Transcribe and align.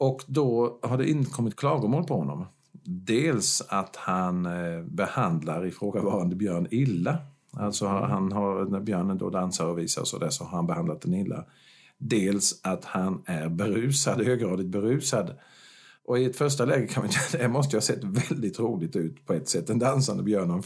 Och 0.00 0.24
då 0.26 0.78
har 0.82 0.98
det 0.98 1.10
inkommit 1.10 1.56
klagomål 1.56 2.04
på 2.04 2.16
honom. 2.16 2.46
Dels 2.84 3.62
att 3.68 3.96
han 3.96 4.46
eh, 4.46 4.82
behandlar 4.84 5.66
ifrågavarande 5.66 6.36
björn 6.36 6.66
illa. 6.70 7.18
Alltså 7.52 7.86
han 7.86 8.32
har, 8.32 8.64
när 8.64 8.80
björnen 8.80 9.18
då 9.18 9.30
dansar 9.30 9.66
och 9.66 9.78
visar 9.78 10.04
så 10.04 10.18
där 10.18 10.30
så 10.30 10.44
har 10.44 10.56
han 10.56 10.66
behandlat 10.66 11.00
den 11.00 11.14
illa. 11.14 11.44
Dels 11.98 12.60
att 12.62 12.84
han 12.84 13.22
är 13.26 13.48
berusad, 13.48 14.26
höggradigt 14.26 14.68
berusad. 14.68 15.30
Och 16.10 16.18
i 16.18 16.24
ett 16.24 16.36
första 16.36 16.64
läge 16.64 16.86
kan 16.86 17.02
man 17.02 17.12
det 17.40 17.48
måste 17.48 17.76
ju 17.76 17.78
ha 17.78 17.82
sett 17.82 18.04
väldigt 18.04 18.60
roligt 18.60 18.96
ut 18.96 19.26
på 19.26 19.32
ett 19.32 19.48
sätt. 19.48 19.70
En 19.70 19.78
dansande 19.78 20.22
björn 20.22 20.50
och 20.50 20.56
en 20.56 20.62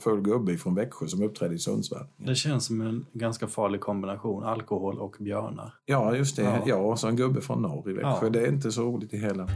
full 0.00 0.20
gubbe 0.20 0.56
från 0.56 0.74
Växjö 0.74 1.06
som 1.06 1.22
uppträdde 1.22 1.54
i 1.54 1.58
Sundsvall. 1.58 2.06
Det 2.16 2.34
känns 2.34 2.66
som 2.66 2.80
en 2.80 3.06
ganska 3.12 3.46
farlig 3.46 3.80
kombination, 3.80 4.44
alkohol 4.44 4.98
och 4.98 5.16
björnar. 5.20 5.74
Ja, 5.86 6.16
just 6.16 6.36
det. 6.36 6.42
Ja, 6.42 6.62
ja 6.66 6.76
och 6.76 6.98
så 6.98 7.08
en 7.08 7.16
gubbe 7.16 7.40
från 7.40 7.62
norr 7.62 7.90
i 7.90 7.92
Växjö. 7.92 8.18
Ja. 8.22 8.30
Det 8.30 8.40
är 8.40 8.48
inte 8.48 8.72
så 8.72 8.82
roligt 8.82 9.14
i 9.14 9.18
hela. 9.18 9.48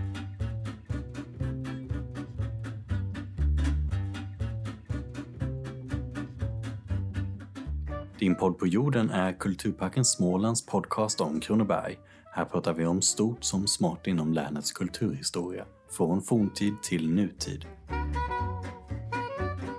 Din 8.18 8.34
podd 8.34 8.59
på 8.59 8.67
jorden 8.67 9.11
är 9.11 9.32
Kulturparken 9.32 10.04
Smålands 10.04 10.67
podcast 10.67 11.20
om 11.20 11.40
Kronoberg. 11.40 11.98
Här 12.32 12.44
pratar 12.44 12.75
vi 12.75 12.86
om 12.86 13.02
stort 13.02 13.44
som 13.44 13.66
smått 13.66 14.07
inom 14.07 14.32
länets 14.32 14.72
kulturhistoria, 14.72 15.64
från 15.90 16.22
forntid 16.22 16.82
till 16.82 17.11
nutid. 17.11 17.66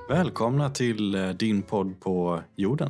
Välkomna 0.09 0.69
till 0.69 1.15
eh, 1.15 1.29
din 1.29 1.61
podd 1.61 1.99
på 1.99 2.41
jorden. 2.55 2.89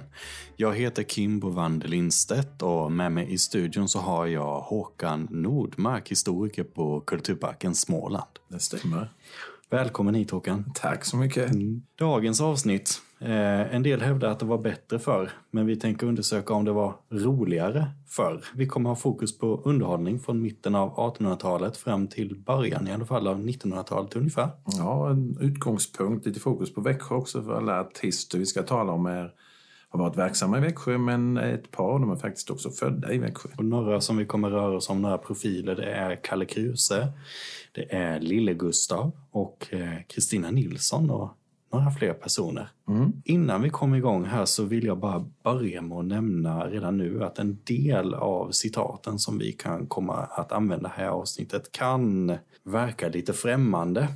Jag 0.55 0.75
heter 0.75 1.03
Kim 1.03 1.39
Bovander 1.39 1.87
Lindstedt 1.87 2.61
och 2.61 2.91
med 2.91 3.11
mig 3.11 3.34
i 3.34 3.37
studion 3.37 3.89
så 3.89 3.99
har 3.99 4.27
jag 4.27 4.59
Håkan 4.61 5.27
Nordmark, 5.31 6.12
historiker 6.12 6.63
på 6.63 7.01
Kulturparken 7.01 7.75
Småland. 7.75 8.29
Det 8.48 8.59
stämmer. 8.59 9.13
Välkommen 9.70 10.15
hit 10.15 10.31
Håkan. 10.31 10.71
Tack 10.75 11.05
så 11.05 11.18
mycket. 11.18 11.51
Dagens 11.99 12.41
avsnitt. 12.41 13.01
Eh, 13.22 13.76
en 13.76 13.84
del 13.84 14.02
hävdar 14.02 14.30
att 14.30 14.40
det 14.40 14.46
var 14.46 14.58
bättre 14.58 15.00
förr, 15.00 15.30
men 15.52 15.66
vi 15.66 15.76
tänker 15.76 16.08
undersöka 16.08 16.54
om 16.54 16.66
det 16.66 16.72
var 16.72 16.96
roligare 17.10 17.88
förr. 18.08 18.44
Vi 18.55 18.68
kommer 18.68 18.90
ha 18.90 18.96
fokus 18.96 19.38
på 19.38 19.62
underhållning 19.66 20.20
från 20.20 20.41
mitten 20.41 20.76
av 20.76 20.96
1800-talet 20.96 21.77
fram 21.77 22.08
till 22.08 22.36
början 22.36 22.88
i 22.88 22.92
alla 22.92 23.05
fall 23.05 23.27
av 23.27 23.40
1900-talet 23.40 24.16
ungefär. 24.16 24.49
Ja, 24.66 25.10
en 25.10 25.38
utgångspunkt, 25.42 26.26
lite 26.26 26.40
fokus 26.40 26.74
på 26.74 26.82
Växjö 26.82 27.16
också 27.16 27.44
för 27.44 27.58
alla 27.58 27.80
artister 27.80 28.38
vi 28.38 28.46
ska 28.46 28.64
tala 28.64 28.92
om 28.92 29.05
är 29.05 29.32
har 29.90 29.99
varit 29.99 30.18
verksamma 30.18 30.58
i 30.58 30.62
Växjö 30.62 30.98
men 30.98 31.38
ett 31.38 31.72
par 31.72 31.94
av 31.94 31.99
dem 31.99 32.12
är 32.12 32.16
faktiskt 32.16 32.49
också 32.49 32.70
födda 32.70 33.14
i 33.14 33.18
Växjö. 33.18 33.49
Och 33.58 33.66
några 33.66 34.02
som 34.02 34.18
vi 34.18 34.26
kommer 34.26 34.49
röra 34.49 34.77
oss 34.77 34.90
om, 34.90 35.02
några 35.02 35.18
profiler, 35.18 35.76
det 35.76 35.92
är 35.92 36.24
Kalle 36.24 36.46
Kruse, 36.46 37.08
det 37.72 37.96
är 37.96 38.20
Lille 38.20 38.54
Gustav 38.54 39.12
och 39.32 39.68
eh, 39.74 39.98
Kristina 40.08 40.52
Nilsson 40.52 41.10
och 41.10 41.38
några 41.72 41.91
fler 41.91 42.14
personer. 42.14 42.70
Mm. 42.88 43.12
Innan 43.26 43.62
vi 43.62 43.70
kommer 43.70 43.98
igång 43.98 44.26
här 44.26 44.46
så 44.46 44.64
vill 44.64 44.86
jag 44.86 44.98
bara 44.98 45.26
börja 45.44 45.82
med 45.82 45.98
att 45.98 46.05
nämna 46.05 46.68
redan 46.68 46.98
nu 46.98 47.24
att 47.24 47.40
en 47.40 47.58
del 47.64 48.14
av 48.14 48.52
citaten 48.52 49.20
som 49.20 49.38
vi 49.38 49.52
kan 49.52 49.88
komma 49.88 50.14
att 50.14 50.52
använda 50.52 50.92
här 50.96 51.05
i 51.05 51.08
avsnittet 51.08 51.72
kan 51.72 52.38
verka 52.64 53.08
lite 53.08 53.34
främmande 53.34 54.08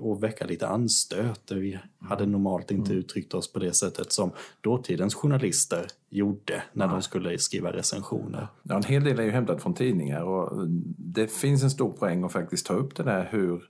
och 0.00 0.22
väcka 0.22 0.46
lite 0.46 0.68
anstöt. 0.68 1.52
Vi 1.52 1.78
hade 2.00 2.26
normalt 2.26 2.70
inte 2.70 2.90
mm. 2.90 2.98
uttryckt 2.98 3.34
oss 3.34 3.52
på 3.52 3.58
det 3.58 3.72
sättet 3.72 4.12
som 4.12 4.30
dåtidens 4.60 5.14
journalister 5.14 5.86
gjorde 6.10 6.62
när 6.72 6.86
Nej. 6.86 6.94
de 6.94 7.02
skulle 7.02 7.38
skriva 7.38 7.72
recensioner. 7.72 8.46
Ja, 8.62 8.76
en 8.76 8.82
hel 8.82 9.04
del 9.04 9.18
är 9.18 9.22
ju 9.24 9.30
hämtat 9.30 9.62
från 9.62 9.74
tidningar 9.74 10.22
och 10.22 10.68
det 10.96 11.32
finns 11.32 11.62
en 11.62 11.70
stor 11.70 11.92
poäng 11.92 12.24
att 12.24 12.32
faktiskt 12.32 12.66
ta 12.66 12.74
upp 12.74 12.96
det 12.96 13.02
där 13.02 13.28
hur 13.30 13.62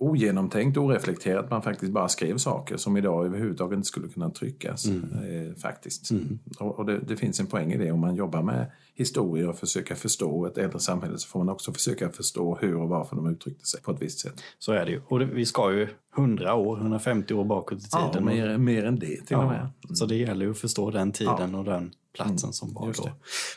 ogenomtänkt, 0.00 0.78
oreflekterat. 0.78 1.50
Man 1.50 1.62
faktiskt 1.62 1.92
bara 1.92 2.08
skrev 2.08 2.36
saker 2.36 2.76
som 2.76 2.96
idag 2.96 3.26
överhuvudtaget 3.26 3.76
inte 3.76 3.88
skulle 3.88 4.08
kunna 4.08 4.30
tryckas. 4.30 4.86
Mm. 4.86 5.48
Eh, 5.48 5.54
faktiskt. 5.54 6.10
Mm. 6.10 6.38
Och, 6.58 6.78
och 6.78 6.86
det, 6.86 6.98
det, 6.98 7.16
finns 7.16 7.40
en 7.40 7.46
poäng 7.46 7.72
i 7.72 7.78
det. 7.78 7.92
Om 7.92 8.00
man 8.00 8.14
jobbar 8.14 8.42
med 8.42 8.70
historia 8.94 9.48
och 9.48 9.58
försöker 9.58 9.94
förstå 9.94 10.46
ett 10.46 10.58
äldre 10.58 10.78
samhälle 10.78 11.18
så 11.18 11.28
får 11.28 11.38
man 11.38 11.48
också 11.48 11.72
försöka 11.72 12.10
förstå 12.10 12.58
hur 12.60 12.76
och 12.76 12.88
varför 12.88 13.16
de 13.16 13.26
uttryckte 13.26 13.66
sig 13.66 13.82
på 13.82 13.90
ett 13.90 14.02
visst 14.02 14.18
sätt. 14.20 14.42
Så 14.58 14.72
är 14.72 14.84
det 14.84 14.90
ju. 14.90 15.00
Och 15.08 15.18
det, 15.18 15.24
vi 15.24 15.46
ska 15.46 15.72
ju 15.72 15.88
100 16.16 16.54
år, 16.54 16.76
150 16.78 17.34
år 17.34 17.44
bakåt 17.44 17.78
i 17.78 17.90
tiden. 17.90 18.10
Ja, 18.14 18.20
mer, 18.20 18.58
mer 18.58 18.84
än 18.84 18.98
det 18.98 19.06
till 19.06 19.26
ja, 19.28 19.38
och 19.38 19.48
med. 19.48 19.60
Mm. 19.60 19.72
Så 19.94 20.06
det 20.06 20.16
gäller 20.16 20.44
ju 20.44 20.50
att 20.50 20.58
förstå 20.58 20.90
den 20.90 21.12
tiden 21.12 21.52
ja. 21.52 21.58
och 21.58 21.64
den 21.64 21.90
platsen 22.14 22.46
mm. 22.46 22.52
som 22.52 22.74
var 22.74 22.92
då. 22.96 23.10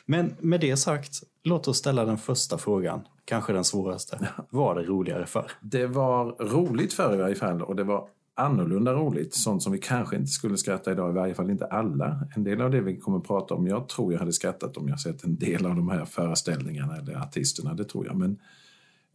Men 0.05 0.35
med 0.39 0.61
det 0.61 0.77
sagt, 0.77 1.23
låt 1.43 1.67
oss 1.67 1.77
ställa 1.77 2.05
den 2.05 2.17
första 2.17 2.57
frågan. 2.57 3.01
Kanske 3.25 3.53
den 3.53 3.63
svåraste. 3.63 4.29
Var 4.49 4.75
det 4.75 4.83
roligare 4.83 5.25
förr? 5.25 5.51
Det 5.61 5.87
var 5.87 6.25
roligt 6.25 6.93
förr 6.93 7.13
i 7.13 7.17
varje 7.17 7.35
fall 7.35 7.61
och 7.61 7.75
det 7.75 7.83
var 7.83 8.07
annorlunda 8.35 8.93
roligt. 8.93 9.33
Sånt 9.33 9.63
som 9.63 9.71
vi 9.71 9.77
kanske 9.77 10.15
inte 10.15 10.27
skulle 10.27 10.57
skratta 10.57 10.91
idag, 10.91 11.09
i 11.09 11.13
varje 11.13 11.33
fall 11.33 11.49
inte 11.49 11.65
alla. 11.65 12.27
En 12.35 12.43
del 12.43 12.61
av 12.61 12.71
det 12.71 12.81
vi 12.81 12.97
kommer 12.97 13.17
att 13.17 13.27
prata 13.27 13.53
om, 13.53 13.67
jag 13.67 13.89
tror 13.89 14.13
jag 14.13 14.19
hade 14.19 14.33
skrattat 14.33 14.77
om 14.77 14.87
jag 14.87 14.99
sett 14.99 15.23
en 15.23 15.37
del 15.37 15.65
av 15.65 15.75
de 15.75 15.89
här 15.89 16.05
föreställningarna 16.05 16.97
eller 16.97 17.15
artisterna, 17.15 17.73
det 17.73 17.83
tror 17.85 18.05
jag. 18.05 18.15
Men 18.15 18.37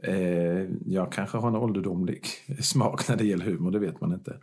eh, 0.02 0.68
jag 0.86 1.12
kanske 1.12 1.38
har 1.38 1.48
en 1.48 1.56
ålderdomlig 1.56 2.26
smak 2.62 3.08
när 3.08 3.16
det 3.16 3.24
gäller 3.24 3.44
humor, 3.44 3.70
det 3.70 3.78
vet 3.78 4.00
man 4.00 4.12
inte. 4.12 4.36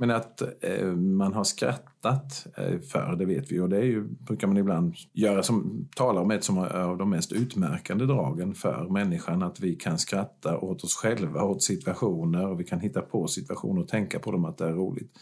Men 0.00 0.10
att 0.10 0.42
eh, 0.60 0.86
man 0.92 1.34
har 1.34 1.44
skrattat 1.44 2.46
eh, 2.56 2.80
för, 2.80 3.16
det 3.16 3.24
vet 3.24 3.52
vi. 3.52 3.60
Och 3.60 3.68
det 3.68 3.76
är 3.76 3.84
ju, 3.84 4.04
brukar 4.04 4.46
man 4.46 4.56
ibland 4.56 4.94
göra 5.12 5.42
som, 5.42 5.88
tala 5.96 6.20
om 6.20 6.30
ett 6.30 6.44
som 6.44 6.58
av 6.58 6.98
de 6.98 7.10
mest 7.10 7.32
utmärkande 7.32 8.06
dragen 8.06 8.54
för 8.54 8.88
människan. 8.90 9.42
Att 9.42 9.60
vi 9.60 9.74
kan 9.74 9.98
skratta 9.98 10.58
åt 10.58 10.84
oss 10.84 10.94
själva, 10.94 11.44
åt 11.44 11.62
situationer 11.62 12.48
och 12.48 12.60
vi 12.60 12.64
kan 12.64 12.80
hitta 12.80 13.00
på 13.00 13.26
situationer 13.26 13.80
och 13.80 13.88
tänka 13.88 14.18
på 14.18 14.32
dem 14.32 14.44
att 14.44 14.58
det 14.58 14.64
är 14.64 14.72
roligt. 14.72 15.12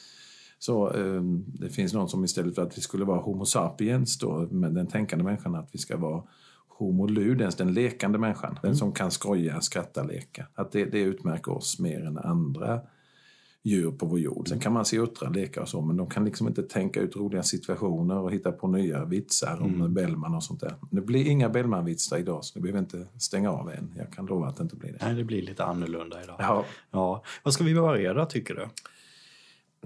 Så 0.58 0.90
eh, 0.90 1.22
det 1.46 1.68
finns 1.68 1.94
någon 1.94 2.08
som 2.08 2.24
istället 2.24 2.54
för 2.54 2.62
att 2.62 2.78
vi 2.78 2.82
skulle 2.82 3.04
vara 3.04 3.20
Homo 3.20 3.44
sapiens 3.44 4.18
då, 4.18 4.48
med 4.50 4.74
den 4.74 4.86
tänkande 4.86 5.24
människan, 5.24 5.54
att 5.54 5.68
vi 5.72 5.78
ska 5.78 5.96
vara 5.96 6.22
Homo 6.68 7.06
ludens, 7.06 7.56
den 7.56 7.72
lekande 7.72 8.18
människan. 8.18 8.50
Mm. 8.50 8.60
Den 8.62 8.76
som 8.76 8.92
kan 8.92 9.10
skoja, 9.10 9.60
skratta, 9.60 10.02
leka. 10.02 10.46
Att 10.54 10.72
det, 10.72 10.84
det 10.84 11.00
utmärker 11.00 11.52
oss 11.52 11.78
mer 11.78 12.06
än 12.06 12.18
andra 12.18 12.80
djur 13.64 13.90
på 13.90 14.06
vår 14.06 14.20
jord. 14.20 14.48
Sen 14.48 14.58
kan 14.58 14.72
man 14.72 14.84
se 14.84 14.98
uttrar 14.98 15.30
leka 15.30 15.62
och 15.62 15.68
så, 15.68 15.80
men 15.80 15.96
de 15.96 16.08
kan 16.08 16.24
liksom 16.24 16.48
inte 16.48 16.62
tänka 16.62 17.00
ut 17.00 17.16
roliga 17.16 17.42
situationer 17.42 18.18
och 18.18 18.32
hitta 18.32 18.52
på 18.52 18.68
nya 18.68 19.04
vitsar 19.04 19.58
om 19.62 19.74
mm. 19.74 19.94
Bellman 19.94 20.34
och 20.34 20.44
sånt 20.44 20.60
där. 20.60 20.74
Det 20.90 21.00
blir 21.00 21.26
inga 21.26 21.48
Bellman-vitsar 21.48 22.18
idag, 22.18 22.44
så 22.44 22.58
ni 22.58 22.62
behöver 22.62 22.78
inte 22.78 23.06
stänga 23.18 23.50
av 23.50 23.70
än. 23.70 23.94
Jag 23.96 24.12
kan 24.12 24.26
lova 24.26 24.46
att 24.46 24.56
det 24.56 24.62
inte 24.62 24.76
blir 24.76 24.92
det. 24.92 24.98
Nej, 25.02 25.14
det 25.14 25.24
blir 25.24 25.42
lite 25.42 25.64
annorlunda 25.64 26.22
idag. 26.22 26.36
Ja. 26.38 26.64
ja. 26.90 27.22
Vad 27.42 27.54
ska 27.54 27.64
vi 27.64 27.74
börja 27.74 28.14
då, 28.14 28.24
tycker 28.24 28.54
du? 28.54 28.68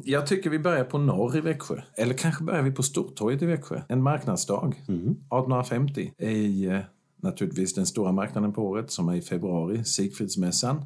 Jag 0.05 0.27
tycker 0.27 0.51
vi 0.51 0.59
börjar 0.59 0.85
på 0.85 0.99
norr 0.99 1.37
i 1.37 1.41
Växjö. 1.41 1.83
Eller 1.97 2.15
kanske 2.15 2.45
börjar 2.45 2.63
vi 2.63 2.71
på 2.71 2.83
Stortorget 2.83 3.43
i 3.43 3.47
Växjö. 3.47 3.81
En 3.89 4.03
marknadsdag, 4.03 4.83
mm. 4.89 5.01
1850, 5.01 6.13
i 6.19 6.67
eh, 6.67 6.81
naturligtvis 7.23 7.75
den 7.75 7.87
stora 7.87 8.13
marknaden 8.13 8.53
på 8.53 8.67
året 8.67 8.91
som 8.91 9.09
är 9.09 9.15
i 9.15 9.23
februari, 9.23 9.85
Sigfridsmässan. 9.85 10.85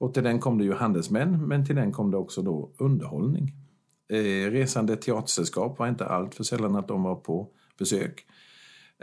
Och 0.00 0.14
till 0.14 0.22
den 0.22 0.40
kom 0.40 0.58
det 0.58 0.64
ju 0.64 0.74
handelsmän, 0.74 1.48
men 1.48 1.66
till 1.66 1.76
den 1.76 1.92
kom 1.92 2.10
det 2.10 2.16
också 2.16 2.42
då 2.42 2.72
underhållning. 2.78 3.52
Eh, 4.12 4.50
resande 4.50 4.96
teatersällskap 4.96 5.78
var 5.78 5.88
inte 5.88 6.06
allt 6.06 6.34
för 6.34 6.44
sällan 6.44 6.76
att 6.76 6.88
de 6.88 7.02
var 7.02 7.14
på 7.14 7.48
besök. 7.78 8.26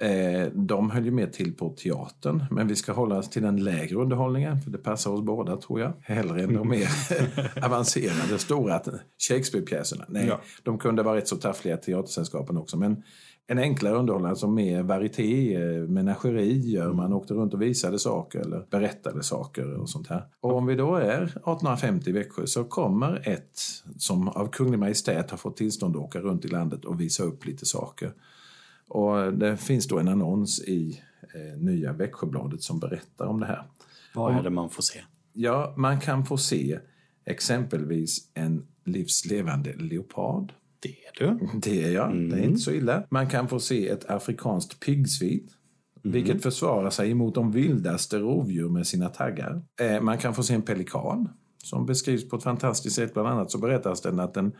Eh, 0.01 0.51
de 0.53 0.91
höll 0.91 1.05
ju 1.05 1.11
mer 1.11 1.27
till 1.27 1.53
på 1.53 1.69
teatern, 1.69 2.45
men 2.51 2.67
vi 2.67 2.75
ska 2.75 2.91
hålla 2.91 3.17
oss 3.17 3.29
till 3.29 3.41
den 3.41 3.63
lägre 3.63 3.95
underhållningen, 3.95 4.61
för 4.61 4.71
det 4.71 4.77
passar 4.77 5.11
oss 5.11 5.21
båda 5.21 5.57
tror 5.57 5.79
jag. 5.79 5.93
Hellre 6.01 6.43
än 6.43 6.53
de 6.53 6.69
mer 6.69 6.89
avancerade, 7.65 8.39
stora 8.39 8.81
Shakespeare-pjäserna. 9.29 10.05
Nej, 10.07 10.27
ja. 10.27 10.41
de 10.63 10.77
kunde 10.77 11.03
vara 11.03 11.17
rätt 11.17 11.27
så 11.27 11.35
taffliga 11.35 11.77
teatersällskapen 11.77 12.57
också, 12.57 12.77
men 12.77 13.03
en 13.49 13.59
enklare 13.59 13.95
underhållning, 13.95 14.29
alltså 14.29 14.47
mer 14.47 14.83
varieté, 14.83 15.55
eh, 15.55 15.87
menagerier, 15.87 16.93
man 16.93 17.13
åkte 17.13 17.33
runt 17.33 17.53
och 17.53 17.61
visade 17.61 17.99
saker 17.99 18.39
eller 18.39 18.65
berättade 18.69 19.23
saker 19.23 19.73
och 19.73 19.89
sånt 19.89 20.07
här. 20.07 20.23
Och 20.39 20.55
om 20.55 20.65
vi 20.65 20.75
då 20.75 20.95
är 20.95 21.23
1850 21.23 22.09
i 22.09 22.13
Växjö 22.13 22.47
så 22.47 22.63
kommer 22.63 23.29
ett 23.29 23.59
som 23.97 24.27
av 24.27 24.47
Kunglig 24.47 24.79
Majestät 24.79 25.31
har 25.31 25.37
fått 25.37 25.57
tillstånd 25.57 25.95
att 25.95 26.01
åka 26.01 26.19
runt 26.19 26.45
i 26.45 26.47
landet 26.47 26.85
och 26.85 27.01
visa 27.01 27.23
upp 27.23 27.45
lite 27.45 27.65
saker. 27.65 28.13
Och 28.89 29.33
det 29.33 29.57
finns 29.57 29.87
då 29.87 29.99
en 29.99 30.07
annons 30.07 30.59
i 30.59 31.01
eh, 31.35 31.61
nya 31.61 31.93
Växjöbladet 31.93 32.61
som 32.61 32.79
berättar 32.79 33.25
om 33.25 33.39
det 33.39 33.45
här. 33.45 33.63
Vad 34.15 34.35
är 34.35 34.43
det 34.43 34.49
man 34.49 34.69
får 34.69 34.83
se? 34.83 34.99
Ja, 35.33 35.73
man 35.77 35.99
kan 35.99 36.25
få 36.25 36.37
se 36.37 36.79
exempelvis 37.25 38.31
en 38.33 38.67
livslevande 38.85 39.73
leopard 39.73 40.53
det 40.79 40.89
är 40.89 41.25
du. 41.25 41.59
Det 41.59 41.83
är 41.83 41.91
jag. 41.91 42.11
Mm. 42.11 42.29
Det 42.29 42.37
är 42.37 42.43
inte 42.43 42.59
så 42.59 42.71
illa. 42.71 43.03
Man 43.09 43.29
kan 43.29 43.47
få 43.47 43.59
se 43.59 43.89
ett 43.89 44.09
afrikanskt 44.09 44.79
piggsvin. 44.79 45.49
Mm. 46.03 46.13
Vilket 46.13 46.43
försvarar 46.43 46.89
sig 46.89 47.13
mot 47.13 47.35
de 47.35 47.51
vildaste 47.51 48.19
rovdjur 48.19 48.69
med 48.69 48.87
sina 48.87 49.09
taggar. 49.09 49.61
Eh, 49.81 50.01
man 50.01 50.17
kan 50.17 50.33
få 50.33 50.43
se 50.43 50.53
en 50.53 50.61
pelikan 50.61 51.29
som 51.63 51.85
beskrivs 51.85 52.29
på 52.29 52.35
ett 52.35 52.43
fantastiskt 52.43 52.95
sätt. 52.95 53.13
Bland 53.13 53.27
annat 53.27 53.51
så 53.51 53.57
berättas 53.57 54.01
den 54.01 54.19
att 54.19 54.33
den 54.33 54.51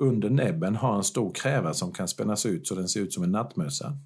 under 0.00 0.30
näbben 0.30 0.76
har 0.76 0.96
en 0.96 1.04
stor 1.04 1.32
kräva 1.34 1.74
som 1.74 1.92
kan 1.92 2.08
spännas 2.08 2.46
ut 2.46 2.66
så 2.66 2.74
den 2.74 2.88
ser 2.88 3.00
ut 3.00 3.12
som 3.12 3.22
en 3.22 3.32
nattmössa. 3.32 3.96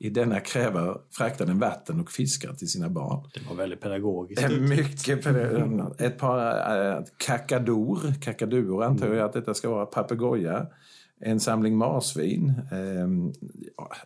I 0.00 0.10
denna 0.10 0.40
kräva 0.40 0.98
fraktar 1.10 1.46
den 1.46 1.58
vatten 1.58 2.00
och 2.00 2.10
fiskar 2.10 2.54
till 2.54 2.68
sina 2.68 2.88
barn. 2.88 3.30
Det 3.34 3.40
var 3.48 3.56
väldigt 3.56 3.80
pedagogiskt. 3.80 4.50
Mycket 4.60 5.24
pedagogiskt. 5.24 6.00
Ett 6.00 6.18
par 6.18 6.38
äh, 6.96 7.02
kakador, 7.16 7.98
kakaduor 8.20 8.84
antar 8.84 9.14
jag 9.14 9.26
att 9.26 9.32
detta 9.32 9.54
ska 9.54 9.70
vara, 9.70 9.86
papegoja, 9.86 10.66
en 11.20 11.40
samling 11.40 11.76
marsvin, 11.76 12.48
äh, 12.72 13.08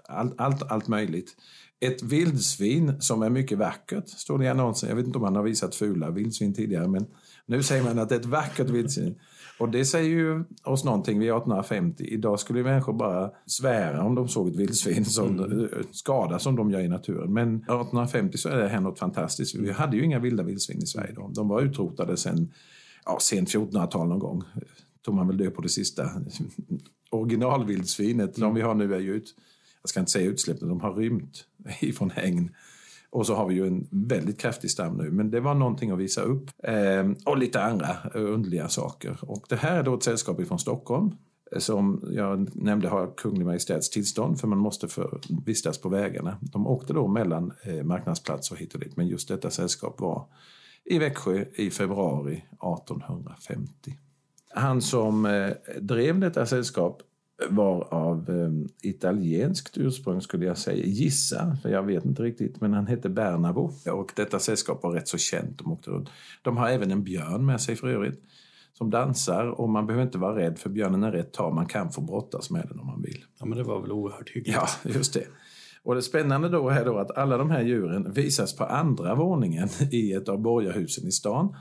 allt, 0.08 0.34
allt, 0.40 0.62
allt 0.62 0.88
möjligt. 0.88 1.36
Ett 1.80 2.02
vildsvin 2.02 3.00
som 3.00 3.22
är 3.22 3.30
mycket 3.30 3.58
vackert, 3.58 4.08
står 4.08 4.38
det 4.38 4.44
i 4.44 4.48
annonsen. 4.48 4.88
Jag 4.88 4.96
vet 4.96 5.06
inte 5.06 5.18
om 5.18 5.22
man 5.22 5.36
har 5.36 5.42
visat 5.42 5.74
fula 5.74 6.10
vildsvin 6.10 6.54
tidigare, 6.54 6.88
men 6.88 7.06
nu 7.46 7.62
säger 7.62 7.84
man 7.84 7.98
att 7.98 8.08
det 8.08 8.14
är 8.14 8.20
ett 8.20 8.26
vackert 8.26 8.70
vildsvin. 8.70 9.14
Och 9.58 9.70
det 9.70 9.84
säger 9.84 10.10
ju 10.10 10.44
oss 10.64 10.84
någonting 10.84 11.18
vid 11.18 11.28
1850. 11.28 12.04
Idag 12.04 12.40
skulle 12.40 12.62
människor 12.62 12.92
bara 12.92 13.30
svära 13.46 14.04
om 14.04 14.14
de 14.14 14.28
såg 14.28 14.48
ett 14.48 14.56
vildsvin 14.56 15.04
som 15.04 15.38
mm. 15.38 15.68
skada 15.90 16.38
som 16.38 16.56
de 16.56 16.70
gör 16.70 16.80
i 16.80 16.88
naturen. 16.88 17.32
Men 17.32 17.56
1850 17.56 18.38
så 18.38 18.48
är 18.48 18.56
det 18.56 18.68
här 18.68 18.80
något 18.80 18.98
fantastiskt. 18.98 19.54
Vi 19.54 19.72
hade 19.72 19.96
ju 19.96 20.04
inga 20.04 20.18
vilda 20.18 20.42
vildsvin 20.42 20.82
i 20.82 20.86
Sverige 20.86 21.12
då. 21.12 21.30
De 21.34 21.48
var 21.48 21.62
utrotade 21.62 22.16
sen 22.16 22.52
ja, 23.04 23.18
sent 23.20 23.54
1400-tal 23.54 24.08
någon 24.08 24.18
gång. 24.18 24.42
Tog 25.02 25.14
man 25.14 25.26
väl 25.26 25.36
död 25.36 25.54
på 25.54 25.62
det 25.62 25.68
sista 25.68 26.10
originalvildsvinet. 27.12 28.36
Mm. 28.36 28.48
De 28.48 28.54
vi 28.54 28.62
har 28.62 28.74
nu 28.74 28.94
är 28.94 29.00
ju 29.00 29.14
ut, 29.14 29.34
jag 29.82 29.88
ska 29.88 30.00
inte 30.00 30.12
säga 30.12 30.30
utsläppta, 30.30 30.66
de 30.66 30.80
har 30.80 30.94
rymt 30.94 31.44
ifrån 31.80 32.10
hägn. 32.10 32.50
Och 33.10 33.26
så 33.26 33.34
har 33.34 33.48
vi 33.48 33.54
ju 33.54 33.66
en 33.66 33.86
väldigt 33.90 34.40
kraftig 34.40 34.70
stam 34.70 34.96
nu, 34.96 35.10
men 35.10 35.30
det 35.30 35.40
var 35.40 35.54
någonting 35.54 35.90
att 35.90 35.98
visa 35.98 36.22
upp. 36.22 36.50
Eh, 36.62 37.10
och 37.24 37.38
lite 37.38 37.62
andra 37.62 37.96
underliga 38.14 38.68
saker. 38.68 39.18
Och 39.20 39.46
det 39.48 39.56
här 39.56 39.78
är 39.78 39.82
då 39.82 39.94
ett 39.94 40.02
sällskap 40.02 40.46
från 40.46 40.58
Stockholm 40.58 41.14
eh, 41.52 41.58
som 41.58 42.02
jag 42.10 42.56
nämnde 42.56 42.88
har 42.88 43.16
Kunglig 43.16 43.46
Majestäts 43.46 43.90
tillstånd 43.90 44.40
för 44.40 44.48
man 44.48 44.58
måste 44.58 44.88
för, 44.88 45.20
vistas 45.46 45.78
på 45.78 45.88
vägarna. 45.88 46.38
De 46.40 46.66
åkte 46.66 46.92
då 46.92 47.08
mellan 47.08 47.52
eh, 47.64 47.82
marknadsplatser 47.82 48.56
hit 48.56 48.74
och 48.74 48.80
dit, 48.80 48.96
men 48.96 49.06
just 49.06 49.28
detta 49.28 49.50
sällskap 49.50 50.00
var 50.00 50.26
i 50.84 50.98
Växjö 50.98 51.44
i 51.54 51.70
februari 51.70 52.34
1850. 52.34 53.98
Han 54.54 54.82
som 54.82 55.26
eh, 55.26 55.50
drev 55.80 56.20
detta 56.20 56.46
sällskap 56.46 57.02
var 57.50 57.94
av 57.94 58.30
um, 58.30 58.68
italienskt 58.82 59.78
ursprung 59.78 60.20
skulle 60.20 60.46
jag 60.46 60.58
säga, 60.58 60.86
gissa, 60.86 61.56
för 61.62 61.68
jag 61.68 61.82
vet 61.82 62.04
inte 62.04 62.22
riktigt, 62.22 62.60
men 62.60 62.72
han 62.72 62.86
hette 62.86 63.08
Bernabo 63.08 63.72
och 63.92 64.12
detta 64.16 64.38
sällskap 64.38 64.82
var 64.82 64.92
rätt 64.92 65.08
så 65.08 65.18
känt. 65.18 65.58
De, 65.58 65.72
åkte 65.72 65.90
runt. 65.90 66.08
de 66.42 66.56
har 66.56 66.68
även 66.68 66.90
en 66.90 67.04
björn 67.04 67.46
med 67.46 67.60
sig 67.60 67.76
för 67.76 67.88
övrigt 67.88 68.22
som 68.72 68.90
dansar 68.90 69.46
och 69.46 69.68
man 69.68 69.86
behöver 69.86 70.04
inte 70.04 70.18
vara 70.18 70.36
rädd 70.36 70.58
för 70.58 70.70
björnen 70.70 71.02
är 71.02 71.12
rätt 71.12 71.32
tam, 71.32 71.54
man 71.54 71.66
kan 71.66 71.92
få 71.92 72.00
brottas 72.00 72.50
med 72.50 72.66
den 72.68 72.80
om 72.80 72.86
man 72.86 73.02
vill. 73.02 73.24
Ja 73.38 73.46
men 73.46 73.58
det 73.58 73.64
var 73.64 73.80
väl 73.80 73.92
oerhört 73.92 74.30
hyggligt. 74.30 74.56
Ja, 74.56 74.90
just 74.90 75.14
det. 75.14 75.26
Och 75.84 75.94
det 75.94 76.02
spännande 76.02 76.48
då 76.48 76.68
är 76.68 76.84
då 76.84 76.98
att 76.98 77.18
alla 77.18 77.36
de 77.38 77.50
här 77.50 77.62
djuren 77.62 78.12
visas 78.12 78.56
på 78.56 78.64
andra 78.64 79.14
våningen 79.14 79.68
i 79.90 80.12
ett 80.12 80.28
av 80.28 80.40
borgarhusen 80.40 81.08
i 81.08 81.12
stan 81.12 81.56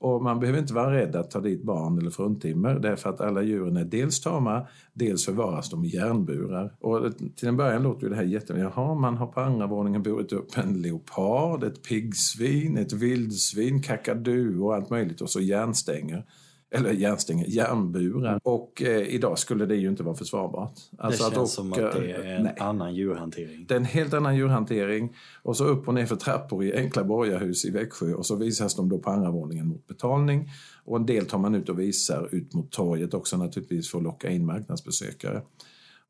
och 0.00 0.22
man 0.22 0.40
behöver 0.40 0.58
inte 0.58 0.74
vara 0.74 0.94
rädd 0.94 1.16
att 1.16 1.30
ta 1.30 1.40
dit 1.40 1.62
barn 1.62 1.98
eller 1.98 2.10
fruntimmer 2.10 2.74
därför 2.74 3.10
att 3.10 3.20
alla 3.20 3.42
djuren 3.42 3.76
är 3.76 3.84
dels 3.84 4.20
tama, 4.20 4.66
dels 4.92 5.24
förvaras 5.24 5.70
de 5.70 5.84
i 5.84 5.88
järnburar. 5.88 6.74
Och 6.80 7.12
till 7.36 7.48
en 7.48 7.56
början 7.56 7.82
låter 7.82 8.02
ju 8.02 8.08
det 8.08 8.16
här 8.16 8.22
jättebra. 8.22 8.62
Jaha, 8.62 8.94
man 8.94 9.16
har 9.16 9.26
på 9.26 9.40
andra 9.40 9.66
våningen 9.66 10.02
burit 10.02 10.32
upp 10.32 10.58
en 10.58 10.82
leopard, 10.82 11.64
ett 11.64 11.82
piggsvin, 11.82 12.78
ett 12.78 12.92
vildsvin, 12.92 13.82
kakadu 13.82 14.58
och 14.58 14.74
allt 14.74 14.90
möjligt 14.90 15.20
och 15.20 15.30
så 15.30 15.40
järnstänger 15.40 16.24
eller 16.70 16.92
järnstänger, 16.92 17.46
järnburar. 17.48 18.28
Mm. 18.28 18.40
Och 18.42 18.82
eh, 18.82 19.14
idag 19.14 19.38
skulle 19.38 19.66
det 19.66 19.76
ju 19.76 19.88
inte 19.88 20.02
vara 20.02 20.14
försvarbart. 20.14 20.72
Alltså 20.98 21.24
det 21.24 21.34
känns 21.34 21.42
att 21.42 21.48
som 21.48 21.72
att 21.72 21.78
det 21.78 22.12
är 22.12 22.36
en 22.36 22.42
nej. 22.42 22.54
annan 22.58 22.94
djurhantering. 22.94 23.64
Det 23.68 23.74
är 23.74 23.76
en 23.76 23.84
helt 23.84 24.14
annan 24.14 24.36
djurhantering. 24.36 25.16
Och 25.42 25.56
så 25.56 25.64
upp 25.64 25.88
och 25.88 25.94
ner 25.94 26.06
för 26.06 26.16
trappor 26.16 26.64
i 26.64 26.76
enkla 26.76 27.04
borgarhus 27.04 27.64
i 27.64 27.70
Växjö 27.70 28.14
och 28.14 28.26
så 28.26 28.36
visas 28.36 28.74
de 28.74 28.88
då 28.88 28.98
på 28.98 29.10
andra 29.10 29.30
våningen 29.30 29.66
mot 29.66 29.86
betalning. 29.86 30.48
Och 30.84 30.96
en 30.96 31.06
del 31.06 31.26
tar 31.26 31.38
man 31.38 31.54
ut 31.54 31.68
och 31.68 31.78
visar 31.78 32.34
ut 32.34 32.54
mot 32.54 32.70
torget 32.70 33.14
också 33.14 33.36
naturligtvis 33.36 33.90
för 33.90 33.98
att 33.98 34.04
locka 34.04 34.30
in 34.30 34.46
marknadsbesökare. 34.46 35.42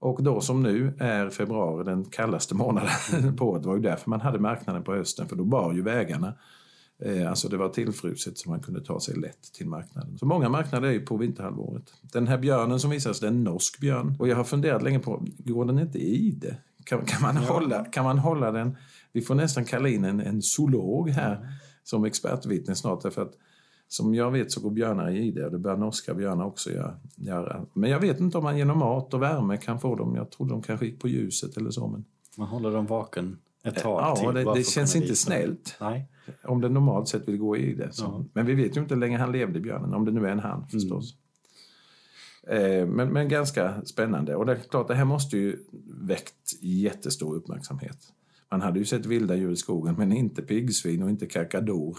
Och 0.01 0.23
då 0.23 0.41
som 0.41 0.63
nu 0.63 0.93
är 0.99 1.31
februari 1.31 1.85
den 1.85 2.05
kallaste 2.05 2.55
månaden 2.55 3.37
på 3.39 3.49
året. 3.49 3.63
Det 3.63 3.69
var 3.69 3.77
ju 3.77 3.83
därför 3.83 4.11
man 4.11 4.21
hade 4.21 4.39
marknaden 4.39 4.83
på 4.83 4.95
hösten 4.95 5.29
för 5.29 5.37
då 5.37 5.45
bar 5.45 5.73
ju 5.73 5.83
vägarna. 5.83 6.35
Eh, 7.03 7.31
alltså 7.31 7.49
det 7.49 7.57
var 7.57 7.69
tillfruset 7.69 8.39
så 8.39 8.51
man 8.51 8.61
kunde 8.61 8.81
ta 8.81 9.01
sig 9.01 9.17
lätt 9.17 9.53
till 9.53 9.69
marknaden. 9.69 10.19
Så 10.19 10.27
många 10.27 10.49
marknader 10.49 10.89
är 10.89 10.93
ju 10.93 11.01
på 11.01 11.17
vinterhalvåret. 11.17 11.93
Den 12.03 12.27
här 12.27 12.39
björnen 12.39 12.81
som 12.81 12.91
visas, 12.91 13.21
det 13.21 13.27
är 13.27 13.31
en 13.31 13.45
norsk 13.45 13.81
björn. 13.81 14.17
Och 14.19 14.29
jag 14.29 14.37
har 14.37 14.45
funderat 14.45 14.83
länge 14.83 14.99
på, 14.99 15.27
går 15.39 15.65
den 15.65 15.79
inte 15.79 15.99
i 15.99 16.31
det? 16.31 16.57
Kan, 16.85 17.05
kan, 17.05 17.23
man, 17.23 17.37
ja. 17.37 17.53
hålla, 17.53 17.85
kan 17.85 18.05
man 18.05 18.19
hålla 18.19 18.53
den? 18.53 18.77
Vi 19.13 19.23
får 19.23 19.35
nästan 19.35 19.65
kalla 19.65 19.89
in 19.89 20.05
en, 20.05 20.21
en 20.21 20.43
zoolog 20.43 21.11
här 21.11 21.37
mm. 21.37 21.49
som 21.85 22.05
expertvittne 22.05 22.75
snart. 22.75 23.03
Därför 23.03 23.23
att 23.23 23.33
som 23.89 24.15
jag 24.15 24.31
vet 24.31 24.53
så 24.53 24.61
går 24.61 24.71
björnar 24.71 25.11
i 25.11 25.31
det 25.31 25.45
och 25.45 25.53
det 25.53 25.59
bör 25.59 25.77
norska 25.77 26.15
björnar 26.15 26.45
också 26.45 26.71
göra. 27.17 27.67
Men 27.73 27.91
jag 27.91 28.01
vet 28.01 28.21
inte 28.21 28.39
om 28.39 28.45
man 28.45 28.59
genom 28.59 28.79
mat 28.79 29.15
och 29.15 29.23
värme 29.23 29.57
kan 29.57 29.81
få 29.81 29.97
dem. 29.97 30.17
Jag 30.17 30.31
tror 30.31 30.49
de 30.49 30.63
kanske 30.63 30.87
gick 30.87 31.01
på 31.01 31.09
ljuset 31.09 31.57
eller 31.57 31.71
så. 31.71 31.87
Men... 31.87 32.05
Man 32.39 32.49
håller 32.49 32.71
dem 32.71 32.87
vaken 32.87 33.39
ett 33.65 33.77
tag 33.77 34.03
ja, 34.03 34.17
till. 34.17 34.45
Det, 34.45 34.55
det 34.55 34.65
känns 34.65 34.97
inte 34.97 35.17
snällt. 35.17 35.77
Nej. 35.81 36.09
Om 36.45 36.61
den 36.61 36.75
normalt 36.75 37.09
sett 37.09 37.29
vill 37.29 37.37
gå 37.37 37.57
i 37.57 37.75
det. 37.75 37.91
Ja. 37.99 38.25
Men 38.33 38.47
vi 38.47 38.55
vet 38.55 38.77
ju 38.77 38.81
inte 38.81 38.95
hur 38.95 39.01
länge 39.01 39.19
han 39.19 39.33
levde, 39.33 39.61
björnen, 39.61 39.95
om 39.95 40.05
det 40.05 40.13
nu 40.13 40.27
är 40.27 40.33
en 40.33 40.39
han 40.39 40.59
mm. 40.59 40.69
förstås. 40.69 41.15
Mm. 42.47 42.91
Men, 42.91 43.09
men 43.09 43.29
ganska 43.29 43.85
spännande. 43.85 44.37
Och 44.37 44.47
det 44.47 44.53
är 44.53 44.57
klart, 44.57 44.89
det 44.89 44.95
här 44.95 45.05
måste 45.05 45.37
ju 45.37 45.59
väckt 45.87 46.63
jättestor 46.63 47.37
uppmärksamhet. 47.37 47.99
Man 48.51 48.61
hade 48.61 48.79
ju 48.79 48.85
sett 48.85 49.07
vilda 49.07 49.37
djur 49.37 49.53
i 49.53 49.57
skogen, 49.57 49.95
men 49.99 50.13
inte 50.13 50.43
piggsvin 50.43 51.03
och 51.03 51.11
inte 51.11 51.27
kakador. 51.27 51.99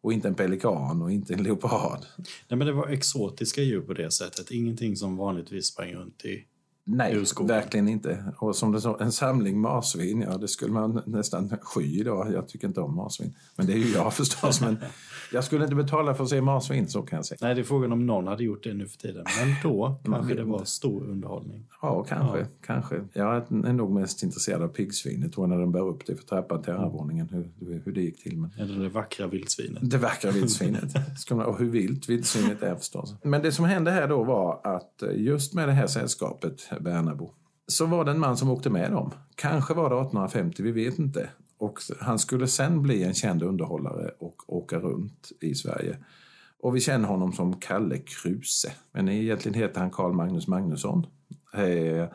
Och 0.00 0.12
inte 0.12 0.28
en 0.28 0.34
pelikan 0.34 1.02
och 1.02 1.12
inte 1.12 1.34
en 1.34 1.42
leopard. 1.42 2.00
Nej, 2.48 2.58
men 2.58 2.66
det 2.66 2.72
var 2.72 2.88
exotiska 2.88 3.62
djur 3.62 3.80
på 3.80 3.92
det 3.94 4.10
sättet. 4.10 4.50
Ingenting 4.50 4.96
som 4.96 5.16
vanligtvis 5.16 5.66
sprang 5.66 5.94
runt 5.94 6.24
i 6.24 6.44
Nej, 6.88 7.24
verkligen 7.40 7.88
inte. 7.88 8.24
Och 8.36 8.56
som 8.56 8.72
det 8.72 8.80
så, 8.80 8.96
en 8.98 9.12
samling 9.12 9.60
marsvin, 9.60 10.20
ja 10.20 10.38
det 10.38 10.48
skulle 10.48 10.72
man 10.72 11.02
nästan 11.06 11.56
sky 11.62 12.00
idag. 12.00 12.32
Jag 12.32 12.48
tycker 12.48 12.68
inte 12.68 12.80
om 12.80 12.96
marsvin. 12.96 13.34
Men 13.56 13.66
det 13.66 13.72
är 13.72 13.76
ju 13.76 13.92
jag 13.92 14.14
förstås. 14.14 14.60
Men 14.60 14.78
jag 15.32 15.44
skulle 15.44 15.64
inte 15.64 15.76
betala 15.76 16.14
för 16.14 16.24
att 16.24 16.30
se 16.30 16.40
marsvin, 16.40 16.88
så 16.88 17.02
kan 17.02 17.16
jag 17.16 17.26
säga. 17.26 17.38
Nej, 17.42 17.54
det 17.54 17.60
är 17.60 17.64
frågan 17.64 17.92
om 17.92 18.06
någon 18.06 18.26
hade 18.26 18.44
gjort 18.44 18.64
det 18.64 18.74
nu 18.74 18.86
för 18.86 18.98
tiden. 18.98 19.24
Men 19.40 19.54
då 19.62 20.00
kanske 20.04 20.34
det 20.34 20.44
var 20.44 20.64
stor 20.64 21.04
underhållning. 21.04 21.66
Ja, 21.82 22.04
kanske. 22.08 22.38
Ja. 22.38 22.46
kanske. 22.66 23.04
Jag 23.12 23.36
är 23.36 23.72
nog 23.72 23.90
mest 23.90 24.22
intresserad 24.22 24.62
av 24.62 24.68
piggsvinet, 24.68 25.32
tror 25.32 25.46
när 25.46 25.58
de 25.58 25.72
bär 25.72 25.88
upp 25.88 26.06
det 26.06 26.16
för 26.16 26.24
trappan 26.24 26.62
till 26.62 26.72
övervåningen, 26.72 27.28
hur, 27.28 27.82
hur 27.84 27.92
det 27.92 28.00
gick 28.00 28.22
till. 28.22 28.38
Men... 28.38 28.50
Eller 28.58 28.82
det 28.82 28.88
vackra 28.88 29.26
vildsvinet. 29.26 29.90
Det 29.90 29.98
vackra 29.98 30.30
vildsvinet. 30.30 30.94
och 31.30 31.58
hur 31.58 31.70
vilt 31.70 32.08
vildsvinet 32.08 32.62
är 32.62 32.74
förstås. 32.74 33.14
Men 33.22 33.42
det 33.42 33.52
som 33.52 33.64
hände 33.64 33.90
här 33.90 34.08
då 34.08 34.24
var 34.24 34.60
att 34.64 35.02
just 35.14 35.54
med 35.54 35.68
det 35.68 35.72
här 35.72 35.86
sällskapet 35.86 36.68
Bernabo. 36.80 37.34
Så 37.66 37.86
var 37.86 38.04
det 38.04 38.10
en 38.10 38.20
man 38.20 38.36
som 38.36 38.50
åkte 38.50 38.70
med 38.70 38.92
dem. 38.92 39.10
Kanske 39.34 39.74
var 39.74 39.90
det 39.90 39.96
1850, 39.96 40.62
vi 40.62 40.72
vet 40.72 40.98
inte. 40.98 41.28
Och 41.58 41.78
han 42.00 42.18
skulle 42.18 42.46
sen 42.46 42.82
bli 42.82 43.04
en 43.04 43.14
känd 43.14 43.42
underhållare 43.42 44.10
och 44.18 44.42
åka 44.46 44.78
runt 44.78 45.32
i 45.40 45.54
Sverige. 45.54 45.98
Och 46.60 46.76
vi 46.76 46.80
känner 46.80 47.08
honom 47.08 47.32
som 47.32 47.60
Kalle 47.60 47.98
Kruse. 47.98 48.72
Men 48.92 49.08
egentligen 49.08 49.60
heter 49.60 49.80
han 49.80 49.90
Karl 49.90 50.12
Magnus 50.12 50.48
Magnusson. 50.48 51.06
Eh, 51.54 52.08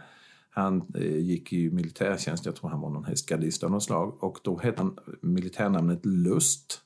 han 0.49 0.83
eh, 0.95 1.17
gick 1.17 1.53
i 1.53 1.69
militärtjänst, 1.69 2.45
jag 2.45 2.55
tror 2.55 2.69
han 2.69 2.81
var 2.81 2.89
någon 2.89 3.05
hästgardist 3.05 3.63
av 3.63 3.71
något 3.71 3.83
slag. 3.83 4.23
Och 4.23 4.39
då 4.43 4.59
hette 4.59 4.81
han 4.81 4.97
militärnamnet 5.21 6.05
Lust. 6.05 6.81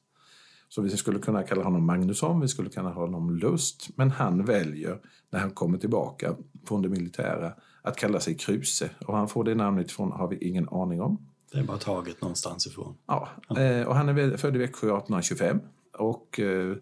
Så 0.70 0.82
vi 0.82 0.90
skulle 0.90 1.20
kunna 1.20 1.44
kalla 1.44 1.64
honom 1.64 1.86
Magnusson, 1.86 2.42
vi 2.42 2.48
skulle 2.48 2.70
kunna 2.70 2.94
kalla 2.94 3.06
honom 3.06 3.36
Lust. 3.36 3.90
Men 3.96 4.12
han 4.12 4.46
väljer, 4.46 5.00
när 5.30 5.40
han 5.40 5.52
kommer 5.52 5.78
tillbaka 5.78 6.36
från 6.68 6.82
det 6.82 6.90
militära, 6.90 7.54
att 7.82 7.98
kalla 7.98 8.20
sig 8.20 8.38
Kruse. 8.38 8.90
Och 9.06 9.18
han 9.18 9.28
får 9.28 9.44
det 9.44 9.56
namnet 9.56 9.92
ifrån 9.92 10.12
har 10.12 10.28
vi 10.28 10.38
ingen 10.38 10.70
aning 10.70 11.02
om. 11.02 11.28
Det 11.52 11.60
är 11.60 11.64
bara 11.64 11.78
taget 11.78 12.22
någonstans 12.22 12.68
ifrån. 12.68 12.96
Ja, 13.08 13.30
eh, 13.58 13.88
och 13.88 13.96
han 13.96 14.10
är 14.10 14.38
född 14.38 14.56
i 14.56 14.60
Växjö 14.60 14.88
1825. 14.88 15.60
Och 15.98 16.40
eh, 16.40 16.76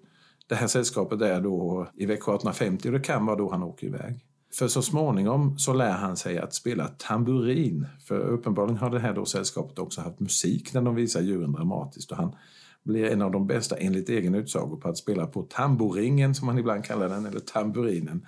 det 0.47 0.55
här 0.55 0.67
sällskapet 0.67 1.21
är 1.21 1.41
då 1.41 1.87
i 1.93 2.05
Växjö 2.05 2.31
1850 2.31 2.87
och 2.87 2.93
det 2.93 2.99
kan 2.99 3.25
vara 3.25 3.35
då 3.35 3.51
han 3.51 3.63
åker 3.63 3.87
iväg. 3.87 4.25
För 4.53 4.67
så 4.67 4.81
småningom 4.81 5.59
så 5.59 5.73
lär 5.73 5.91
han 5.91 6.17
sig 6.17 6.37
att 6.37 6.53
spela 6.53 6.87
tamburin. 6.87 7.87
För 8.07 8.19
uppenbarligen 8.19 8.77
har 8.77 8.89
det 8.89 8.99
här 8.99 9.13
då 9.13 9.25
sällskapet 9.25 9.79
också 9.79 10.01
haft 10.01 10.19
musik 10.19 10.73
när 10.73 10.81
de 10.81 10.95
visar 10.95 11.21
djuren 11.21 11.51
dramatiskt. 11.51 12.11
Och 12.11 12.17
han 12.17 12.35
blir 12.83 13.05
en 13.05 13.21
av 13.21 13.31
de 13.31 13.47
bästa 13.47 13.75
enligt 13.75 14.09
egen 14.09 14.35
utsago 14.35 14.77
på 14.77 14.89
att 14.89 14.97
spela 14.97 15.27
på 15.27 15.43
tamboringen 15.43 16.35
som 16.35 16.45
man 16.45 16.57
ibland 16.57 16.85
kallar 16.85 17.09
den, 17.09 17.25
eller 17.25 17.39
tamburinen. 17.39 18.27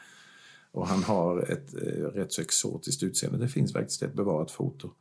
Och 0.71 0.87
han 0.87 1.03
har 1.03 1.51
ett 1.51 1.73
eh, 1.73 2.03
rätt 2.03 2.31
så 2.31 2.41
exotiskt 2.41 3.03
utseende. 3.03 3.37
Det 3.37 3.47
finns 3.47 3.73
faktiskt 3.73 4.03
ett 4.03 4.13
bevarat 4.13 4.51
foto 4.51 4.91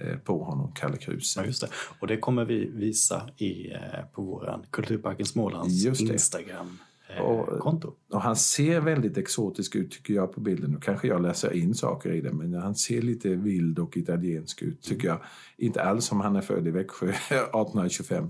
eh, 0.00 0.16
på 0.16 0.44
honom, 0.44 0.72
Kalle 0.74 0.96
Kruse. 0.96 1.40
Ja, 1.40 1.46
just 1.46 1.60
det. 1.60 1.68
Och 2.00 2.06
det 2.06 2.16
kommer 2.16 2.44
vi 2.44 2.70
visa 2.74 3.30
i, 3.36 3.70
eh, 3.72 3.78
på 4.12 4.22
vår 4.22 4.64
Kulturparken 4.70 5.26
Smålands 5.26 5.84
Instagram 6.00 6.78
eh, 7.16 7.22
och. 7.22 7.64
Och 8.10 8.22
han 8.22 8.36
ser 8.36 8.80
väldigt 8.80 9.16
exotisk 9.16 9.76
ut 9.76 9.90
tycker 9.90 10.14
jag 10.14 10.32
på 10.32 10.40
bilden. 10.40 10.70
Nu 10.70 10.78
kanske 10.80 11.08
jag 11.08 11.22
läser 11.22 11.52
in 11.52 11.74
saker 11.74 12.12
i 12.12 12.20
det, 12.20 12.32
men 12.32 12.54
han 12.54 12.74
ser 12.74 13.02
lite 13.02 13.28
vild 13.28 13.78
och 13.78 13.96
italiensk 13.96 14.62
ut 14.62 14.82
tycker 14.82 15.08
jag. 15.08 15.20
Inte 15.56 15.82
alls 15.82 16.04
som 16.04 16.20
han 16.20 16.36
är 16.36 16.40
född 16.40 16.68
i 16.68 16.70
Växjö 16.70 17.08
1825. 17.30 18.28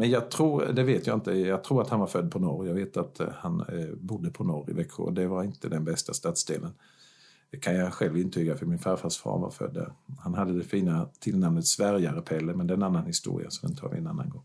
Men 0.00 0.10
jag 0.10 0.30
tror, 0.30 0.66
det 0.72 0.82
vet 0.82 1.06
jag 1.06 1.16
inte, 1.16 1.32
jag 1.32 1.64
tror 1.64 1.82
att 1.82 1.88
han 1.88 2.00
var 2.00 2.06
född 2.06 2.30
på 2.30 2.38
norr. 2.38 2.66
Jag 2.66 2.74
vet 2.74 2.96
att 2.96 3.20
eh, 3.20 3.28
han 3.34 3.60
eh, 3.60 3.94
bodde 4.00 4.30
på 4.30 4.44
norr 4.44 4.70
i 4.70 4.72
Växjö 4.72 5.02
och 5.02 5.12
det 5.12 5.26
var 5.26 5.44
inte 5.44 5.68
den 5.68 5.84
bästa 5.84 6.14
stadsdelen. 6.14 6.72
Det 7.50 7.56
kan 7.56 7.74
jag 7.74 7.92
själv 7.92 8.16
intyga 8.16 8.56
för 8.56 8.66
min 8.66 8.78
farfars 8.78 9.18
far 9.18 9.38
var 9.38 9.50
född 9.50 9.74
där. 9.74 9.92
Han 10.18 10.34
hade 10.34 10.52
det 10.52 10.64
fina 10.64 11.08
tillnamnet 11.18 11.66
svärjare-Pelle, 11.66 12.54
men 12.54 12.66
det 12.66 12.72
är 12.72 12.76
en 12.76 12.82
annan 12.82 13.06
historia 13.06 13.50
så 13.50 13.66
den 13.66 13.76
tar 13.76 13.88
vi 13.88 13.98
en 13.98 14.06
annan 14.06 14.30
gång. 14.30 14.42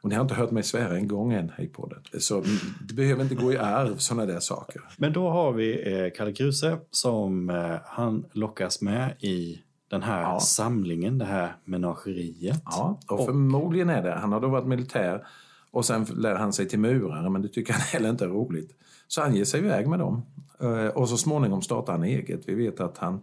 Och 0.00 0.08
ni 0.08 0.14
har 0.14 0.22
inte 0.22 0.34
hört 0.34 0.50
mig 0.50 0.62
svära 0.62 0.96
en 0.96 1.08
gång 1.08 1.32
än 1.32 1.52
i 1.58 1.66
podden. 1.66 2.02
Så 2.18 2.36
mm, 2.36 2.56
det 2.88 2.94
behöver 2.94 3.22
inte 3.22 3.34
gå 3.34 3.52
i 3.52 3.56
arv, 3.56 3.96
sådana 3.96 4.26
där 4.26 4.40
saker. 4.40 4.82
Men 4.96 5.12
då 5.12 5.30
har 5.30 5.52
vi 5.52 5.92
eh, 5.92 6.10
Kalle 6.16 6.32
Kruse 6.32 6.78
som 6.90 7.50
eh, 7.50 7.76
han 7.84 8.24
lockas 8.32 8.80
med 8.80 9.14
i 9.20 9.58
den 9.94 10.02
här 10.02 10.22
ja. 10.22 10.40
samlingen, 10.40 11.18
det 11.18 11.24
här 11.24 11.56
menageriet. 11.64 12.62
Ja, 12.64 12.98
och, 13.08 13.20
och 13.20 13.26
förmodligen 13.26 13.90
är 13.90 14.02
det. 14.02 14.12
Han 14.12 14.32
har 14.32 14.40
då 14.40 14.48
varit 14.48 14.66
militär 14.66 15.26
och 15.70 15.84
sen 15.84 16.04
lär 16.04 16.34
han 16.34 16.52
sig 16.52 16.68
till 16.68 16.78
murare, 16.78 17.30
men 17.30 17.42
det 17.42 17.48
tycker 17.48 17.72
han 17.72 17.82
heller 17.92 18.10
inte 18.10 18.24
är 18.24 18.28
roligt. 18.28 18.70
Så 19.08 19.20
han 19.20 19.34
ger 19.34 19.44
sig 19.44 19.60
iväg 19.60 19.88
med 19.88 19.98
dem. 19.98 20.22
Eh, 20.60 20.86
och 20.86 21.08
så 21.08 21.16
småningom 21.16 21.62
startar 21.62 21.92
han 21.92 22.04
eget. 22.04 22.48
Vi 22.48 22.54
vet 22.54 22.80
att 22.80 22.98
han 22.98 23.20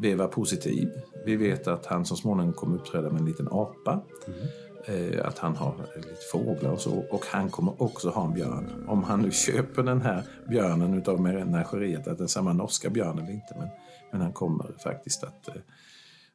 vevar 0.00 0.28
positiv. 0.28 0.90
Vi 1.26 1.36
vet 1.36 1.68
att 1.68 1.86
han 1.86 2.04
så 2.04 2.16
småningom 2.16 2.52
kommer 2.52 2.76
uppträda 2.76 3.10
med 3.10 3.20
en 3.20 3.26
liten 3.26 3.48
apa. 3.50 4.00
Mm. 4.26 5.20
Att 5.24 5.38
han 5.38 5.56
har 5.56 5.74
lite 5.96 6.08
fåglar 6.32 6.70
och 6.70 6.80
så. 6.80 7.04
Och 7.10 7.24
han 7.30 7.50
kommer 7.50 7.82
också 7.82 8.10
ha 8.10 8.24
en 8.24 8.34
björn. 8.34 8.84
Om 8.88 9.04
han 9.04 9.20
nu 9.20 9.30
köper 9.46 9.82
den 9.82 10.00
här 10.00 10.22
björnen 10.48 10.94
utav 10.94 11.20
menageriet, 11.20 12.08
att 12.08 12.18
det 12.18 12.24
är 12.24 12.28
samma 12.28 12.52
norska 12.52 12.90
björn 12.90 13.18
eller 13.18 13.32
inte. 13.32 13.54
Men, 13.58 13.68
men 14.12 14.20
han 14.20 14.32
kommer 14.32 14.76
faktiskt 14.82 15.24
att 15.24 15.48
eh, 15.48 15.54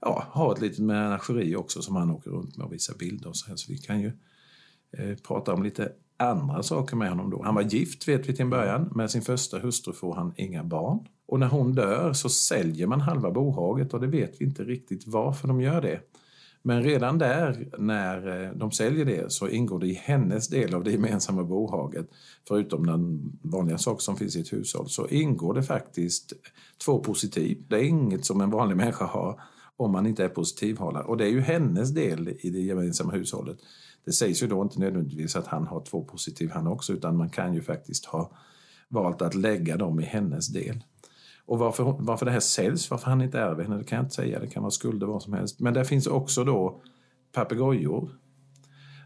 ja, 0.01 0.25
ha 0.32 0.54
ett 0.54 0.62
litet 0.62 0.80
menageri 0.80 1.56
också 1.56 1.82
som 1.82 1.96
han 1.96 2.12
åker 2.12 2.32
runt 2.32 2.58
med 2.58 2.66
och 2.66 2.74
visar 2.74 2.96
bilder 2.96 3.30
och 3.30 3.38
så 3.38 3.48
här. 3.48 3.56
Så 3.56 3.72
vi 3.72 3.78
kan 3.78 4.01
ju 4.01 4.12
eh, 4.98 5.18
prata 5.18 5.54
om 5.54 5.63
lite 5.63 5.92
andra 6.18 6.63
saker 6.63 6.96
med 6.96 7.10
honom 7.10 7.30
då. 7.30 7.44
Han 7.44 7.56
var 7.56 7.62
gift 7.62 8.08
vet 8.08 8.30
vi 8.30 8.34
till 8.34 8.42
en 8.42 8.50
början. 8.50 8.92
Med 8.96 9.12
sin 9.12 9.22
första 9.22 9.60
hustru 9.60 9.94
får 9.94 10.16
han 10.16 10.34
inga 10.38 10.63
barn. 10.63 11.08
Och 11.25 11.40
när 11.40 11.48
hon 11.48 11.75
dör 11.75 12.13
så 12.13 12.30
säljer 12.30 12.88
man 12.88 13.01
halva 13.01 13.32
bohaget 13.32 13.94
och 13.94 14.00
det 14.01 14.08
vet 14.08 14.42
vi 14.42 14.46
inte 14.46 14.63
riktigt 14.63 15.08
varför 15.08 15.48
de 15.48 15.62
gör 15.62 15.82
det. 15.82 16.00
Men 16.63 16.84
redan 16.84 17.18
där, 17.18 17.68
när 17.77 18.44
eh, 18.44 18.51
de 18.51 18.72
säljer 18.72 19.06
det, 19.06 19.32
så 19.32 19.48
ingår 19.48 19.80
det 19.80 19.88
i 19.88 19.94
hennes 19.94 20.48
del 20.48 20.74
av 20.74 20.84
det 20.84 20.91
gemensamma 20.91 21.44
bohaget, 21.44 22.08
förutom 22.48 22.86
den 22.86 23.32
vanliga 23.41 23.77
sak 23.77 24.01
som 24.01 24.18
finns 24.18 24.36
i 24.36 24.41
ett 24.41 24.53
hushåll, 24.53 24.89
så 24.89 25.08
ingår 25.08 25.53
det 25.53 25.63
faktiskt 25.63 26.34
två 26.86 27.00
positiv. 27.00 27.63
Det 27.68 27.75
är 27.75 27.84
inget 27.84 28.25
som 28.25 28.41
en 28.41 28.50
vanlig 28.50 28.77
människa 28.77 29.06
har 29.06 29.41
om 29.77 29.91
man 29.91 30.08
inte 30.08 30.24
är 30.24 30.30
positivhållare. 30.30 31.03
Och 31.03 31.18
det 31.18 31.25
är 31.25 31.30
ju 31.30 31.41
hennes 31.41 31.89
del 31.89 32.30
i 32.39 32.50
det 32.50 32.60
gemensamma 32.60 33.12
hushållet. 33.12 33.58
Det 34.06 34.12
sägs 34.12 34.44
ju 34.44 34.48
då 34.48 34.62
inte 34.62 34.80
nödvändigtvis 34.80 35.36
att 35.36 35.48
han 35.48 35.68
har 35.68 35.84
två 35.86 36.03
positiv 36.03 36.51
han 36.51 36.68
också, 36.68 36.94
utan 36.94 37.18
man 37.18 37.30
kan 37.30 37.53
ju 37.53 37.62
faktiskt 37.62 38.06
ha 38.06 38.32
valt 38.88 39.22
att 39.22 39.36
lägga 39.36 39.77
dem 39.77 40.00
i 40.00 40.03
hennes 40.03 40.48
del. 40.48 40.84
Och 41.51 41.60
varför, 41.60 41.96
varför 42.00 42.25
det 42.25 42.31
här 42.31 42.39
säljs, 42.39 42.91
varför 42.91 43.10
han 43.10 43.22
inte 43.22 43.39
ärver 43.39 43.63
henne, 43.63 43.77
det 43.77 43.84
kan 43.84 43.96
jag 43.96 44.05
inte 44.05 44.15
säga. 44.15 44.39
Det 44.39 44.48
kan 44.48 44.63
vara 44.63 44.72
skulder, 44.72 45.08
vad 45.08 45.24
som 45.24 45.34
helst. 45.34 45.60
Men 45.60 45.74
där 45.74 45.84
finns 45.84 46.08
också 46.08 46.43
då 46.43 46.81
papegojor. 47.31 48.10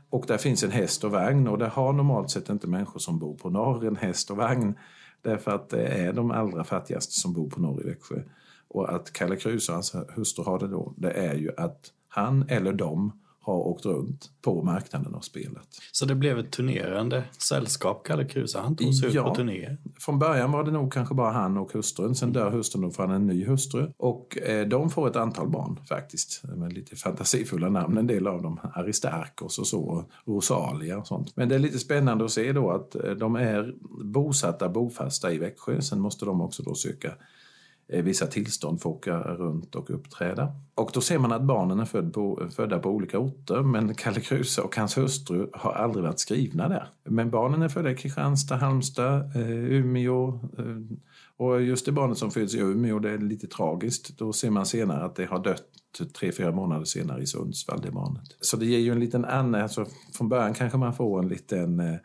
Och 0.10 0.26
där 0.28 0.38
finns 0.38 0.64
en 0.64 0.72
häst 0.72 1.04
och 1.04 1.12
vagn 1.12 1.48
och 1.48 1.58
det 1.58 1.68
har 1.68 1.94
normalt 1.94 2.30
sett 2.30 2.50
inte 2.50 2.68
människor 2.68 3.00
som 3.00 3.20
bor 3.20 3.38
på 3.38 3.50
norr 3.50 3.86
en 3.86 3.96
häst 3.96 4.32
och 4.32 4.38
vagn. 4.38 4.76
Därför 5.22 5.52
att 5.52 5.70
det 5.70 5.88
är 5.88 6.14
de 6.14 6.32
allra 6.32 6.64
fattigaste 6.64 7.14
som 7.14 7.34
bor 7.34 7.50
på 7.50 7.62
norr 7.62 7.82
i 7.82 7.88
Växjö. 7.88 8.22
Och 8.68 8.96
att 8.96 9.14
Kalle 9.14 9.36
Kruse 9.36 9.72
och 9.72 9.76
hans 9.76 9.96
hustru 10.16 10.44
har 10.44 10.60
det 10.60 10.68
då, 10.68 10.94
det 10.98 11.12
är 11.12 11.36
ju 11.36 11.52
att 11.58 11.92
han 12.08 12.50
eller 12.50 12.74
de 12.74 13.12
har 13.46 13.56
åkt 13.56 13.86
runt 13.86 14.30
på 14.42 14.64
marknaden 14.64 15.14
och 15.16 15.26
spelat. 15.26 15.68
Så 15.92 16.06
det 16.06 16.16
blev 16.16 16.40
ett 16.40 16.52
turnerande 16.52 17.24
sällskap, 17.38 18.06
Kalle 18.06 18.26
Kruse? 18.26 18.60
Han 18.60 18.76
tog 18.76 18.96
sig 18.96 19.10
ja, 19.14 19.22
ut 19.22 19.28
på 19.28 19.36
turnéer? 19.36 19.78
Från 20.00 20.20
början 20.20 20.52
var 20.52 20.64
det 20.64 20.72
nog 20.72 20.94
kanske 20.94 21.16
bara 21.16 21.32
han 21.32 21.58
och 21.58 21.74
hustrun. 21.74 22.16
Sen 22.16 22.34
dör 22.34 22.52
hustrun 22.52 22.84
och 22.84 22.96
får 22.96 23.12
en 23.12 23.28
ny 23.28 23.46
hustru. 23.46 23.92
Och 23.98 24.38
eh, 24.38 24.68
de 24.68 24.90
får 24.90 25.08
ett 25.08 25.16
antal 25.16 25.50
barn 25.50 25.80
faktiskt. 25.90 26.42
Med 26.44 26.74
lite 26.74 26.96
fantasifulla 26.96 27.70
namn, 27.70 27.98
en 27.98 28.08
del 28.08 28.28
av 28.28 28.42
dem. 28.42 28.60
Aristarkos 28.74 29.60
och 29.60 29.68
så, 29.68 29.82
och 29.82 30.10
Rosalia 30.26 30.98
och 30.98 31.08
sånt. 31.08 31.36
Men 31.36 31.50
det 31.50 31.56
är 31.56 31.60
lite 31.60 31.80
spännande 31.80 32.26
att 32.26 32.32
se 32.32 32.52
då 32.52 32.72
att 32.72 32.96
eh, 32.96 33.12
de 33.12 33.36
är 33.36 33.74
bosatta, 34.04 34.70
bofasta 34.70 35.32
i 35.32 35.38
Växjö. 35.38 35.82
Sen 35.82 36.00
måste 36.00 36.26
de 36.26 36.42
också 36.42 36.64
då 36.64 36.76
söka 36.76 37.12
Eh, 37.88 38.04
vissa 38.04 38.28
tillstånd 38.28 38.82
för 38.82 38.90
att 38.90 38.96
åka 38.96 39.20
runt 39.20 39.76
och 39.76 39.90
uppträda. 39.90 40.52
Och 40.76 40.92
då 40.94 41.02
ser 41.02 41.20
man 41.20 41.32
att 41.32 41.42
barnen 41.42 41.80
är 41.80 41.86
född 41.86 42.14
på, 42.14 42.50
födda 42.56 42.80
på 42.80 42.90
olika 42.90 43.20
orter 43.20 43.62
men 43.62 43.96
Kalle 43.96 44.20
Kruse 44.20 44.62
och 44.62 44.76
hans 44.76 44.98
hustru 44.98 45.50
har 45.54 45.72
aldrig 45.72 46.04
varit 46.04 46.20
skrivna 46.20 46.70
där. 46.70 46.88
Men 47.04 47.30
barnen 47.30 47.62
är 47.62 47.70
födda 47.70 47.92
i 47.92 47.96
Kristianstad, 47.96 48.56
Halmstad, 48.56 49.36
eh, 49.36 49.50
Umeå 49.50 50.28
eh, 50.58 50.98
och 51.38 51.62
just 51.62 51.86
det 51.86 51.92
barnet 51.92 52.18
som 52.18 52.32
föds 52.32 52.56
i 52.56 52.60
Umeå, 52.60 53.00
det 53.00 53.10
är 53.10 53.18
lite 53.18 53.48
tragiskt. 53.48 54.18
Då 54.18 54.34
ser 54.34 54.50
man 54.50 54.66
senare 54.66 55.06
att 55.06 55.16
det 55.16 55.26
har 55.26 55.44
dött 55.44 55.64
tre, 56.20 56.32
fyra 56.32 56.52
månader 56.52 56.86
senare 56.86 57.22
i 57.22 57.26
Sundsvall, 57.26 57.82
det 57.82 57.92
barnet. 57.92 58.36
Så 58.40 58.58
det 58.58 58.66
ger 58.66 58.80
ju 58.80 58.92
en 58.92 59.00
liten 59.00 59.26
annan, 59.26 59.62
alltså 59.62 59.86
från 60.14 60.30
början 60.30 60.54
kanske 60.54 60.78
man 60.78 60.94
får 60.94 61.20
en 61.20 61.28
liten 61.28 61.80
eh, 61.80 61.96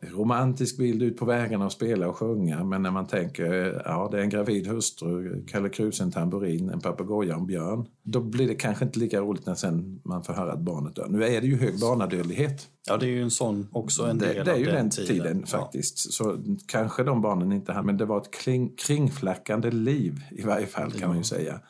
romantisk 0.00 0.76
bild 0.76 1.02
ut 1.02 1.16
på 1.16 1.24
vägarna 1.24 1.66
och 1.66 1.72
spela 1.72 2.08
och 2.08 2.16
sjunga. 2.16 2.64
Men 2.64 2.82
när 2.82 2.90
man 2.90 3.06
tänker, 3.06 3.82
ja 3.84 4.08
det 4.12 4.18
är 4.18 4.22
en 4.22 4.28
gravid 4.28 4.66
hustru, 4.66 5.44
Kalle 5.46 5.68
Kruse 5.68 6.02
en 6.02 6.12
tamburin, 6.12 6.70
en 6.70 6.80
papegoja 6.80 7.34
och 7.34 7.40
en 7.40 7.46
björn. 7.46 7.86
Då 8.02 8.20
blir 8.20 8.48
det 8.48 8.54
kanske 8.54 8.84
inte 8.84 8.98
lika 8.98 9.20
roligt 9.20 9.46
när 9.46 9.54
sen 9.54 10.00
man 10.04 10.24
får 10.24 10.32
höra 10.32 10.52
att 10.52 10.60
barnet 10.60 10.94
dör. 10.94 11.06
Nu 11.08 11.24
är 11.24 11.40
det 11.40 11.46
ju 11.46 11.56
hög 11.56 11.80
barnadödlighet. 11.80 12.66
Ja, 12.88 12.96
det 12.96 13.06
är 13.06 13.10
ju 13.10 13.22
en 13.22 13.30
sån 13.30 13.68
också 13.72 14.06
en 14.06 14.18
del 14.18 14.36
det, 14.36 14.42
det 14.42 14.50
är 14.50 14.56
ju 14.56 14.64
den, 14.64 14.74
den 14.74 14.90
tiden, 14.90 15.06
tiden 15.06 15.46
faktiskt. 15.46 16.06
Ja. 16.06 16.10
Så 16.12 16.38
kanske 16.66 17.04
de 17.04 17.22
barnen 17.22 17.52
inte 17.52 17.72
hade, 17.72 17.86
men 17.86 17.96
det 17.96 18.04
var 18.04 18.18
ett 18.18 18.30
kring, 18.30 18.76
kringflackande 18.76 19.70
liv 19.70 20.20
i 20.30 20.42
varje 20.42 20.66
fall 20.66 20.90
kan 20.90 21.00
ja. 21.00 21.08
man 21.08 21.16
ju 21.16 21.24
säga. 21.24 21.60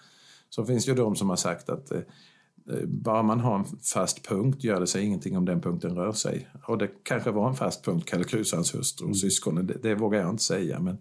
Så 0.50 0.64
finns 0.64 0.88
ju 0.88 0.94
de 0.94 1.16
som 1.16 1.28
har 1.28 1.36
sagt 1.36 1.68
att 1.68 1.92
Eh, 1.92 2.00
bara 2.86 3.22
man 3.22 3.40
har 3.40 3.58
en 3.58 3.64
fast 3.94 4.28
punkt 4.28 4.64
gör 4.64 4.80
det 4.80 4.86
sig 4.86 5.04
ingenting 5.04 5.36
om 5.36 5.44
den 5.44 5.60
punkten 5.60 5.94
rör 5.94 6.12
sig. 6.12 6.48
Och 6.66 6.78
det 6.78 6.90
kanske 7.02 7.30
var 7.30 7.48
en 7.48 7.54
fast 7.54 7.84
punkt, 7.84 8.08
Kalle 8.08 8.24
Kruse, 8.24 8.56
hans 8.56 8.74
hustru 8.74 9.04
och 9.04 9.08
mm. 9.08 9.14
syskonen, 9.14 9.66
det, 9.66 9.82
det, 9.82 9.94
vågar 9.94 10.20
jag 10.20 10.30
inte 10.30 10.42
säga. 10.42 10.80
Men 10.80 10.98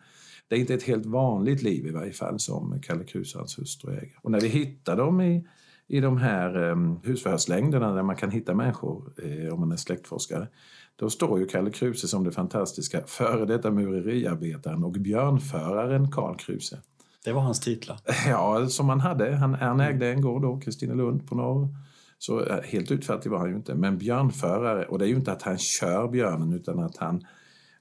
det 0.48 0.56
är 0.56 0.60
inte 0.60 0.74
ett 0.74 0.84
helt 0.84 1.06
vanligt 1.06 1.64
liv 1.64 1.88
i 1.88 1.92
varje 1.92 2.14
fall 2.14 2.40
som 2.40 2.82
Kalle 2.82 3.04
Kruse, 3.04 3.38
hans 3.38 3.60
hustru 3.60 3.92
äger. 3.92 4.20
Och 4.22 4.32
när 4.32 4.42
vi 4.42 4.48
hittar 4.48 4.98
dem 4.98 5.22
i, 5.22 5.48
i 5.88 6.00
de 6.00 6.18
här 6.18 6.58
um, 6.58 7.00
husförhörslängderna 7.04 7.94
där 7.94 8.04
man 8.04 8.16
kan 8.16 8.32
hitta 8.32 8.54
människor 8.54 9.14
eh, 9.24 9.54
om 9.54 9.60
man 9.60 9.72
är 9.72 9.78
släktforskare, 9.78 10.48
då 10.96 11.10
står 11.10 11.40
ju 11.40 11.46
Kalle 11.46 11.72
Kruse 11.72 12.08
som 12.08 12.24
det 12.24 12.32
fantastiska 12.32 13.02
före 13.06 13.46
detta 13.46 13.72
mureriarbetaren 13.72 14.84
och 14.84 14.92
björnföraren 14.92 16.12
Karl 16.12 16.36
Kruse. 16.38 16.82
Det 17.28 17.34
var 17.34 17.42
hans 17.42 17.60
titlar? 17.60 18.00
Ja, 18.28 18.68
som 18.70 18.90
han 18.90 19.00
hade. 19.00 19.36
Han, 19.36 19.54
han 19.54 19.80
ägde 19.80 20.08
en 20.08 20.22
gård 20.22 20.42
då, 20.42 20.60
Kristinelund 20.60 21.28
på 21.28 21.36
norr. 21.36 21.68
Så 22.18 22.46
eh, 22.46 22.64
helt 22.64 22.92
utfattig 22.92 23.32
var 23.32 23.38
han 23.40 23.50
ju 23.50 23.56
inte. 23.56 23.76
Men 23.76 23.98
björnförare, 23.98 24.86
och 24.86 25.00
det 25.00 25.06
är 25.06 25.10
ju 25.10 25.16
inte 25.16 25.32
att 25.32 25.42
han 25.42 25.58
kör 25.58 26.08
björnen 26.08 26.54
utan 26.54 26.80
att 26.80 26.98
han 26.98 27.26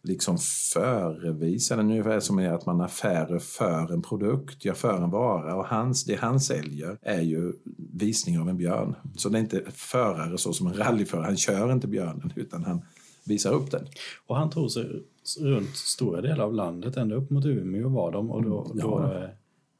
liksom 0.03 0.39
förevisar 0.75 1.77
den. 1.77 1.91
Ungefär 1.91 2.21
som 2.21 2.39
är 2.39 2.53
att 2.53 2.67
man 2.67 2.81
affärer 2.81 3.39
för 3.39 3.93
en 3.93 4.03
produkt, 4.03 4.65
jag 4.65 4.77
för 4.77 5.03
en 5.03 5.11
vara 5.11 5.55
och 5.55 5.67
hans, 5.67 6.05
det 6.05 6.21
han 6.21 6.41
säljer 6.41 6.99
är 7.03 7.23
ju 7.23 7.53
visning 7.93 8.41
av 8.41 8.49
en 8.49 8.57
björn. 8.57 8.95
Så 9.17 9.29
det 9.29 9.39
är 9.39 9.43
inte 9.43 9.63
förare 9.73 10.39
så 10.39 10.53
som 10.53 10.67
en 10.67 10.75
rallyförare, 10.75 11.25
han 11.25 11.37
kör 11.37 11.73
inte 11.73 11.89
björnen 11.89 12.33
utan 12.37 12.65
han 12.65 12.83
visar 13.27 13.53
upp 13.53 13.71
den. 13.71 13.87
Och 14.27 14.37
han 14.37 14.51
tog 14.51 14.71
sig 14.71 15.03
runt 15.41 15.77
stora 15.77 16.21
delar 16.21 16.45
av 16.45 16.55
landet, 16.55 16.97
ända 16.97 17.15
upp 17.15 17.31
mot 17.31 17.47
Umeå 17.47 17.89
var 17.89 18.13
de 18.13 18.31
och 18.31 18.43
då, 18.43 18.65
mm, 18.65 18.79
då 18.79 19.13
eh, 19.13 19.29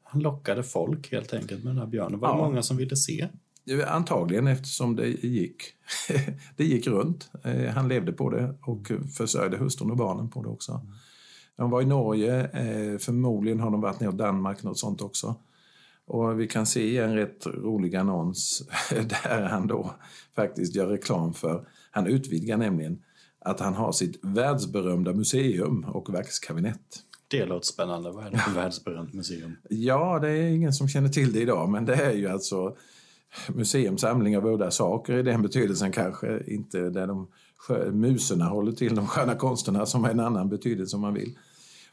han 0.03 0.21
lockade 0.21 0.63
folk 0.63 1.11
helt 1.11 1.33
enkelt 1.33 1.63
med 1.63 1.73
den 1.73 1.79
här 1.79 1.87
björnen. 1.87 2.19
Var 2.19 2.27
det 2.27 2.39
ja. 2.39 2.47
många 2.47 2.63
som 2.63 2.77
ville 2.77 2.95
se? 2.95 3.27
Antagligen 3.87 4.47
eftersom 4.47 4.95
det 4.95 5.07
gick. 5.07 5.61
det 6.55 6.65
gick 6.65 6.87
runt. 6.87 7.29
Eh, 7.43 7.69
han 7.69 7.87
levde 7.87 8.11
på 8.11 8.29
det 8.29 8.55
och 8.61 8.91
försörjde 9.17 9.57
hustrun 9.57 9.91
och 9.91 9.97
barnen 9.97 10.29
på 10.29 10.43
det 10.43 10.49
också. 10.49 10.81
De 11.57 11.69
var 11.69 11.81
i 11.81 11.85
Norge, 11.85 12.41
eh, 12.41 12.97
förmodligen 12.97 13.59
har 13.59 13.71
de 13.71 13.81
varit 13.81 13.99
ner 13.99 14.09
i 14.09 14.15
Danmark, 14.15 14.63
något 14.63 14.79
sånt 14.79 15.01
också. 15.01 15.35
Och 16.07 16.39
vi 16.39 16.47
kan 16.47 16.65
se 16.65 16.97
en 16.97 17.15
rätt 17.15 17.47
rolig 17.47 17.95
annons 17.95 18.63
där 18.89 19.41
han 19.43 19.67
då 19.67 19.95
faktiskt 20.35 20.75
gör 20.75 20.87
reklam 20.87 21.33
för, 21.33 21.67
han 21.91 22.07
utvidgar 22.07 22.57
nämligen 22.57 23.01
att 23.47 23.59
han 23.59 23.73
har 23.73 23.91
sitt 23.91 24.19
världsberömda 24.21 25.13
museum 25.13 25.83
och 25.83 26.13
verkskabinett. 26.13 27.03
Det 27.27 27.45
låter 27.45 27.65
spännande. 27.65 28.11
Vad 28.11 28.25
är 28.25 28.31
det 28.31 28.37
för 28.37 28.51
världsberömt 28.51 29.13
museum? 29.13 29.55
Ja, 29.69 30.19
det 30.19 30.29
är 30.29 30.47
ingen 30.47 30.73
som 30.73 30.87
känner 30.87 31.09
till 31.09 31.33
det 31.33 31.39
idag, 31.39 31.69
men 31.69 31.85
det 31.85 31.95
är 31.95 32.13
ju 32.13 32.27
alltså 32.27 32.77
museumsamling 33.47 34.37
av 34.37 34.45
udda 34.45 34.71
saker 34.71 35.13
i 35.17 35.23
den 35.23 35.41
betydelsen 35.41 35.91
kanske. 35.91 36.43
Inte 36.47 36.89
där 36.89 37.07
de 37.07 37.27
muserna 37.91 38.45
håller 38.45 38.71
till 38.71 38.95
de 38.95 39.07
sköna 39.07 39.35
konsterna 39.35 39.85
som 39.85 40.05
är 40.05 40.09
en 40.09 40.19
annan 40.19 40.49
betydelse 40.49 40.95
om 40.95 41.01
man 41.01 41.13
vill. 41.13 41.37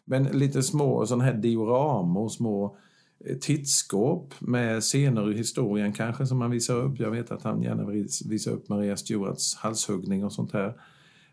Men 0.04 0.25
lite 0.25 0.62
små 0.62 1.06
sådana 1.06 1.25
här 1.25 1.34
dioramor, 1.34 2.28
små 2.28 2.76
eh, 3.25 3.37
tittskåp 3.37 4.34
med 4.40 4.82
scener 4.82 5.28
ur 5.28 5.34
historien 5.34 5.92
kanske 5.92 6.26
som 6.26 6.38
man 6.38 6.50
visar 6.50 6.75
upp. 6.75 7.00
Jag 7.00 7.11
vet 7.11 7.30
att 7.30 7.42
han 7.42 7.62
gärna 7.62 7.87
vill 7.87 8.08
visa 8.25 8.50
upp 8.50 8.68
Maria 8.68 8.96
Stuarts 8.96 9.56
halshuggning 9.56 10.25
och 10.25 10.32
sånt 10.32 10.52
här. 10.52 10.75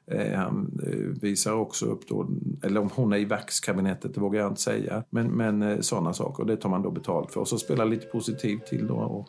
Eh, 0.08 0.34
han 0.34 0.80
eh, 0.88 1.22
visar 1.22 1.54
också 1.54 1.86
upp 1.86 2.08
då, 2.08 2.28
eller 2.64 2.82
om 2.82 2.90
hon 2.96 3.14
är 3.14 3.18
i 3.18 3.26
vaxkabinettet, 3.26 4.14
det 4.14 4.22
vågar 4.22 4.42
jag 4.42 4.52
inte 4.52 4.62
säga. 4.62 5.04
Men, 5.10 5.28
men 5.28 5.62
eh, 5.62 5.80
sådana 5.80 6.14
saker, 6.14 6.46
det 6.46 6.58
tar 6.58 6.70
man 6.70 6.82
då 6.82 6.92
betalt 6.92 7.32
för. 7.32 7.40
Och 7.40 7.48
så 7.48 7.58
spelar 7.58 7.86
lite 7.86 8.06
positivt 8.06 8.66
till 8.66 8.88
då 8.88 8.96
och 8.96 9.28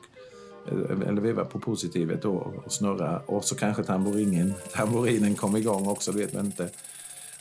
eller 1.07 1.21
veva 1.21 1.45
på 1.45 1.59
positivet 1.59 2.23
då 2.23 2.35
och 2.35 2.73
snurra. 2.73 3.19
Och 3.27 3.45
så 3.45 3.55
kanske 3.55 3.85
tamburinen, 3.85 4.55
tamburinen 4.73 5.35
kom 5.35 5.57
igång 5.57 5.89
också, 5.89 6.13
det 6.13 6.19
vet 6.19 6.35
man 6.35 6.47
inte. 6.47 6.69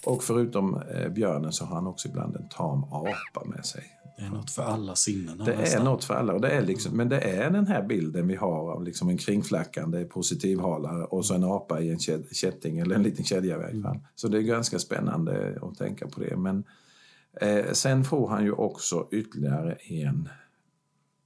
Och 0.05 0.23
förutom 0.23 0.81
björnen 1.09 1.51
så 1.51 1.65
har 1.65 1.75
han 1.75 1.87
också 1.87 2.07
ibland 2.07 2.35
en 2.35 2.47
tam 2.47 2.83
apa 2.83 3.45
med 3.45 3.65
sig. 3.65 3.83
Det 4.21 4.27
är 4.27 4.31
något 4.31 4.51
för 4.51 4.63
alla 4.63 4.95
sinnen. 4.95 5.37
Det 5.37 5.57
nästan. 5.57 5.81
är 5.81 5.85
något 5.85 6.03
för 6.03 6.13
alla. 6.13 6.33
Och 6.33 6.41
det 6.41 6.49
är 6.49 6.61
liksom, 6.61 6.97
men 6.97 7.09
det 7.09 7.19
är 7.19 7.49
den 7.49 7.67
här 7.67 7.81
bilden 7.81 8.27
vi 8.27 8.35
har 8.35 8.71
av 8.71 8.83
liksom 8.83 9.09
en 9.09 9.17
kringflackande 9.17 10.05
positivhalare 10.05 11.03
och 11.03 11.25
så 11.25 11.33
en 11.33 11.43
apa 11.43 11.81
i 11.81 11.89
en 11.89 11.99
kätting, 12.31 12.79
eller 12.79 12.95
en 12.95 13.03
liten 13.03 13.25
kedja 13.25 13.55
i 13.55 13.57
varje 13.57 13.81
fall. 13.81 13.95
Mm. 13.95 14.03
Så 14.15 14.27
det 14.27 14.37
är 14.37 14.41
ganska 14.41 14.79
spännande 14.79 15.59
att 15.61 15.77
tänka 15.77 16.07
på 16.07 16.19
det. 16.19 16.37
Men 16.37 16.63
eh, 17.41 17.71
sen 17.71 18.03
får 18.03 18.27
han 18.27 18.43
ju 18.43 18.51
också 18.51 19.07
ytterligare 19.11 19.73
en 19.73 20.29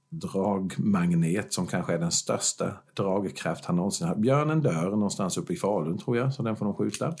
dragmagnet 0.08 1.52
som 1.52 1.66
kanske 1.66 1.94
är 1.94 1.98
den 1.98 2.12
största 2.12 2.76
dragkraft 2.94 3.64
han 3.64 3.76
någonsin 3.76 4.08
har. 4.08 4.14
Björnen 4.14 4.60
dör 4.60 4.90
någonstans 4.90 5.38
uppe 5.38 5.52
i 5.52 5.56
Falun 5.56 5.98
tror 5.98 6.16
jag, 6.16 6.34
så 6.34 6.42
den 6.42 6.56
får 6.56 6.64
de 6.64 6.74
skjuta. 6.74 7.14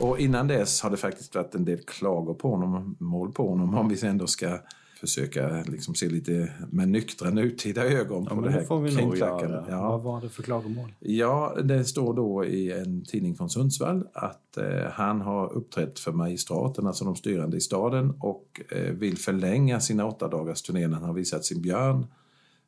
Och 0.00 0.18
innan 0.18 0.48
dess 0.48 0.82
har 0.82 0.90
det 0.90 0.96
faktiskt 0.96 1.34
varit 1.34 1.54
en 1.54 1.64
del 1.64 1.78
klagor 1.78 2.34
på 2.34 2.50
honom, 2.50 2.96
mål 3.00 3.32
på 3.32 3.48
honom, 3.48 3.74
om 3.74 3.88
vi 3.88 4.06
ändå 4.06 4.26
ska 4.26 4.58
försöka 5.00 5.62
liksom 5.66 5.94
se 5.94 6.08
lite 6.08 6.52
med 6.70 6.88
nyktra 6.88 7.30
nutida 7.30 7.84
ögon 7.84 8.26
ja, 8.30 8.36
på 8.36 8.40
det 8.40 8.50
här 8.50 8.62
får 8.62 8.80
vi 8.80 8.96
nog 9.02 9.16
göra. 9.16 9.64
Ja. 9.68 9.88
Vad 9.90 10.02
var 10.02 10.20
det 10.20 10.28
för 10.28 10.42
klagomål? 10.42 10.92
Ja, 11.00 11.56
det 11.64 11.84
står 11.84 12.14
då 12.14 12.44
i 12.44 12.72
en 12.72 13.04
tidning 13.04 13.34
från 13.34 13.50
Sundsvall 13.50 14.06
att 14.12 14.56
eh, 14.56 14.90
han 14.92 15.20
har 15.20 15.52
uppträtt 15.52 15.98
för 15.98 16.12
magistraten, 16.12 16.86
alltså 16.86 17.04
de 17.04 17.16
styrande 17.16 17.56
i 17.56 17.60
staden 17.60 18.10
och 18.20 18.60
eh, 18.68 18.92
vill 18.92 19.18
förlänga 19.18 19.80
sina 19.80 20.06
åtta 20.06 20.28
dagars 20.28 20.62
turné 20.62 20.88
när 20.88 20.96
han 20.96 21.04
har 21.04 21.14
visat 21.14 21.44
sin 21.44 21.62
björn. 21.62 22.06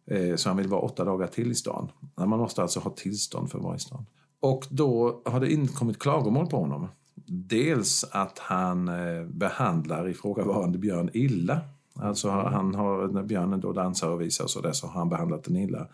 Eh, 0.07 0.37
så 0.37 0.49
han 0.49 0.57
vill 0.57 0.69
vara 0.69 0.81
åtta 0.81 1.05
dagar 1.05 1.27
till 1.27 1.51
i 1.51 1.55
stan. 1.55 1.89
Man 2.17 2.29
måste 2.29 2.62
alltså 2.62 2.81
ha 2.81 2.91
tillstånd 2.91 3.51
för 3.51 3.59
att 3.59 3.65
vara 3.65 3.77
i 3.77 3.81
stan. 3.81 4.07
Och 4.41 4.67
då 4.71 5.23
har 5.25 5.41
det 5.41 5.53
inkommit 5.53 5.99
klagomål 5.99 6.47
på 6.47 6.57
honom. 6.57 6.89
Dels 7.27 8.05
att 8.11 8.39
han 8.39 8.89
eh, 8.89 9.25
behandlar 9.27 10.09
ifrågavarande 10.09 10.79
björn 10.79 11.11
illa. 11.12 11.61
Alltså 11.94 12.30
han 12.30 12.75
har, 12.75 13.08
när 13.08 13.22
björnen 13.22 13.61
då 13.61 13.72
dansar 13.72 14.08
och 14.08 14.20
visar 14.20 14.46
så 14.46 14.61
där 14.61 14.72
så 14.72 14.87
har 14.87 14.99
han 14.99 15.08
behandlat 15.08 15.44
den 15.44 15.56
illa. 15.56 15.88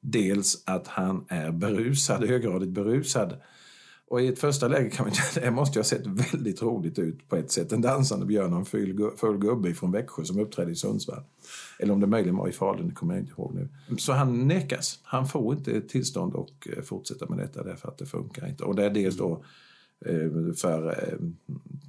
Dels 0.00 0.62
att 0.66 0.86
han 0.86 1.24
är 1.28 1.50
berusad, 1.50 2.28
höggradigt 2.28 2.72
berusad. 2.72 3.36
Och 4.08 4.22
i 4.22 4.28
ett 4.28 4.38
första 4.38 4.68
läge 4.68 4.90
kan 4.90 5.06
man 5.06 5.14
det 5.34 5.50
måste 5.50 5.78
ju 5.78 5.80
ha 5.80 5.84
sett 5.84 6.06
väldigt 6.06 6.62
roligt 6.62 6.98
ut 6.98 7.28
på 7.28 7.36
ett 7.36 7.50
sätt. 7.50 7.72
En 7.72 7.80
dansande 7.80 8.26
björn 8.26 8.52
och 8.52 8.58
en 8.58 8.64
full, 8.64 9.10
full 9.16 9.38
gubbe 9.38 9.74
från 9.74 9.92
Växjö 9.92 10.24
som 10.24 10.38
uppträdde 10.38 10.70
i 10.70 10.74
Sundsvall. 10.74 11.22
Eller 11.78 11.92
om 11.92 12.00
det 12.00 12.06
möjligen 12.06 12.36
var 12.36 12.48
i 12.48 12.52
Falun, 12.52 12.88
det 12.88 12.94
kommer 12.94 13.14
jag 13.14 13.22
inte 13.22 13.32
ihåg 13.32 13.54
nu. 13.54 13.96
Så 13.98 14.12
han 14.12 14.48
nekas. 14.48 14.98
Han 15.02 15.28
får 15.28 15.54
inte 15.54 15.80
tillstånd 15.80 16.36
att 16.36 16.76
eh, 16.76 16.82
fortsätta 16.82 17.26
med 17.28 17.38
detta 17.38 17.62
därför 17.62 17.88
att 17.88 17.98
det 17.98 18.06
funkar 18.06 18.48
inte. 18.48 18.64
Och 18.64 18.76
det 18.76 18.84
är 18.84 18.90
dels 18.90 19.16
då 19.16 19.44
för 20.56 20.88
eh, 20.88 21.18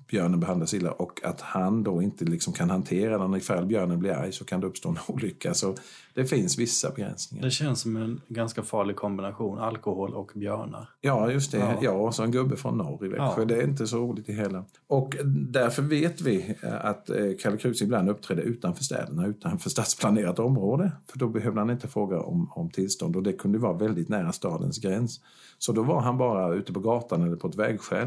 björnen 0.07 0.39
behandlas 0.39 0.73
illa 0.73 0.91
och 0.91 1.25
att 1.25 1.41
han 1.41 1.83
då 1.83 2.01
inte 2.01 2.25
liksom 2.25 2.53
kan 2.53 2.69
hantera 2.69 3.17
den. 3.17 3.35
Ifall 3.35 3.65
björnen 3.65 3.99
blir 3.99 4.11
arg 4.11 4.31
så 4.31 4.45
kan 4.45 4.61
det 4.61 4.67
uppstå 4.67 4.89
en 4.89 4.97
olycka. 5.07 5.53
Så 5.53 5.75
det 6.13 6.25
finns 6.25 6.57
vissa 6.57 6.89
begränsningar. 6.91 7.45
Det 7.45 7.51
känns 7.51 7.81
som 7.81 7.97
en 7.97 8.21
ganska 8.27 8.63
farlig 8.63 8.95
kombination, 8.95 9.59
alkohol 9.59 10.13
och 10.13 10.31
björnar. 10.35 10.89
Ja, 11.01 11.31
just 11.31 11.51
det. 11.51 11.57
Ja, 11.57 11.77
ja 11.81 11.91
och 11.91 12.15
så 12.15 12.23
en 12.23 12.31
gubbe 12.31 12.55
från 12.55 12.77
norr 12.77 13.05
i 13.05 13.07
Växjö. 13.07 13.33
Ja. 13.37 13.45
Det 13.45 13.55
är 13.55 13.63
inte 13.67 13.87
så 13.87 13.97
roligt 13.97 14.29
i 14.29 14.33
hela. 14.33 14.65
Och 14.87 15.15
därför 15.49 15.81
vet 15.81 16.21
vi 16.21 16.55
eh, 16.63 16.85
att 16.85 17.09
Kalle 17.41 17.57
Kruse 17.57 17.83
ibland 17.83 18.09
uppträdde 18.09 18.41
utanför 18.41 18.83
städerna, 18.83 19.27
utanför 19.27 19.69
stadsplanerat 19.69 20.39
område. 20.39 20.91
För 21.07 21.19
då 21.19 21.27
behövde 21.27 21.59
han 21.59 21.69
inte 21.69 21.87
fråga 21.87 22.19
om, 22.19 22.51
om 22.51 22.69
tillstånd 22.69 23.15
och 23.15 23.23
det 23.23 23.33
kunde 23.33 23.57
vara 23.57 23.73
väldigt 23.73 24.09
nära 24.09 24.31
stadens 24.31 24.79
gräns. 24.79 25.21
Så 25.57 25.71
då 25.71 25.83
var 25.83 26.01
han 26.01 26.17
bara 26.17 26.53
ute 26.53 26.73
på 26.73 26.79
gatan 26.79 27.21
eller 27.21 27.35
på 27.35 27.47
ett 27.47 27.55
vägskäl. 27.55 28.02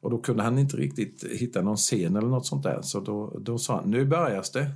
Och 0.00 0.10
då 0.10 0.18
kunde 0.18 0.42
han 0.42 0.58
inte 0.58 0.76
riktigt 0.76 1.24
hitta 1.24 1.62
någon 1.62 1.76
scen 1.76 2.16
eller 2.16 2.28
något 2.28 2.46
sånt 2.46 2.62
där. 2.62 2.82
Så 2.82 3.00
då, 3.00 3.38
då 3.40 3.58
sa 3.58 3.76
han, 3.76 3.90
nu 3.90 4.04
börjar 4.04 4.44
det. 4.52 4.70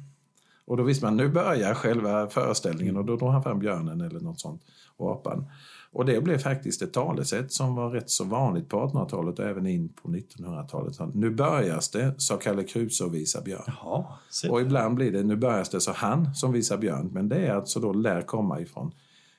Och 0.64 0.76
då 0.76 0.82
visste 0.82 1.04
man, 1.04 1.16
nu 1.16 1.28
börjar 1.28 1.74
själva 1.74 2.28
föreställningen 2.28 2.96
och 2.96 3.04
då 3.04 3.16
drog 3.16 3.30
han 3.30 3.42
fram 3.42 3.58
björnen 3.58 4.00
eller 4.00 4.20
något 4.20 4.40
sånt 4.40 4.62
och 4.96 5.12
apan. 5.12 5.46
Och 5.92 6.04
det 6.04 6.20
blev 6.20 6.38
faktiskt 6.38 6.82
ett 6.82 6.92
talesätt 6.92 7.52
som 7.52 7.74
var 7.74 7.90
rätt 7.90 8.10
så 8.10 8.24
vanligt 8.24 8.68
på 8.68 8.76
1800-talet 8.76 9.38
och 9.38 9.44
även 9.44 9.66
in 9.66 9.88
på 9.88 10.08
1900-talet. 10.08 11.14
Nu 11.14 11.30
börjas 11.30 11.90
det, 11.90 12.14
sa 12.18 12.36
Kalle 12.36 12.64
Kruse 12.64 13.04
och 13.04 13.14
visar 13.14 13.42
björn. 13.42 13.62
Jaha, 13.66 14.04
och 14.50 14.60
ibland 14.60 14.94
blir 14.94 15.12
det, 15.12 15.22
nu 15.22 15.36
börjas 15.36 15.68
det, 15.68 15.80
sa 15.80 15.92
han 15.92 16.34
som 16.34 16.52
visar 16.52 16.78
björn. 16.78 17.10
Men 17.12 17.28
det 17.28 17.46
är 17.46 17.54
alltså 17.54 17.80
då 17.80 17.92
lär 17.92 18.22
komma 18.22 18.60
ifrån 18.60 18.92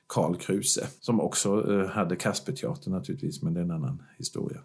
Karl 0.06 0.36
Kruse 0.36 0.86
som 1.00 1.20
också 1.20 1.72
eh, 1.72 1.86
hade 1.86 2.16
Kasperteatern 2.16 2.92
naturligtvis, 2.92 3.42
men 3.42 3.54
det 3.54 3.60
är 3.60 3.64
en 3.64 3.70
annan 3.70 4.02
historia. 4.18 4.60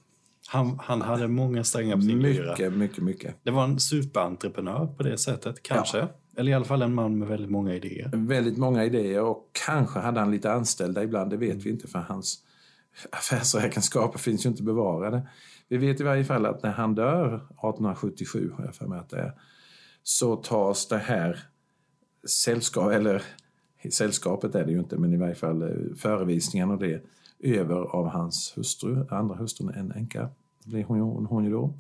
Han, 0.48 0.80
han 0.80 1.02
hade 1.02 1.28
många 1.28 1.64
strängar 1.64 1.96
på 1.96 2.02
sin 2.02 2.18
Mycket, 2.18 2.74
mycket, 2.74 3.04
mycket. 3.04 3.36
Det 3.44 3.52
var 3.52 3.64
en 3.64 3.80
superentreprenör 3.80 4.88
på 4.88 5.04
det 5.04 5.18
sättet, 5.18 5.64
kanske. 5.64 5.98
Ja. 5.98 6.08
Eller 6.38 6.52
i 6.52 6.56
alla 6.56 6.66
fall 6.66 6.82
en 6.82 6.94
man 6.94 7.20
med 7.20 7.28
väldigt 7.28 7.52
många 7.52 7.74
idéer. 7.76 8.10
Väldigt 8.14 8.58
många 8.58 8.86
idéer 8.86 9.22
och 9.22 9.50
kanske 9.66 10.00
hade 10.00 10.20
han 10.20 10.32
lite 10.32 10.52
anställda 10.52 11.04
ibland, 11.04 11.30
det 11.30 11.38
vet 11.38 11.52
mm. 11.52 11.64
vi 11.64 11.70
inte 11.70 11.88
för 11.88 12.00
hans 12.00 12.40
affärsräkenskaper 13.12 14.20
finns 14.20 14.46
ju 14.46 14.50
inte 14.50 14.64
bevarade. 14.64 15.28
Vi 15.68 15.78
vet 15.78 16.00
i 16.00 16.04
varje 16.04 16.24
fall 16.24 16.46
att 16.46 16.64
när 16.64 16.72
han 16.72 16.96
dör 16.96 17.36
1877, 17.36 18.52
har 18.58 18.66
jag 18.66 18.76
för 18.76 18.88
mig 18.88 19.00
att 19.00 19.10
det 19.10 19.20
är, 19.20 19.34
så 20.04 20.36
tas 20.36 20.88
det 20.88 20.98
här 20.98 21.40
sällskap, 22.28 22.92
eller 22.92 23.24
sällskapet 23.92 24.56
är 24.56 24.66
det 24.66 24.72
ju 24.72 24.80
inte, 24.80 24.98
men 24.98 25.14
i 25.14 25.18
varje 25.18 25.36
fall 25.36 25.62
eh, 25.62 25.96
förevisningen 25.98 26.72
och 26.72 26.80
det 26.80 27.02
över 27.40 27.76
av 27.76 28.08
hans 28.08 28.54
hustru, 28.56 29.06
andra 29.10 29.36
hustrun, 29.36 29.70
en 29.70 29.92
änka 29.92 30.30
blev 30.66 30.86
hon, 30.86 31.26
hon 31.26 31.46
ju 31.46 31.52
då. 31.52 31.74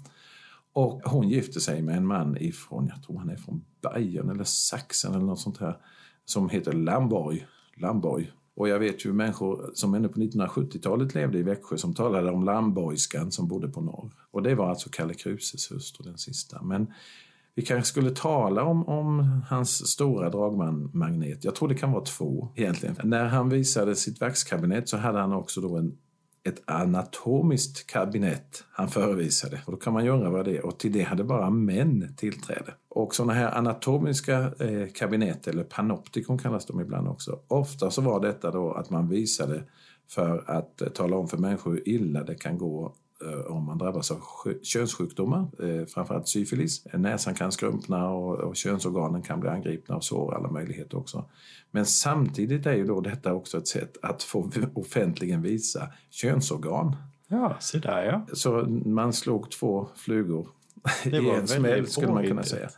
Och 0.73 1.01
hon 1.05 1.29
gifte 1.29 1.61
sig 1.61 1.81
med 1.81 1.97
en 1.97 2.05
man 2.05 2.37
ifrån, 2.37 2.87
jag 2.93 3.03
tror 3.03 3.19
han 3.19 3.29
är 3.29 3.35
från 3.35 3.65
Bayern 3.81 4.29
eller 4.29 4.43
Sachsen 4.43 5.13
eller 5.13 5.25
något 5.25 5.39
sånt 5.39 5.57
här, 5.57 5.77
som 6.25 6.49
heter 6.49 6.73
Lamborg. 6.73 7.47
Lamborg. 7.77 8.31
Och 8.55 8.69
jag 8.69 8.79
vet 8.79 9.05
ju 9.05 9.13
människor 9.13 9.71
som 9.73 9.93
ännu 9.93 10.07
på 10.07 10.19
1970-talet 10.19 11.15
levde 11.15 11.37
i 11.37 11.43
Växjö 11.43 11.77
som 11.77 11.93
talade 11.93 12.31
om 12.31 12.43
Lamborgskan 12.43 13.31
som 13.31 13.47
bodde 13.47 13.67
på 13.67 13.81
norr. 13.81 14.13
Och 14.31 14.43
det 14.43 14.55
var 14.55 14.69
alltså 14.69 14.89
Kalle 14.89 15.13
Kruses 15.13 15.71
hustru, 15.71 16.03
den 16.03 16.17
sista. 16.17 16.61
Men 16.61 16.93
vi 17.55 17.61
kanske 17.61 17.89
skulle 17.89 18.11
tala 18.11 18.63
om, 18.63 18.87
om 18.87 19.41
hans 19.49 19.87
stora 19.87 20.29
dragmagnet. 20.29 21.43
Jag 21.43 21.55
tror 21.55 21.67
det 21.67 21.75
kan 21.75 21.91
vara 21.91 22.03
två 22.03 22.47
egentligen. 22.55 22.95
När 23.03 23.25
han 23.25 23.49
visade 23.49 23.95
sitt 23.95 24.21
vaxkabinett 24.21 24.89
så 24.89 24.97
hade 24.97 25.19
han 25.19 25.33
också 25.33 25.61
då 25.61 25.77
en, 25.77 25.97
ett 26.43 26.61
anatomiskt 26.65 27.87
kabinett 27.87 28.63
han 28.71 28.87
förevisade. 28.87 29.61
Och 29.65 29.71
då 29.71 29.77
kan 29.77 29.93
man 29.93 30.05
ju 30.05 30.09
undra 30.09 30.29
vad 30.29 30.45
det 30.45 30.57
är. 30.57 30.65
Och 30.65 30.79
till 30.79 30.91
det 30.91 31.01
hade 31.01 31.23
bara 31.23 31.49
män 31.49 32.13
tillträde. 32.17 32.73
Och 32.89 33.15
sådana 33.15 33.33
här 33.33 33.57
anatomiska 33.57 34.51
eh, 34.59 34.87
kabinett, 34.93 35.47
eller 35.47 35.63
panoptikon 35.63 36.37
kallas 36.37 36.65
de 36.65 36.81
ibland 36.81 37.07
också. 37.07 37.39
Ofta 37.47 37.91
så 37.91 38.01
var 38.01 38.19
detta 38.19 38.51
då 38.51 38.71
att 38.71 38.89
man 38.89 39.09
visade 39.09 39.63
för 40.09 40.43
att 40.47 40.81
eh, 40.81 40.87
tala 40.87 41.17
om 41.17 41.27
för 41.27 41.37
människor 41.37 41.71
hur 41.71 41.89
illa 41.89 42.23
det 42.23 42.35
kan 42.35 42.57
gå 42.57 42.95
om 43.47 43.65
man 43.65 43.77
drabbas 43.77 44.11
av 44.11 44.21
könssjukdomar, 44.63 45.47
eh, 45.59 45.85
framförallt 45.85 46.27
syfilis. 46.27 46.85
Näsan 46.93 47.35
kan 47.35 47.51
skrumpna 47.51 48.09
och, 48.09 48.39
och 48.39 48.55
könsorganen 48.55 49.21
kan 49.21 49.39
bli 49.39 49.49
angripna 49.49 49.95
av 49.95 49.99
sår, 49.99 50.35
alla 50.35 50.51
möjligheter 50.51 50.97
också. 50.97 51.25
Men 51.71 51.85
samtidigt 51.85 52.65
är 52.65 52.73
ju 52.73 52.85
då 52.85 53.01
detta 53.01 53.33
också 53.33 53.57
ett 53.57 53.67
sätt 53.67 53.97
att 54.01 54.23
få 54.23 54.49
offentligen 54.73 55.41
visa 55.41 55.87
könsorgan. 56.09 56.95
Ja, 57.27 57.57
se 57.59 57.79
där 57.79 58.03
ja. 58.03 58.25
Så 58.33 58.51
man 58.85 59.13
slog 59.13 59.51
två 59.51 59.87
flugor 59.95 60.47
i 61.05 61.29
en 61.29 61.47
smäll 61.47 61.87
skulle 61.87 62.13
man 62.13 62.27
kunna 62.27 62.43
säga. 62.43 62.69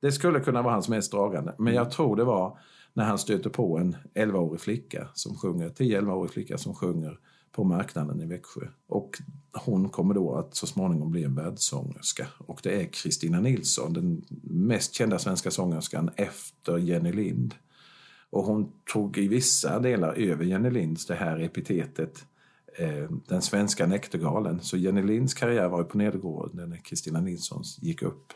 Det 0.00 0.12
skulle 0.12 0.40
kunna 0.40 0.62
vara 0.62 0.72
hans 0.72 0.88
mest 0.88 1.12
dragande, 1.12 1.54
men 1.58 1.74
jag 1.74 1.90
tror 1.90 2.16
det 2.16 2.24
var 2.24 2.58
när 2.92 3.04
han 3.04 3.18
stöter 3.18 3.50
på 3.50 3.78
en 3.78 3.96
11-årig 4.14 4.60
flicka 4.60 5.08
som 5.14 5.36
sjunger, 5.36 5.68
10-11-årig 5.68 6.30
flicka 6.30 6.58
som 6.58 6.74
sjunger 6.74 7.18
på 7.54 7.64
marknaden 7.64 8.20
i 8.20 8.26
Växjö. 8.26 8.66
Och 8.86 9.22
hon 9.52 9.88
kommer 9.88 10.14
då 10.14 10.34
att 10.34 10.54
så 10.54 10.66
småningom 10.66 11.10
bli 11.10 11.24
en 11.24 11.34
världssångerska. 11.34 12.26
Och 12.38 12.60
det 12.62 12.80
är 12.80 12.86
Kristina 12.86 13.40
Nilsson, 13.40 13.92
den 13.92 14.24
mest 14.42 14.94
kända 14.94 15.18
svenska 15.18 15.50
sångerskan 15.50 16.10
efter 16.16 16.78
Jenny 16.78 17.12
Lind. 17.12 17.54
Och 18.30 18.44
hon 18.44 18.72
tog 18.92 19.18
i 19.18 19.28
vissa 19.28 19.78
delar 19.78 20.14
över 20.14 20.44
Jenny 20.44 20.70
Linds 20.70 21.06
det 21.06 21.14
här 21.14 21.38
epitetet 21.38 22.26
eh, 22.78 23.10
den 23.28 23.42
svenska 23.42 23.86
näktergalen. 23.86 24.60
Så 24.60 24.76
Jenny 24.76 25.02
Linds 25.02 25.34
karriär 25.34 25.68
var 25.68 25.78
ju 25.78 25.84
på 25.84 25.98
nedgående 25.98 26.66
när 26.66 26.76
Kristina 26.76 27.20
Nilssons 27.20 27.78
gick 27.82 28.02
upp. 28.02 28.32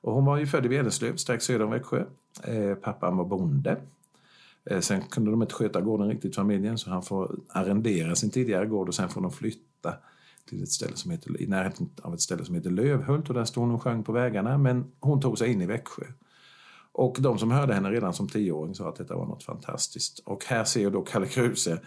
Och 0.00 0.12
hon 0.14 0.24
var 0.24 0.36
ju 0.36 0.46
född 0.46 0.64
i 0.64 0.68
Vederslöv 0.68 1.16
strax 1.16 1.44
söder 1.44 1.64
om 1.64 1.70
Växjö. 1.70 2.04
Eh, 2.44 2.74
pappan 2.74 3.16
var 3.16 3.24
bonde. 3.24 3.80
Eh, 4.70 4.80
sen 4.80 5.02
kunde 5.02 5.30
de 5.30 5.42
inte 5.42 5.54
sköta 5.54 5.80
gården 5.80 6.08
riktigt, 6.08 6.34
familjen, 6.34 6.78
så 6.78 6.90
han 6.90 7.02
får 7.02 7.36
arrendera 7.48 8.14
sin 8.14 8.30
tidigare 8.30 8.66
gård 8.66 8.88
och 8.88 8.94
sen 8.94 9.08
får 9.08 9.20
de 9.20 9.32
flytta 9.32 9.94
till 10.48 10.62
ett 10.62 10.68
ställe 10.68 10.96
som 10.96 11.10
heter, 11.10 11.42
i 11.42 11.46
närheten 11.46 11.90
av 12.02 12.14
ett 12.14 12.20
ställe 12.20 12.44
som 12.44 12.54
heter 12.54 12.70
Lövhult 12.70 13.28
och 13.28 13.34
där 13.34 13.44
stod 13.44 13.64
hon 13.64 13.74
och 13.74 13.82
sjöng 13.82 14.04
på 14.04 14.12
vägarna. 14.12 14.58
Men 14.58 14.92
hon 15.00 15.20
tog 15.20 15.38
sig 15.38 15.52
in 15.52 15.60
i 15.60 15.66
Växjö. 15.66 16.04
Och 16.92 17.16
de 17.20 17.38
som 17.38 17.50
hörde 17.50 17.74
henne 17.74 17.90
redan 17.90 18.14
som 18.14 18.28
tioåring 18.28 18.74
sa 18.74 18.88
att 18.88 18.96
detta 18.96 19.16
var 19.16 19.26
något 19.26 19.42
fantastiskt. 19.42 20.18
Och 20.18 20.44
här 20.44 20.64
ser 20.64 20.90
då 20.90 21.02
Kalle 21.02 21.26
Kruse 21.26 21.80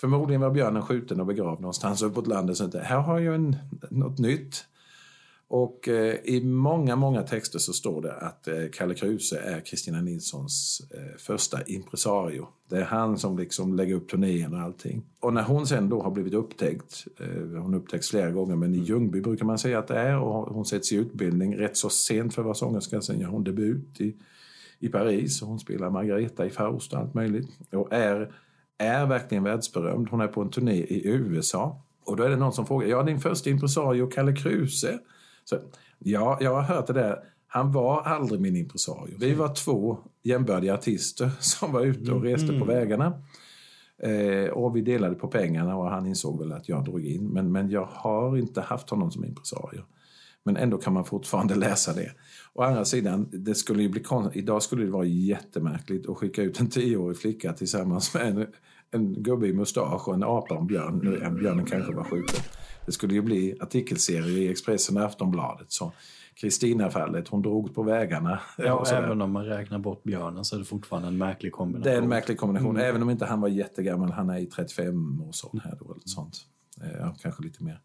Förmodligen 0.00 0.40
var 0.40 0.50
björnen 0.50 0.82
skjuten 0.82 1.20
och 1.20 1.26
begravd 1.26 1.60
någonstans 1.60 2.02
uppåt 2.02 2.26
landet. 2.26 2.56
Så 2.56 2.78
här 2.78 3.00
har 3.00 3.18
jag 3.18 3.34
en, 3.34 3.56
något 3.90 4.18
nytt. 4.18 4.64
Och 5.48 5.88
eh, 5.88 6.16
i 6.24 6.44
många, 6.44 6.96
många 6.96 7.22
texter 7.22 7.58
så 7.58 7.72
står 7.72 8.02
det 8.02 8.12
att 8.12 8.48
eh, 8.48 8.54
Kalle 8.72 8.94
Kruse 8.94 9.38
är 9.38 9.60
Kristina 9.60 10.00
Nilssons 10.00 10.82
eh, 10.94 11.16
första 11.18 11.62
impresario. 11.62 12.48
Det 12.68 12.76
är 12.76 12.84
han 12.84 13.18
som 13.18 13.38
liksom 13.38 13.74
lägger 13.76 13.94
upp 13.94 14.08
turnén 14.08 14.54
och 14.54 14.60
allting. 14.60 15.02
Och 15.20 15.32
när 15.32 15.42
hon 15.42 15.66
sen 15.66 15.88
då 15.88 16.02
har 16.02 16.10
blivit 16.10 16.34
upptäckt, 16.34 17.06
hon 17.62 17.74
upptäcks 17.74 18.10
flera 18.10 18.30
gånger, 18.30 18.56
men 18.56 18.74
i 18.74 18.78
Ljungby 18.78 19.20
brukar 19.20 19.44
man 19.44 19.58
säga 19.58 19.78
att 19.78 19.88
det 19.88 19.98
är 19.98 20.18
och 20.18 20.54
hon 20.54 20.64
sätts 20.64 20.92
i 20.92 20.96
utbildning 20.96 21.56
rätt 21.56 21.76
så 21.76 21.90
sent 21.90 22.34
för 22.34 22.42
att 22.42 22.46
vara 22.46 22.54
sångerska. 22.54 23.00
Sen 23.00 23.20
gör 23.20 23.28
hon 23.28 23.44
debut 23.44 24.00
i, 24.00 24.16
i 24.78 24.88
Paris 24.88 25.42
och 25.42 25.48
hon 25.48 25.58
spelar 25.58 25.90
Margareta 25.90 26.46
i 26.46 26.50
Faust 26.50 26.92
och 26.92 26.98
allt 26.98 27.14
möjligt. 27.14 27.48
Och 27.72 27.92
är, 27.92 28.32
är 28.78 29.06
verkligen 29.06 29.44
världsberömd. 29.44 30.08
Hon 30.10 30.20
är 30.20 30.28
på 30.28 30.42
en 30.42 30.50
turné 30.50 30.76
i 30.76 31.06
USA. 31.06 31.82
Och 32.04 32.16
då 32.16 32.22
är 32.22 32.30
det 32.30 32.36
någon 32.36 32.52
som 32.52 32.66
frågar, 32.66 32.88
ja 32.88 33.02
din 33.02 33.20
första 33.20 33.50
impresario 33.50 34.06
Kalle 34.06 34.36
Kruse 34.36 34.98
så, 35.48 35.58
ja, 35.98 36.38
jag 36.40 36.54
har 36.54 36.62
hört 36.62 36.86
det 36.86 36.92
där. 36.92 37.18
Han 37.46 37.72
var 37.72 38.02
aldrig 38.02 38.40
min 38.40 38.56
impresario. 38.56 39.16
Vi 39.18 39.34
var 39.34 39.54
två 39.54 39.98
jämbördiga 40.22 40.74
artister 40.74 41.30
som 41.40 41.72
var 41.72 41.80
ute 41.80 42.12
och 42.12 42.22
reste 42.22 42.48
mm. 42.48 42.60
på 42.60 42.66
vägarna. 42.66 43.22
Eh, 44.02 44.50
och 44.50 44.76
vi 44.76 44.80
delade 44.80 45.14
på 45.14 45.28
pengarna 45.28 45.76
och 45.76 45.90
han 45.90 46.06
insåg 46.06 46.38
väl 46.38 46.52
att 46.52 46.68
jag 46.68 46.84
drog 46.84 47.06
in. 47.06 47.28
Men, 47.28 47.52
men 47.52 47.70
jag 47.70 47.88
har 47.90 48.36
inte 48.36 48.60
haft 48.60 48.90
honom 48.90 49.10
som 49.10 49.24
impresario. 49.24 49.82
Men 50.44 50.56
ändå 50.56 50.78
kan 50.78 50.92
man 50.92 51.04
fortfarande 51.04 51.54
läsa 51.66 51.92
det. 51.92 52.10
Å 52.54 52.62
andra 52.62 52.84
sidan, 52.84 53.28
det 53.32 53.54
skulle 53.54 53.82
ju 53.82 53.88
bli 53.88 54.02
idag 54.32 54.62
skulle 54.62 54.84
det 54.84 54.90
vara 54.90 55.04
jättemärkligt 55.04 56.08
att 56.08 56.16
skicka 56.16 56.42
ut 56.42 56.60
en 56.60 56.70
tioårig 56.70 57.18
flicka 57.18 57.52
tillsammans 57.52 58.14
med 58.14 58.26
en, 58.26 58.46
en 58.90 59.22
gubbe 59.22 59.46
i 59.46 59.52
mustasch 59.52 60.08
och 60.08 60.14
en 60.14 60.22
apa 60.22 60.54
och 60.54 60.60
en 60.60 60.66
björn. 60.66 61.00
Björnen 61.38 61.64
kanske 61.64 61.92
var 61.92 62.04
skjuten. 62.04 62.40
Det 62.86 62.92
skulle 62.92 63.14
ju 63.14 63.22
bli 63.22 63.56
artikelserier 63.60 64.38
i 64.38 64.48
Expressen 64.48 64.96
och 64.96 65.02
Aftonbladet. 65.02 65.72
Så 65.72 65.92
Kristina-fallet, 66.34 67.28
hon 67.28 67.42
drog 67.42 67.74
på 67.74 67.82
vägarna. 67.82 68.40
Ja, 68.58 68.84
även 68.92 69.22
om 69.22 69.32
man 69.32 69.44
räknar 69.44 69.78
bort 69.78 70.02
björnen 70.02 70.44
så 70.44 70.56
är 70.56 70.58
det 70.58 70.64
fortfarande 70.64 71.08
en 71.08 71.18
märklig 71.18 71.52
kombination. 71.52 71.84
Det 71.84 71.98
är 71.98 72.02
en 72.02 72.08
märklig 72.08 72.38
kombination, 72.38 72.76
mm. 72.76 72.88
även 72.88 73.02
om 73.02 73.10
inte 73.10 73.24
han 73.24 73.40
var 73.40 73.48
jättegammal. 73.48 74.12
Han 74.12 74.30
är 74.30 74.38
i 74.38 74.46
35 74.46 75.22
års 75.22 75.44
ålder 75.44 75.66
eller 75.66 76.00
sånt. 76.04 76.36
Ja, 77.00 77.16
kanske 77.22 77.42
lite 77.42 77.64
mer. 77.64 77.80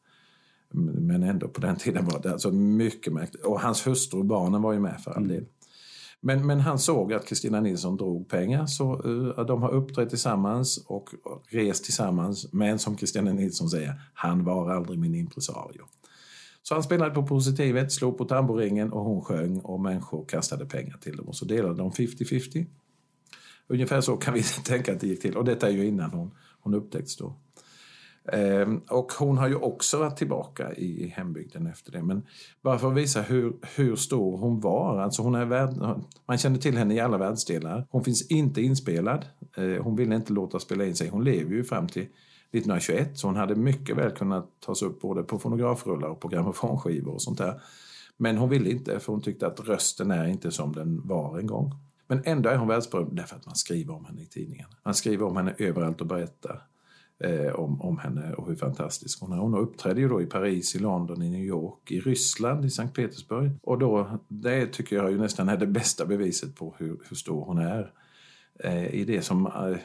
Men 0.74 1.24
ändå, 1.24 1.48
på 1.48 1.62
den 1.62 1.76
tiden 1.76 2.06
var 2.06 2.22
det 2.22 2.32
alltså 2.32 2.52
mycket 2.52 3.14
märkligt. 3.14 3.46
Och 3.46 3.62
hans 3.62 3.88
hustru 3.88 4.20
och 4.20 4.26
barnen 4.26 4.62
var 4.62 4.74
ju 4.74 4.80
med 4.80 5.02
för 5.02 5.12
all 5.12 5.24
mm. 5.24 5.46
Men, 6.24 6.48
men 6.48 6.60
han 6.60 6.80
såg 6.80 7.14
att 7.14 7.26
Kristina 7.26 7.62
Nilsson 7.62 7.98
drog 7.98 8.30
pengar 8.30 8.66
så 8.66 9.02
uh, 9.06 9.46
de 9.46 9.62
har 9.62 9.70
uppträtt 9.70 10.10
tillsammans 10.10 10.86
och 10.88 11.10
rest 11.50 11.84
tillsammans. 11.84 12.54
Men 12.54 12.80
som 12.80 12.96
Kristina 12.96 13.34
Nilsson 13.34 13.70
säger, 13.70 14.02
han 14.14 14.44
var 14.44 14.72
aldrig 14.72 15.00
min 15.00 15.16
impresario. 15.16 15.86
Så 16.64 16.74
han 16.74 16.84
spelade 16.84 17.12
på 17.12 17.28
positivet, 17.28 17.92
slog 17.92 18.18
på 18.18 18.26
tamboringen 18.26 18.92
och 18.92 19.04
hon 19.04 19.22
sjöng 19.22 19.60
och 19.60 19.80
människor 19.80 20.26
kastade 20.26 20.66
pengar 20.66 20.98
till 20.98 21.18
dem 21.18 21.28
och 21.28 21.36
så 21.36 21.46
delade 21.46 21.76
de 21.76 21.92
50-50. 21.92 22.66
Ungefär 23.68 24.02
så 24.02 24.18
kan 24.18 24.34
vi 24.34 24.44
tänka 24.66 24.94
att 24.94 25.00
det 25.00 25.08
gick 25.08 25.22
till 25.22 25.38
och 25.38 25.46
detta 25.46 25.68
är 25.68 25.72
ju 25.72 25.86
innan 25.86 26.12
hon, 26.12 26.32
hon 26.60 26.74
upptäckts 26.74 27.18
då. 27.18 27.36
Ehm, 28.26 28.82
och 28.90 29.12
hon 29.12 29.38
har 29.38 29.48
ju 29.48 29.56
också 29.56 30.00
varit 30.00 30.18
tillbaka 30.18 30.74
i 30.74 31.08
hembygden 31.16 31.68
efter 31.68 31.92
det. 31.92 32.04
Men 32.04 32.26
bara 32.62 32.80
för 32.80 32.88
att 32.88 32.98
visa 32.98 33.22
hur, 33.22 33.54
hur 33.76 33.96
stor 33.96 34.38
hon 34.38 34.60
var. 34.60 35.00
Alltså 35.00 35.22
hon 35.22 35.36
är 35.36 35.46
värld, 35.46 35.70
man 36.26 36.38
känner 36.38 36.58
till 36.58 36.78
henne 36.78 36.94
i 36.94 37.00
alla 37.00 37.18
världsdelar. 37.18 37.88
Hon 37.90 38.04
finns 38.04 38.32
inte 38.32 38.62
inspelad. 38.62 39.26
Ehm, 39.58 39.84
hon 39.84 39.96
ville 39.96 40.16
inte 40.16 40.34
låta 40.34 40.60
spela 40.60 40.86
in 40.86 40.96
sig. 40.96 41.10
Hon 41.10 41.24
lever 41.24 41.52
ju 41.52 41.64
fram 41.64 41.88
till 41.88 42.08
1921 42.52 43.18
så 43.18 43.28
hon 43.28 43.36
hade 43.36 43.56
mycket 43.56 43.98
väl 43.98 44.12
kunnat 44.12 44.50
tas 44.66 44.82
upp 44.82 45.02
både 45.02 45.24
på 45.24 45.40
fonografrullar 45.40 46.08
och 46.08 46.20
på 46.20 46.28
grammofonskivor 46.28 47.14
och 47.14 47.22
sånt 47.22 47.38
där. 47.38 47.62
Men 48.18 48.38
hon 48.38 48.50
ville 48.50 48.70
inte 48.70 49.00
för 49.00 49.14
hon 49.14 49.22
tyckte 49.22 49.48
att 49.48 49.60
rösten 49.60 50.12
är 50.12 50.28
inte 50.28 50.52
som 50.52 50.74
den 50.74 51.08
var 51.08 51.40
en 51.40 51.48
gång. 51.48 51.72
Men 52.08 52.22
ändå 52.26 52.50
är 52.50 52.58
hon 52.58 52.68
världsberömd 52.68 53.16
därför 53.16 53.36
att 53.36 53.46
man 53.46 53.56
skriver 53.56 53.94
om 53.94 54.06
henne 54.06 54.22
i 54.22 54.26
tidningarna. 54.26 54.76
Man 54.86 54.94
skriver 54.94 55.26
om 55.26 55.38
henne 55.38 55.56
överallt 55.58 56.02
och 56.02 56.08
berättar 56.08 56.68
eh, 57.24 57.54
om, 57.54 57.82
om 57.82 57.98
henne 57.98 58.34
och 58.34 58.48
hur 58.48 58.56
fantastisk 58.56 59.22
hon 59.22 59.32
är. 59.32 59.38
Hon 59.38 59.56
uppträdde 59.56 60.02
ju 60.02 60.10
då 60.10 60.22
i 60.22 60.26
Paris, 60.26 60.76
i 60.76 60.80
London, 60.80 61.22
i 61.22 61.30
New 61.30 61.44
York, 61.44 61.92
i 61.92 62.00
Ryssland, 62.00 62.66
i 62.66 62.70
Sankt 62.70 62.96
Petersburg. 62.96 63.52
Och 63.64 63.80
då, 63.80 64.20
det 64.28 64.68
tycker 64.68 64.96
jag 64.96 65.12
ju 65.12 65.18
nästan 65.18 65.50
är 65.50 65.58
det 65.58 65.68
bästa 65.68 66.06
beviset 66.06 66.56
på 66.56 66.76
hur, 66.78 67.00
hur 67.10 67.16
stor 67.16 67.46
hon 67.46 67.58
är. 67.58 67.94
Eh, 68.60 68.86
I 68.86 69.06
det 69.06 69.22
som 69.22 69.46
eh, 69.46 69.78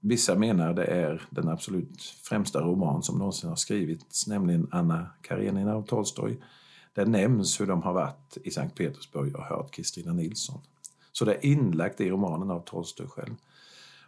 vissa 0.00 0.34
menar 0.34 0.74
det 0.74 0.84
är 0.84 1.22
den 1.30 1.48
absolut 1.48 2.02
främsta 2.02 2.60
roman 2.60 3.02
som 3.02 3.18
någonsin 3.18 3.48
har 3.48 3.56
skrivits, 3.56 4.26
nämligen 4.26 4.66
Anna 4.70 5.06
Karenina 5.22 5.74
av 5.74 5.82
Tolstoj. 5.82 6.40
Där 6.94 7.06
nämns 7.06 7.60
hur 7.60 7.66
de 7.66 7.82
har 7.82 7.92
varit 7.92 8.38
i 8.44 8.50
Sankt 8.50 8.76
Petersburg 8.76 9.36
och 9.36 9.44
hört 9.44 9.70
Kristina 9.70 10.12
Nilsson. 10.12 10.60
Så 11.12 11.24
det 11.24 11.34
är 11.34 11.46
inlagt 11.46 12.00
i 12.00 12.10
romanen 12.10 12.50
av 12.50 12.60
Tolstoj 12.60 13.06
själv. 13.06 13.34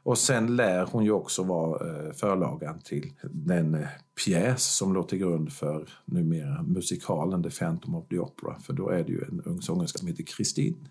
Och 0.04 0.18
sen 0.18 0.56
lär 0.56 0.86
hon 0.86 1.04
ju 1.04 1.10
också 1.10 1.42
vara 1.42 1.88
eh, 1.88 2.12
förlagan 2.12 2.80
till 2.80 3.12
den 3.22 3.74
eh, 3.74 3.88
pjäs 4.24 4.64
som 4.64 4.94
låg 4.94 5.08
till 5.08 5.18
grund 5.18 5.52
för 5.52 5.88
numera 6.04 6.62
musikalen 6.62 7.42
The 7.42 7.50
Phantom 7.50 7.94
of 7.94 8.08
the 8.08 8.18
Opera. 8.18 8.58
För 8.58 8.72
då 8.72 8.88
är 8.88 9.04
det 9.04 9.12
ju 9.12 9.24
en 9.28 9.42
ung 9.44 9.62
sångerska 9.62 9.98
som 9.98 10.08
heter 10.08 10.24
Christine 10.24 10.88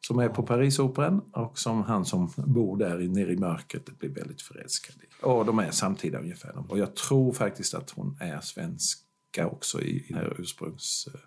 som 0.00 0.18
är 0.18 0.28
på 0.28 0.42
Parisoperan 0.42 1.20
och 1.32 1.58
som 1.58 1.82
han 1.82 2.04
som 2.04 2.30
bor 2.36 2.76
där 2.76 2.98
nere 2.98 3.32
i 3.32 3.36
mörkret 3.36 3.98
blir 3.98 4.10
väldigt 4.10 4.42
förälskad 4.42 4.96
i. 4.96 5.24
Och 5.24 5.46
de 5.46 5.58
är 5.58 5.70
samtida 5.70 6.18
ungefär. 6.18 6.70
Och 6.70 6.78
jag 6.78 6.96
tror 6.96 7.32
faktiskt 7.32 7.74
att 7.74 7.90
hon 7.90 8.16
är 8.20 8.40
svenska 8.40 9.46
också 9.46 9.80
i, 9.80 9.96
i 9.96 10.06
den 10.08 10.16
här 10.16 10.36
ursprungs... 10.38 11.08
Eh, 11.14 11.20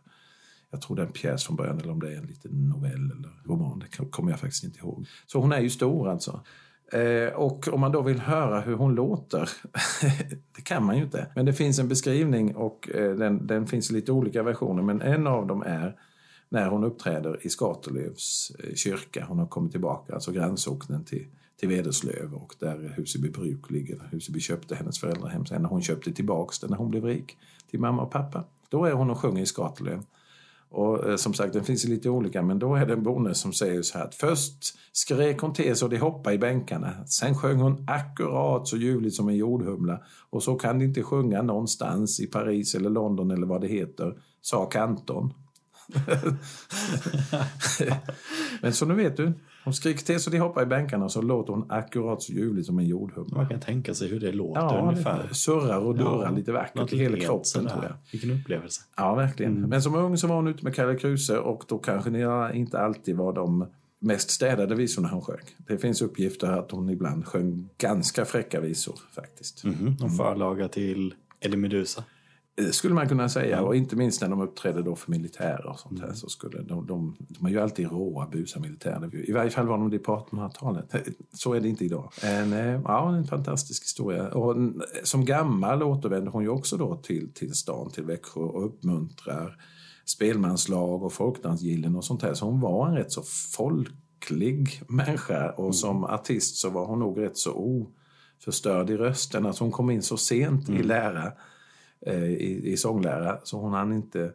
jag 0.71 0.81
tror 0.81 0.95
det 0.95 1.01
är 1.01 1.05
en 1.05 1.11
pjäs 1.11 1.43
från 1.43 1.55
början 1.55 1.79
eller 1.79 1.91
om 1.91 1.99
det 1.99 2.13
är 2.13 2.17
en 2.17 2.25
liten 2.25 2.51
novell 2.69 3.11
eller 3.11 3.43
roman. 3.45 3.79
Det 3.79 4.11
kommer 4.11 4.31
jag 4.31 4.39
faktiskt 4.39 4.63
inte 4.63 4.79
ihåg. 4.79 5.07
Så 5.25 5.39
hon 5.39 5.51
är 5.51 5.59
ju 5.59 5.69
stor 5.69 6.09
alltså. 6.09 6.41
Eh, 6.91 7.33
och 7.33 7.67
om 7.67 7.79
man 7.79 7.91
då 7.91 8.01
vill 8.01 8.19
höra 8.19 8.59
hur 8.61 8.73
hon 8.73 8.95
låter, 8.95 9.49
det 10.55 10.61
kan 10.61 10.85
man 10.85 10.97
ju 10.97 11.03
inte. 11.03 11.27
Men 11.35 11.45
det 11.45 11.53
finns 11.53 11.79
en 11.79 11.87
beskrivning 11.87 12.55
och 12.55 12.89
eh, 12.93 13.15
den, 13.15 13.47
den, 13.47 13.67
finns 13.67 13.91
i 13.91 13.93
lite 13.93 14.11
olika 14.11 14.43
versioner. 14.43 14.83
Men 14.83 15.01
en 15.01 15.27
av 15.27 15.47
dem 15.47 15.63
är 15.65 15.95
när 16.49 16.67
hon 16.67 16.83
uppträder 16.83 17.39
i 17.41 17.49
Skatelövs 17.49 18.51
eh, 18.59 18.73
kyrka. 18.73 19.25
Hon 19.29 19.39
har 19.39 19.47
kommit 19.47 19.71
tillbaka, 19.71 20.13
alltså 20.13 20.31
grannsocknen 20.31 21.03
till, 21.03 21.25
till 21.59 21.69
Vederslöv 21.69 22.33
och 22.33 22.55
där 22.59 22.93
Huseby 22.97 23.29
bruk 23.29 23.71
ligger. 23.71 24.09
Huseby 24.11 24.39
köpte 24.39 24.75
hennes 24.75 24.99
föräldrahem 24.99 25.45
sen 25.45 25.61
när 25.61 25.69
hon 25.69 25.81
köpte 25.81 26.11
tillbaks 26.11 26.59
det 26.59 26.67
när 26.67 26.77
hon 26.77 26.89
blev 26.89 27.03
rik 27.05 27.37
till 27.69 27.79
mamma 27.79 28.01
och 28.01 28.11
pappa. 28.11 28.43
Då 28.69 28.85
är 28.85 28.91
hon 28.91 29.09
och 29.09 29.17
sjunger 29.17 29.41
i 29.41 29.45
Skatelöv. 29.45 30.03
Och 30.73 31.09
eh, 31.09 31.15
som 31.15 31.33
sagt, 31.33 31.53
den 31.53 31.63
finns 31.63 31.85
lite 31.85 32.09
olika, 32.09 32.41
men 32.41 32.59
då 32.59 32.75
är 32.75 32.85
det 32.85 32.93
en 32.93 33.03
bonde 33.03 33.35
som 33.35 33.53
säger 33.53 33.81
så 33.81 33.97
här 33.97 34.05
att 34.05 34.15
först 34.15 34.77
skrek 34.91 35.41
hon 35.41 35.53
till 35.53 35.75
så 35.75 35.87
de 35.87 35.97
hoppade 35.97 36.35
i 36.35 36.39
bänkarna. 36.39 37.05
Sen 37.05 37.35
sjöng 37.35 37.59
hon 37.59 37.85
akkurat 37.87 38.67
så 38.67 38.77
ljuvligt 38.77 39.15
som 39.15 39.29
en 39.29 39.35
jordhumla. 39.35 39.99
Och 40.29 40.43
så 40.43 40.55
kan 40.55 40.79
de 40.79 40.85
inte 40.85 41.03
sjunga 41.03 41.41
någonstans 41.41 42.19
i 42.19 42.27
Paris 42.27 42.75
eller 42.75 42.89
London 42.89 43.31
eller 43.31 43.47
vad 43.47 43.61
det 43.61 43.67
heter, 43.67 44.17
sa 44.41 44.65
kantorn. 44.65 45.33
men 48.61 48.73
så 48.73 48.85
nu 48.85 48.93
vet 48.93 49.17
du, 49.17 49.33
hon 49.63 49.73
skriker 49.73 50.05
till 50.05 50.19
så 50.19 50.29
de 50.29 50.37
hoppar 50.37 50.63
i 50.63 50.65
bänkarna 50.65 51.09
så 51.09 51.21
låter 51.21 51.53
hon 51.53 51.71
akkurat 51.71 52.21
så 52.21 52.33
ljuvligt 52.33 52.67
som 52.67 52.79
en 52.79 52.85
jordhumla. 52.85 53.37
Man 53.37 53.49
kan 53.49 53.59
tänka 53.59 53.93
sig 53.93 54.07
hur 54.07 54.19
det 54.19 54.31
låter 54.31 54.61
ja, 54.61 54.81
ungefär. 54.81 55.29
Surrar 55.31 55.79
och 55.79 55.95
durrar 55.95 56.23
ja, 56.23 56.31
lite 56.31 56.51
vackert 56.51 56.93
i 56.93 56.97
hela 56.97 57.17
kroppen 57.17 57.67
tror 57.67 57.83
jag. 57.83 57.93
Vilken 58.11 58.31
upplevelse. 58.31 58.81
Ja, 58.97 59.15
verkligen. 59.15 59.57
Mm. 59.57 59.69
Men 59.69 59.81
som 59.81 59.95
ung 59.95 60.17
så 60.17 60.27
var 60.27 60.35
hon 60.35 60.47
ute 60.47 60.63
med 60.63 60.75
Kalle 60.75 60.95
Kruse 60.95 61.37
och 61.37 61.63
då 61.67 61.77
kanske 61.77 62.09
ni 62.09 62.57
inte 62.57 62.79
alltid 62.79 63.15
var 63.15 63.33
de 63.33 63.67
mest 63.99 64.29
städade 64.29 64.75
visorna 64.75 65.07
hon 65.07 65.21
sjöng. 65.21 65.45
Det 65.67 65.77
finns 65.77 66.01
uppgifter 66.01 66.51
att 66.51 66.71
hon 66.71 66.89
ibland 66.89 67.25
sjöng 67.25 67.69
ganska 67.77 68.25
fräcka 68.25 68.59
visor 68.59 68.95
faktiskt. 69.15 69.63
Mm 69.63 69.77
-hmm. 69.77 70.03
Och 70.03 70.17
förlaga 70.17 70.67
till 70.67 71.13
Eddie 71.39 71.57
Medusa? 71.57 72.03
Det 72.55 72.73
skulle 72.73 72.93
man 72.93 73.09
kunna 73.09 73.29
säga. 73.29 73.61
Och 73.61 73.75
inte 73.75 73.95
minst 73.95 74.21
när 74.21 74.29
de 74.29 74.41
uppträdde 74.41 74.81
då 74.81 74.95
för 74.95 75.11
militärer 75.11 75.65
och 75.65 75.79
sånt 75.79 76.01
här. 76.01 76.13
Så 76.13 76.29
skulle 76.29 76.61
de, 76.61 76.85
de, 76.85 77.15
de 77.19 77.45
är 77.45 77.49
ju 77.49 77.59
alltid 77.59 77.91
råa, 77.91 78.27
busa 78.27 78.59
militärer. 78.59 79.29
I 79.29 79.31
varje 79.31 79.49
fall 79.49 79.67
var 79.67 79.77
de 79.77 79.89
det 79.89 79.99
på 79.99 80.27
1800-talet. 80.31 80.95
Så 81.33 81.53
är 81.53 81.59
det 81.59 81.69
inte 81.69 81.85
idag. 81.85 82.11
En, 82.21 82.53
eh, 82.53 82.81
ja, 82.85 83.15
en 83.15 83.23
fantastisk 83.23 83.83
historia. 83.83 84.27
Och 84.27 84.55
som 85.03 85.25
gammal 85.25 85.83
återvände 85.83 86.31
hon 86.31 86.43
ju 86.43 86.49
också 86.49 86.77
då 86.77 86.95
till, 86.95 87.33
till 87.33 87.53
stan, 87.53 87.91
till 87.91 88.03
Växjö 88.03 88.41
och 88.41 88.65
uppmuntrar 88.65 89.57
spelmanslag 90.05 91.03
och 91.03 91.13
folkdansgillen 91.13 91.95
och 91.95 92.05
sånt 92.05 92.21
här. 92.21 92.33
Så 92.33 92.45
hon 92.45 92.59
var 92.59 92.87
en 92.87 92.95
rätt 92.95 93.11
så 93.11 93.23
folklig 93.55 94.81
människa 94.87 95.51
och 95.51 95.63
mm. 95.63 95.73
som 95.73 96.03
artist 96.03 96.55
så 96.55 96.69
var 96.69 96.85
hon 96.85 96.99
nog 96.99 97.19
rätt 97.19 97.37
så 97.37 97.53
oförstörd 97.53 98.89
i 98.89 98.97
rösten. 98.97 99.45
Alltså 99.45 99.63
hon 99.63 99.71
kom 99.71 99.89
in 99.89 100.01
så 100.01 100.17
sent 100.17 100.67
mm. 100.67 100.81
i 100.81 100.83
lära 100.83 101.23
Eh, 101.25 101.31
Eh, 102.05 102.23
i, 102.23 102.71
i 102.71 102.77
sånglära 102.77 103.37
så 103.43 103.57
hon 103.57 103.73
hann 103.73 103.93
inte 103.93 104.31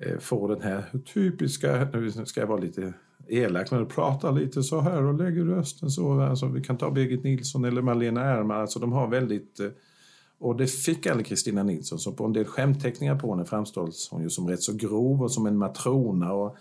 eh, 0.00 0.18
få 0.18 0.48
den 0.48 0.62
här 0.62 0.84
typiska, 1.14 1.88
nu 1.92 2.10
ska 2.10 2.40
jag 2.40 2.46
vara 2.46 2.60
lite 2.60 2.92
elak, 3.28 3.70
men 3.70 3.86
prata 3.86 4.30
lite 4.30 4.62
så 4.62 4.80
här 4.80 5.02
och 5.02 5.14
lägger 5.14 5.44
rösten 5.44 5.90
så. 5.90 6.20
Alltså, 6.20 6.46
vi 6.46 6.62
kan 6.62 6.76
ta 6.76 6.90
Birgit 6.90 7.24
Nilsson 7.24 7.64
eller 7.64 7.82
Malena 7.82 8.24
Ernman, 8.24 8.60
alltså 8.60 8.78
de 8.78 8.92
har 8.92 9.08
väldigt 9.08 9.60
eh, 9.60 9.68
och 10.40 10.56
det 10.56 10.66
fick 10.66 11.06
aldrig 11.06 11.26
Kristina 11.26 11.62
Nilsson, 11.62 11.98
så 11.98 12.12
på 12.12 12.24
en 12.24 12.32
del 12.32 12.44
skämtteckningar 12.44 13.18
på 13.18 13.34
henne 13.34 13.44
framställs 13.44 14.08
hon 14.10 14.22
ju 14.22 14.30
som 14.30 14.48
rätt 14.48 14.62
så 14.62 14.72
grov 14.72 15.22
och 15.22 15.32
som 15.32 15.46
en 15.46 15.56
matrona 15.56 16.32
och 16.32 16.56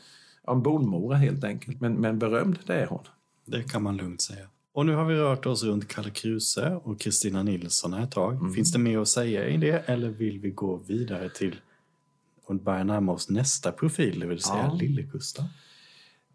en 0.48 0.62
bonmora 0.62 1.18
helt 1.18 1.44
enkelt. 1.44 1.82
Men, 1.82 1.94
men 1.94 2.20
berömd, 2.20 2.60
det 2.66 2.74
är 2.74 2.88
hon. 2.88 3.04
Det 3.46 3.63
kan 3.63 3.84
man 3.84 3.98
lugnt 3.98 4.22
säga. 4.22 4.48
Och 4.78 4.86
nu 4.86 4.96
har 4.96 5.06
vi 5.06 5.16
rört 5.16 5.46
oss 5.46 5.63
runt 5.63 5.88
Kalle 5.88 6.10
Kruse 6.10 6.80
och 6.84 7.00
Kristina 7.00 7.44
Nilsson 7.44 7.94
ett 7.94 8.12
tag. 8.12 8.34
Mm. 8.34 8.54
Finns 8.54 8.72
det 8.72 8.80
mer 8.80 9.00
att 9.00 9.08
säga 9.08 9.48
i 9.48 9.58
det 9.58 9.90
eller 9.90 10.10
vill 10.10 10.40
vi 10.40 10.50
gå 10.50 10.76
vidare 10.76 11.30
till 11.30 11.56
och 12.46 12.56
börja 12.56 12.84
närma 12.84 13.12
oss 13.12 13.30
nästa 13.30 13.72
profil, 13.72 14.20
det 14.20 14.28
vill 14.28 14.40
säga 14.40 14.70
ja. 14.72 14.74
Lille-Gustav? 14.74 15.46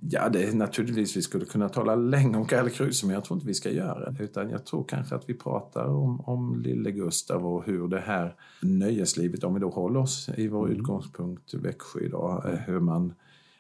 Ja, 0.01 0.29
det 0.29 0.45
är 0.45 0.53
naturligtvis 0.53 1.17
vi 1.17 1.23
skulle 1.23 1.45
kunna 1.45 1.69
tala 1.69 1.95
länge 1.95 2.37
om 2.37 2.47
Kalle 2.47 2.71
Kruse, 2.71 3.07
men 3.07 3.15
jag 3.15 3.25
tror 3.25 3.37
inte 3.37 3.47
vi 3.47 3.55
ska 3.55 3.71
göra 3.71 4.11
det. 4.11 4.25
Utan 4.25 4.51
jag 4.51 4.67
tror 4.67 4.85
kanske 4.85 5.15
att 5.15 5.29
vi 5.29 5.35
pratar 5.35 5.85
om, 5.85 6.21
om 6.21 6.63
lille 6.63 6.91
Gustav 6.91 7.47
och 7.47 7.65
hur 7.65 7.89
det 7.89 8.01
här 8.01 8.35
nöjeslivet, 8.61 9.45
om 9.45 9.55
vi 9.55 9.61
då 9.61 9.71
håller 9.71 10.01
oss 10.01 10.29
i 10.37 10.49
vår 10.49 10.67
mm. 10.67 10.79
utgångspunkt 10.79 11.55
Växjö 11.55 12.01
idag, 12.01 12.53
eh, 12.53 12.59
hur 12.59 12.81
man 12.81 13.15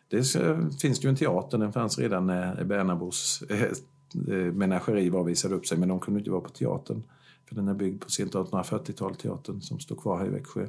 det 0.08 0.36
finns 0.80 1.04
ju 1.04 1.08
en 1.08 1.16
teater, 1.16 1.58
den 1.58 1.72
fanns 1.72 1.98
redan 1.98 2.26
när 2.26 2.64
Bernabos 2.64 3.42
eh, 3.50 3.60
Eh, 3.60 3.68
Eh, 4.14 4.52
menageri 4.52 5.08
var 5.08 5.24
visade 5.24 5.54
upp 5.54 5.66
sig, 5.66 5.78
men 5.78 5.88
de 5.88 6.00
kunde 6.00 6.20
inte 6.20 6.30
vara 6.30 6.40
på 6.40 6.48
teatern. 6.48 7.02
För 7.48 7.54
den 7.54 7.68
är 7.68 7.74
byggd 7.74 8.02
på 8.02 8.10
sent 8.10 8.34
1840-tal, 8.34 9.14
teatern 9.14 9.60
som 9.60 9.80
står 9.80 9.96
kvar 9.96 10.18
här 10.18 10.26
i 10.26 10.30
Växjö. 10.30 10.66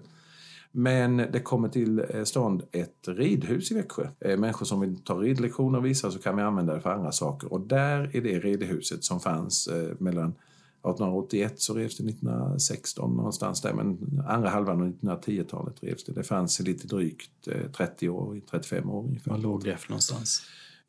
Men 0.71 1.17
det 1.17 1.39
kommer 1.39 1.69
till 1.69 2.05
eh, 2.09 2.23
stånd 2.23 2.63
ett 2.71 3.07
ridhus 3.07 3.71
i 3.71 3.75
Växjö. 3.75 4.07
Eh, 4.19 4.37
människor 4.37 4.65
som 4.65 4.79
vill 4.79 4.97
ta 4.97 5.13
ridlektioner 5.13 5.79
och 5.79 5.85
visa 5.85 6.11
så 6.11 6.19
kan 6.19 6.35
vi 6.35 6.41
använda 6.41 6.73
det 6.73 6.81
för 6.81 6.89
andra 6.89 7.11
saker. 7.11 7.53
Och 7.53 7.61
där 7.61 8.15
är 8.15 8.21
det 8.21 8.39
ridhuset 8.39 9.03
som 9.03 9.19
fanns 9.19 9.69
mellan 9.97 10.29
1881 10.29 11.59
så 11.59 11.73
revs 11.73 11.97
det 11.97 12.09
1916 12.09 13.15
någonstans 13.15 13.61
där, 13.61 13.73
men 13.73 14.21
andra 14.27 14.49
halvan 14.49 14.81
av 14.81 14.87
1910-talet 14.87 15.83
revs 15.83 16.03
det. 16.03 16.13
Det 16.13 16.23
fanns 16.23 16.59
lite 16.59 16.87
drygt 16.87 17.47
30 17.77 18.09
år, 18.09 18.41
35 18.51 18.89
år 18.89 19.03
ungefär. 19.03 19.31
Var 19.31 19.37
låg 19.37 19.63
det 19.63 19.77
för 19.77 19.89
någonstans? 19.89 20.41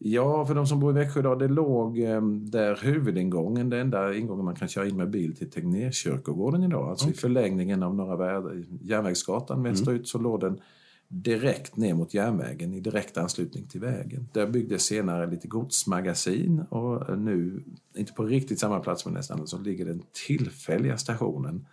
Ja, 0.07 0.47
för 0.47 0.55
de 0.55 0.67
som 0.67 0.81
bor 0.81 0.91
i 0.91 0.95
Växjö 0.95 1.21
idag, 1.21 1.39
det 1.39 1.49
låg 1.49 1.99
eh, 1.99 2.23
där 2.27 2.79
huvudingången, 2.83 3.71
den 3.71 3.81
enda 3.81 4.15
ingången 4.15 4.45
man 4.45 4.55
kan 4.55 4.69
köra 4.69 4.87
in 4.87 4.97
med 4.97 5.11
bil 5.11 5.37
till 5.37 5.51
Tegnérkyrkogården 5.51 6.65
idag. 6.65 6.89
Alltså 6.89 7.05
mm. 7.05 7.15
i 7.15 7.17
förlängningen 7.17 7.83
av 7.83 7.95
Norra 7.95 8.17
Värld, 8.17 8.65
Järnvägsgatan 8.81 9.63
västerut 9.63 9.89
mm. 9.89 10.05
så 10.05 10.19
låg 10.19 10.41
den 10.41 10.61
direkt 11.09 11.77
ner 11.77 11.95
mot 11.95 12.15
järnvägen 12.15 12.75
i 12.75 12.81
direkt 12.81 13.19
anslutning 13.19 13.67
till 13.67 13.81
vägen. 13.81 14.29
Där 14.33 14.47
byggdes 14.47 14.83
senare 14.83 15.31
lite 15.31 15.49
godsmagasin 15.49 16.61
och 16.61 17.19
nu, 17.19 17.63
inte 17.97 18.13
på 18.13 18.25
riktigt 18.25 18.61
samma 18.61 18.81
plats 18.81 19.05
men 19.05 19.15
nästan, 19.15 19.47
så 19.47 19.59
ligger 19.59 19.87
den 19.87 20.03
tillfälliga 20.27 20.99
stationen 20.99 21.67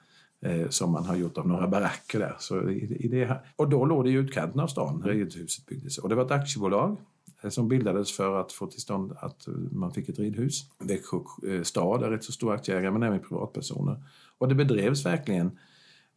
eh, 0.45 0.69
som 0.69 0.91
man 0.91 1.05
har 1.05 1.15
gjort 1.15 1.37
av 1.37 1.47
några 1.47 1.67
baracker 1.67 2.19
där. 2.19 2.35
Så 2.39 2.69
i, 2.69 2.95
i 2.99 3.07
det 3.07 3.25
här. 3.25 3.41
Och 3.55 3.69
då 3.69 3.85
låg 3.85 4.03
det 4.03 4.09
i 4.09 4.13
utkanten 4.13 4.59
av 4.59 4.67
stan, 4.67 5.03
ridhuset 5.05 5.65
byggdes. 5.65 5.97
Och 5.97 6.09
det 6.09 6.15
var 6.15 6.25
ett 6.25 6.31
aktiebolag 6.31 6.97
Eh, 7.20 7.20
Eh, 7.43 7.49
som 7.49 7.67
bildades 7.67 8.11
för 8.11 8.41
att 8.41 8.51
få 8.51 8.67
till 8.67 8.81
stånd 8.81 9.13
att 9.17 9.47
man 9.71 9.93
fick 9.93 10.09
ett 10.09 10.19
ridhus. 10.19 10.65
Växjö 10.79 11.17
eh, 11.47 11.63
stad 11.63 12.03
är 12.03 12.09
rätt 12.09 12.23
så 12.23 12.31
stor 12.31 12.53
aktieägare 12.53 12.91
men 12.91 13.03
även 13.03 13.19
privatpersoner. 13.19 14.03
Och 14.37 14.47
det 14.47 14.55
bedrevs 14.55 15.05
verkligen 15.05 15.51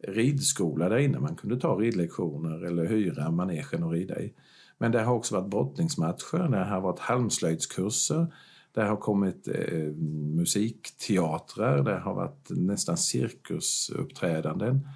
ridskola 0.07 0.89
där 0.89 0.97
inne. 0.97 1.19
Man 1.19 1.35
kunde 1.35 1.59
ta 1.59 1.75
ridlektioner 1.75 2.65
eller 2.65 2.85
hyra 2.85 3.31
manegen 3.31 3.83
och 3.83 3.91
rida 3.91 4.21
i. 4.21 4.33
Men 4.77 4.91
det 4.91 5.01
har 5.01 5.13
också 5.13 5.35
varit 5.35 5.49
brottningsmatcher, 5.49 6.51
det 6.51 6.65
har 6.65 6.81
varit 6.81 6.99
halmslöjdskurser, 6.99 8.27
det 8.73 8.83
har 8.83 8.97
kommit 8.97 9.47
eh, 9.47 9.91
musikteatrar, 10.35 11.83
det 11.83 11.99
har 11.99 12.13
varit 12.13 12.49
nästan 12.49 12.97
cirkusuppträdanden. 12.97 14.87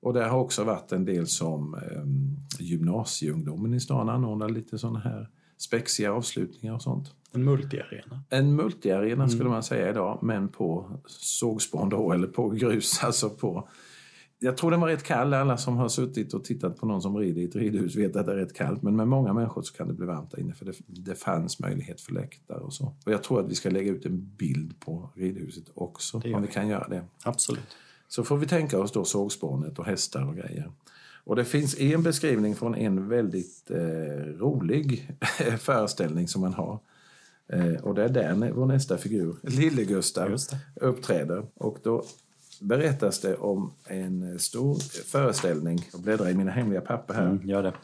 Och 0.00 0.12
det 0.12 0.24
har 0.24 0.38
också 0.38 0.64
varit 0.64 0.92
en 0.92 1.04
del 1.04 1.26
som 1.26 1.74
eh, 1.74 2.62
gymnasieungdomen 2.64 3.74
i 3.74 3.80
stan 3.80 4.08
anordnar 4.08 4.48
lite 4.48 4.78
sådana 4.78 4.98
här 4.98 5.28
spexiga 5.60 6.12
avslutningar 6.12 6.74
och 6.74 6.82
sånt. 6.82 7.14
En 7.32 7.44
multiarena? 7.44 8.22
En 8.30 8.54
multiarena 8.54 9.14
mm. 9.14 9.28
skulle 9.28 9.50
man 9.50 9.62
säga 9.62 9.90
idag, 9.90 10.18
men 10.22 10.48
på 10.48 10.98
sågspån 11.06 11.88
då, 11.88 12.12
eller 12.12 12.26
på 12.26 12.48
grus. 12.48 13.00
Alltså 13.04 13.30
på, 13.30 13.68
jag 14.38 14.56
tror 14.56 14.70
den 14.70 14.80
var 14.80 14.88
rätt 14.88 15.02
kall. 15.02 15.34
Alla 15.34 15.56
som 15.56 15.76
har 15.76 15.88
suttit 15.88 16.34
och 16.34 16.44
tittat 16.44 16.76
på 16.76 16.86
någon 16.86 17.02
som 17.02 17.18
rider 17.18 17.40
i 17.40 17.44
ett 17.44 17.56
ridhus 17.56 17.96
vet 17.96 18.16
att 18.16 18.26
det 18.26 18.32
är 18.32 18.36
rätt 18.36 18.54
kallt. 18.54 18.82
Men 18.82 18.96
med 18.96 19.08
många 19.08 19.32
människor 19.32 19.62
så 19.62 19.74
kan 19.74 19.88
det 19.88 19.94
bli 19.94 20.06
varmt 20.06 20.30
där 20.30 20.40
inne 20.40 20.54
för 20.54 20.64
det, 20.64 20.72
det 20.86 21.14
fanns 21.14 21.60
möjlighet 21.60 22.00
för 22.00 22.12
läktare 22.12 22.58
och 22.58 22.72
så. 22.72 22.94
Och 23.04 23.12
jag 23.12 23.22
tror 23.22 23.40
att 23.40 23.50
vi 23.50 23.54
ska 23.54 23.70
lägga 23.70 23.90
ut 23.90 24.06
en 24.06 24.34
bild 24.36 24.80
på 24.80 25.10
ridhuset 25.14 25.64
också, 25.74 26.22
om 26.34 26.42
vi 26.42 26.48
kan 26.48 26.68
göra 26.68 26.88
det. 26.88 27.04
Absolut. 27.24 27.76
Så 28.08 28.24
får 28.24 28.36
vi 28.36 28.46
tänka 28.46 28.80
oss 28.80 28.92
då 28.92 29.04
sågspånet 29.04 29.78
och 29.78 29.86
hästar 29.86 30.28
och 30.28 30.36
grejer. 30.36 30.72
Och 31.24 31.36
det 31.36 31.44
finns 31.44 31.80
en 31.80 32.02
beskrivning 32.02 32.56
från 32.56 32.74
en 32.74 33.08
väldigt 33.08 33.70
eh, 33.70 34.24
rolig 34.38 35.16
föreställning 35.58 36.28
som 36.28 36.40
man 36.40 36.54
har. 36.54 36.80
Eh, 37.52 37.74
och 37.74 37.94
det 37.94 38.04
är 38.04 38.08
där 38.08 38.52
vår 38.52 38.66
nästa 38.66 38.98
figur, 38.98 39.36
Lille-Gustav, 39.42 40.36
uppträder. 40.80 41.46
Och 41.54 41.78
då 41.82 42.04
berättas 42.60 43.20
det 43.20 43.36
om 43.36 43.72
en 43.84 44.38
stor 44.38 44.78
föreställning. 45.04 45.88
Jag 45.92 46.00
bläddrar 46.00 46.28
i 46.28 46.34
mina 46.34 46.50
hemliga 46.50 46.80
papper 46.80 47.14
här. 47.14 47.26
Mm, 47.26 47.48
gör 47.48 47.62
det. 47.62 47.74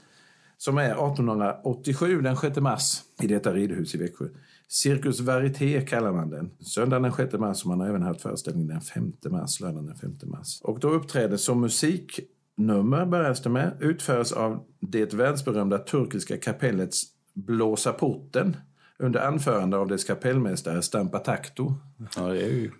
Som 0.58 0.78
är 0.78 0.90
1887, 0.90 2.20
den 2.20 2.36
6 2.36 2.56
mars, 2.56 3.02
i 3.22 3.26
detta 3.26 3.52
ridhus 3.52 3.94
i 3.94 3.98
Växjö. 3.98 4.24
Cirkus 4.68 5.20
Varieté 5.20 5.80
kallar 5.80 6.12
man 6.12 6.30
den. 6.30 6.50
Söndagen 6.60 7.02
den 7.02 7.12
6 7.12 7.32
mars 7.32 7.62
och 7.62 7.68
man 7.68 7.80
har 7.80 7.88
även 7.88 8.02
haft 8.02 8.20
föreställning 8.20 8.66
den 8.66 8.80
5 8.80 9.12
mars, 9.30 9.60
lördagen 9.60 9.86
den 9.86 9.96
5 9.96 10.16
mars. 10.24 10.60
Och 10.62 10.80
då 10.80 10.90
uppträder 10.90 11.36
som 11.36 11.60
musik 11.60 12.20
nummer 12.56 13.06
börjas 13.06 13.42
det 13.42 13.50
med, 13.50 13.76
utförs 13.80 14.32
av 14.32 14.64
det 14.80 15.14
världsberömda 15.14 15.78
turkiska 15.78 16.36
kapellets 16.36 17.04
Blåsa 17.34 17.92
porten 17.92 18.56
under 18.98 19.20
anförande 19.20 19.76
av 19.76 19.88
dess 19.88 20.04
kapellmästare 20.04 20.82
Stampa 20.82 21.18
Takto. 21.18 21.74
Ja, 22.16 22.22
det 22.22 22.42
är 22.42 22.48
ju 22.48 22.70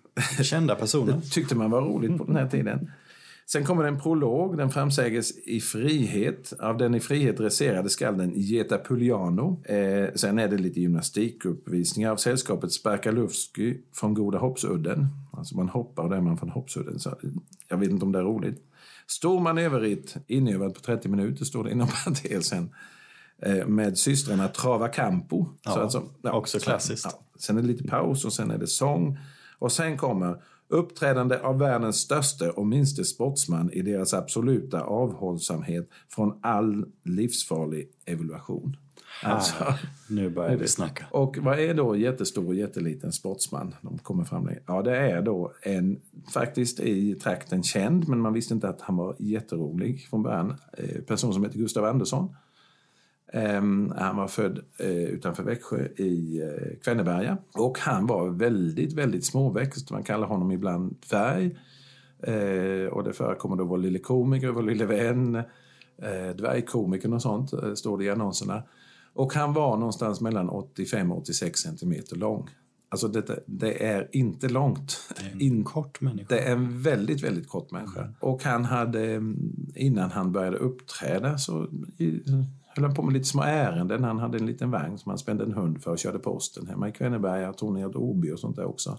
kända 0.43 0.75
personer. 0.75 1.12
det 1.23 1.31
tyckte 1.31 1.55
man 1.55 1.71
var 1.71 1.83
roligt 1.83 2.19
på 2.19 2.25
den 2.25 2.37
här 2.37 2.49
tiden. 2.49 2.91
Sen 3.49 3.65
kommer 3.65 3.85
en 3.85 4.01
prolog, 4.01 4.57
den 4.57 4.71
framsäges 4.71 5.39
i 5.39 5.61
frihet 5.61 6.53
av 6.61 6.79
den 6.79 6.95
i 6.95 7.01
frihet 7.01 7.41
reserade 7.41 7.91
skalden 7.91 8.33
Geta 8.35 8.79
Pugliano. 8.79 9.62
Eh, 9.65 10.15
sen 10.15 10.39
är 10.39 10.49
det 10.49 10.59
lite 10.59 10.81
gymnastikuppvisningar 10.81 12.11
av 12.11 12.17
sällskapet 12.17 12.73
Sparkalufsky 12.73 13.77
från 13.95 14.15
Goda 14.15 14.39
Hoppsudden. 14.39 15.07
Alltså 15.33 15.57
man 15.57 15.69
hoppar 15.69 16.03
och 16.03 16.11
där 16.11 16.17
är 16.17 16.21
man 16.21 16.39
från 16.39 16.51
Hoppsudden. 16.51 16.99
Så 16.99 17.17
jag 17.69 17.77
vet 17.77 17.91
inte 17.91 18.05
om 18.05 18.12
det 18.12 18.19
är 18.19 18.23
roligt. 18.23 18.62
Stor 19.07 19.40
manöverritt, 19.40 20.16
inövad 20.27 20.75
på 20.75 20.81
30 20.81 21.09
minuter, 21.09 21.45
står 21.45 21.64
det 21.64 21.71
inom 21.71 21.88
parentesen, 22.05 22.75
eh, 23.42 23.66
med 23.66 23.99
systrarna 23.99 24.49
Trava 24.49 24.88
Campo. 24.88 25.47
Ja, 25.62 25.73
så 25.73 25.81
alltså, 25.81 26.09
ja, 26.23 26.33
också 26.33 26.59
klassiskt. 26.59 27.07
Ja. 27.11 27.23
Sen 27.38 27.59
är 27.59 27.62
det 27.62 27.69
lite 27.69 27.85
paus 27.85 28.25
och 28.25 28.33
sen 28.33 28.51
är 28.51 28.59
det 28.59 28.66
sång. 28.66 29.19
Och 29.59 29.73
sen 29.73 29.99
kommer 29.99 30.42
uppträdande 30.69 31.38
av 31.38 31.59
världens 31.59 31.97
största 31.97 32.51
och 32.51 32.66
minste 32.66 33.05
sportsman 33.05 33.73
i 33.73 33.83
deras 33.83 34.14
absoluta 34.14 34.81
avhållsamhet 34.81 35.88
från 36.09 36.38
all 36.42 36.85
livsfarlig 37.05 37.88
evaluation. 38.05 38.77
Alltså, 39.23 39.75
nu 40.09 40.31
börjar 40.31 40.57
vi 40.57 40.69
snacka. 40.69 41.07
Och 41.11 41.39
vad 41.41 41.59
är 41.59 41.75
då 41.75 41.97
jättestor 41.97 42.47
och 42.47 42.55
jätteliten 42.55 43.13
sportsman? 43.13 43.75
De 43.81 43.99
kommer 43.99 44.25
fram 44.25 44.51
Ja, 44.67 44.83
det 44.83 44.97
är 44.97 45.23
då 45.23 45.53
en, 45.63 46.01
faktiskt 46.33 46.81
i 46.81 47.15
trakten 47.15 47.63
känd, 47.63 48.09
men 48.09 48.21
man 48.21 48.33
visste 48.33 48.55
inte 48.55 48.69
att 48.69 48.81
han 48.81 48.97
var 48.97 49.17
jätterolig 49.19 50.07
från 50.11 50.23
början, 50.23 50.55
eh, 50.79 51.03
person 51.03 51.35
som 51.35 51.45
heter 51.45 51.59
Gustav 51.59 51.85
Andersson. 51.85 52.37
Um, 53.33 53.93
han 53.97 54.17
var 54.17 54.29
född 54.29 54.59
uh, 54.81 54.87
utanför 54.87 55.43
Växjö 55.43 55.89
i 55.97 56.43
uh, 56.43 56.79
Kvenneberga 56.85 57.39
och 57.55 57.79
han 57.79 58.07
var 58.07 58.29
väldigt, 58.29 58.93
väldigt 58.93 59.25
småväxt. 59.25 59.91
Man 59.91 60.03
kallar 60.03 60.27
honom 60.27 60.53
ibland 60.53 60.97
dvärg. 61.09 61.57
Eh, 62.23 62.93
och 62.93 63.05
det 63.05 63.13
förekommer 63.13 63.57
då 63.57 63.65
vår 63.65 63.79
lille 63.79 63.99
komiker, 63.99 64.49
vår 64.49 64.63
lille 64.63 64.87
vän, 64.87 65.35
eh, 65.99 66.37
dvärgkomikern 66.37 67.13
och 67.13 67.23
sånt, 67.23 67.53
eh, 67.53 67.75
står 67.75 67.99
det 67.99 68.05
i 68.05 68.11
annonserna. 68.11 68.63
Och 69.17 69.35
han 69.35 69.53
var 69.53 69.77
någonstans 69.77 70.21
mellan 70.21 70.49
85 70.49 71.13
och 71.13 71.19
86 71.19 71.61
centimeter 71.61 72.17
lång. 72.17 72.49
Alltså 72.89 73.09
det, 73.09 73.39
det 73.47 73.87
är 73.87 74.09
inte 74.13 74.49
långt. 74.49 75.01
Det 75.17 75.27
är 75.27 75.33
en 75.33 75.41
In, 75.41 75.65
kort 75.65 76.01
människa. 76.01 76.27
det 76.29 76.41
är 76.41 76.53
en 76.53 76.83
väldigt, 76.83 77.23
väldigt 77.23 77.49
kort 77.49 77.71
människa. 77.71 78.09
Och 78.21 78.45
han 78.45 78.65
hade, 78.65 79.15
mm, 79.15 79.37
innan 79.75 80.11
han 80.11 80.33
började 80.33 80.57
uppträda 80.57 81.39
så 81.39 81.69
höll 82.67 82.85
han 82.85 82.95
på 82.95 83.03
med 83.03 83.13
lite 83.13 83.25
små 83.25 83.43
ärenden. 83.43 84.05
Han 84.05 84.19
hade 84.19 84.39
en 84.39 84.47
liten 84.47 84.71
vagn 84.71 84.99
som 84.99 85.11
han 85.11 85.19
spände 85.19 85.45
en 85.45 85.53
hund 85.53 85.83
för 85.83 85.91
och 85.91 85.99
körde 85.99 86.19
posten 86.19 86.67
hemma 86.67 86.89
i 86.89 86.93
Kvenneberga, 86.93 87.53
Tornedal, 87.53 87.97
Åby 87.97 88.33
och 88.33 88.41
sånt 88.41 88.57
där 88.57 88.65
också. 88.65 88.99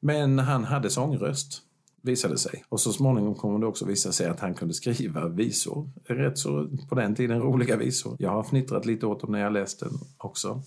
Men 0.00 0.38
han 0.38 0.64
hade 0.64 0.90
sångröst, 0.90 1.62
visade 2.06 2.38
sig. 2.38 2.64
Och 2.68 2.80
så 2.80 2.92
småningom 2.92 3.34
kommer 3.34 3.58
det 3.58 3.66
också 3.66 3.84
visa 3.84 4.12
sig 4.12 4.26
att 4.26 4.40
han 4.40 4.54
kunde 4.54 4.74
skriva 4.74 5.28
visor. 5.28 5.90
Rätt 6.04 6.38
så, 6.38 6.68
på 6.88 6.94
den 6.94 7.14
tiden, 7.14 7.40
roliga 7.40 7.76
visor. 7.76 8.16
Jag 8.18 8.30
har 8.30 8.42
fnittrat 8.42 8.86
lite 8.86 9.06
åt 9.06 9.20
dem 9.20 9.32
när 9.32 9.40
jag 9.40 9.52
läst 9.52 9.80
den 9.80 9.92
också. 10.18 10.62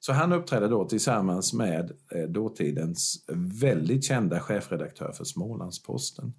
Så 0.00 0.12
han 0.12 0.32
uppträdde 0.32 0.68
då 0.68 0.84
tillsammans 0.84 1.52
med 1.52 1.92
eh, 2.10 2.22
dåtidens 2.28 3.24
väldigt 3.62 4.04
kända 4.04 4.40
chefredaktör 4.40 5.12
för 5.12 5.24
Smålandsposten 5.24 6.32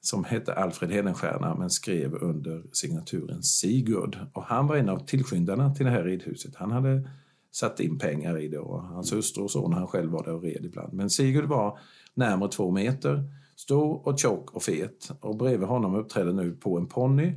som 0.00 0.24
hette 0.24 0.54
Alfred 0.54 0.92
Hedenstierna 0.92 1.54
men 1.54 1.70
skrev 1.70 2.14
under 2.14 2.62
signaturen 2.72 3.42
Sigurd. 3.42 4.18
Och 4.32 4.42
han 4.42 4.66
var 4.66 4.76
en 4.76 4.88
av 4.88 5.06
tillskyndarna 5.06 5.74
till 5.74 5.86
det 5.86 5.92
här 5.92 6.04
ridhuset. 6.04 6.54
Han 6.54 6.70
hade 6.70 7.08
satt 7.52 7.80
in 7.80 7.98
pengar 7.98 8.38
i 8.38 8.48
det 8.48 8.58
och 8.58 8.82
hans 8.82 9.12
hustru 9.12 9.42
och 9.42 9.50
son, 9.50 9.72
han 9.72 9.86
själv 9.86 10.10
var 10.10 10.24
där 10.24 10.34
och 10.34 10.42
red 10.42 10.64
ibland. 10.64 10.92
Men 10.92 11.10
Sigurd 11.10 11.44
var 11.44 11.78
närmare 12.14 12.50
två 12.50 12.70
meter, 12.70 13.24
stor 13.60 14.08
och 14.08 14.18
tjock 14.18 14.50
och 14.50 14.62
fet. 14.62 15.10
Och 15.20 15.36
bredvid 15.36 15.68
honom 15.68 15.94
uppträdde 15.94 16.32
nu 16.32 16.52
på 16.52 16.78
en 16.78 16.86
ponny, 16.86 17.34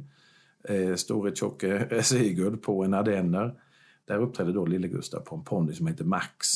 eh, 0.70 0.96
store 0.96 1.36
tjocke 1.36 2.04
Sigurd 2.04 2.62
på 2.62 2.84
en 2.84 2.94
ardenner. 2.94 3.54
Där 4.08 4.18
uppträdde 4.18 4.54
då 4.54 4.66
lille 4.66 4.88
Gustav 4.88 5.20
på 5.20 5.36
en 5.36 5.44
ponny 5.44 5.74
som 5.74 5.88
heter 5.88 6.06
Max. 6.06 6.48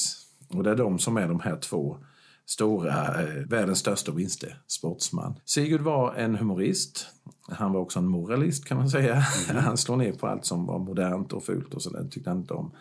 Och 0.49 0.63
det 0.63 0.71
är 0.71 0.75
de 0.75 0.99
som 0.99 1.17
är 1.17 1.27
de 1.27 1.39
här 1.39 1.57
två 1.57 1.97
stora, 2.45 3.21
eh, 3.23 3.45
världens 3.47 3.79
största 3.79 4.11
och 4.11 4.17
minste 4.17 4.55
sportsman. 4.67 5.39
Sigurd 5.45 5.81
var 5.81 6.13
en 6.13 6.35
humorist. 6.35 7.07
Han 7.49 7.73
var 7.73 7.79
också 7.79 7.99
en 7.99 8.07
moralist 8.07 8.65
kan 8.65 8.77
man 8.77 8.89
säga. 8.89 9.15
Han 9.53 9.77
slår 9.77 9.95
ner 9.95 10.13
på 10.13 10.27
allt 10.27 10.45
som 10.45 10.65
var 10.65 10.79
modernt 10.79 11.33
och 11.33 11.43
fult 11.43 11.73
och 11.73 11.81
sådär, 11.81 12.07
tyckte 12.11 12.29
han 12.29 12.39
inte 12.39 12.53
om. 12.53 12.71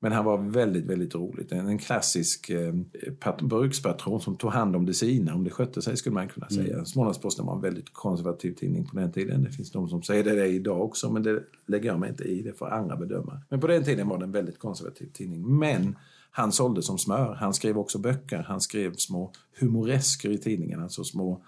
Men 0.00 0.12
han 0.12 0.24
var 0.24 0.38
väldigt, 0.38 0.84
väldigt 0.84 1.14
roligt. 1.14 1.52
En, 1.52 1.68
en 1.68 1.78
klassisk 1.78 2.50
eh, 2.50 2.74
pat- 3.20 3.42
brukspatron 3.42 4.20
som 4.20 4.36
tog 4.36 4.50
hand 4.50 4.76
om 4.76 4.86
det 4.86 4.94
sina, 4.94 5.34
om 5.34 5.44
det 5.44 5.50
skötte 5.50 5.82
sig 5.82 5.96
skulle 5.96 6.14
man 6.14 6.28
kunna 6.28 6.48
säga. 6.48 6.84
Smålandsposten 6.84 7.46
var 7.46 7.54
en 7.54 7.60
väldigt 7.60 7.92
konservativ 7.92 8.52
tidning 8.52 8.86
på 8.86 8.96
den 8.96 9.12
tiden. 9.12 9.42
Det 9.42 9.50
finns 9.50 9.70
de 9.70 9.88
som 9.88 10.02
säger 10.02 10.24
det, 10.24 10.34
det 10.34 10.46
idag 10.46 10.80
också, 10.84 11.12
men 11.12 11.22
det 11.22 11.42
lägger 11.66 11.88
jag 11.88 12.00
mig 12.00 12.10
inte 12.10 12.24
i. 12.24 12.42
Det 12.42 12.52
får 12.52 12.68
andra 12.72 12.96
bedöma. 12.96 13.40
Men 13.48 13.60
på 13.60 13.66
den 13.66 13.84
tiden 13.84 14.08
var 14.08 14.18
det 14.18 14.24
en 14.24 14.32
väldigt 14.32 14.58
konservativ 14.58 15.06
tidning. 15.12 15.58
Men 15.58 15.96
han 16.30 16.52
sålde 16.52 16.82
som 16.82 16.98
smör. 16.98 17.34
Han 17.34 17.54
skrev 17.54 17.78
också 17.78 17.98
böcker. 17.98 18.44
Han 18.48 18.60
skrev 18.60 18.94
små 18.94 19.32
humoresker 19.60 20.30
i 20.30 20.38
tidningen, 20.38 20.82
alltså 20.82 21.04
små 21.04 21.42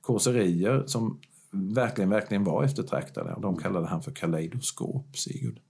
kåserier 0.00 0.84
som 0.86 1.18
verkligen, 1.50 2.10
verkligen 2.10 2.44
var 2.44 2.64
eftertraktade. 2.64 3.32
Och 3.34 3.40
de 3.40 3.56
kallade 3.56 3.86
han 3.86 4.02
för 4.02 4.10
kaleidoskop, 4.10 5.16
Sigurd. 5.16 5.60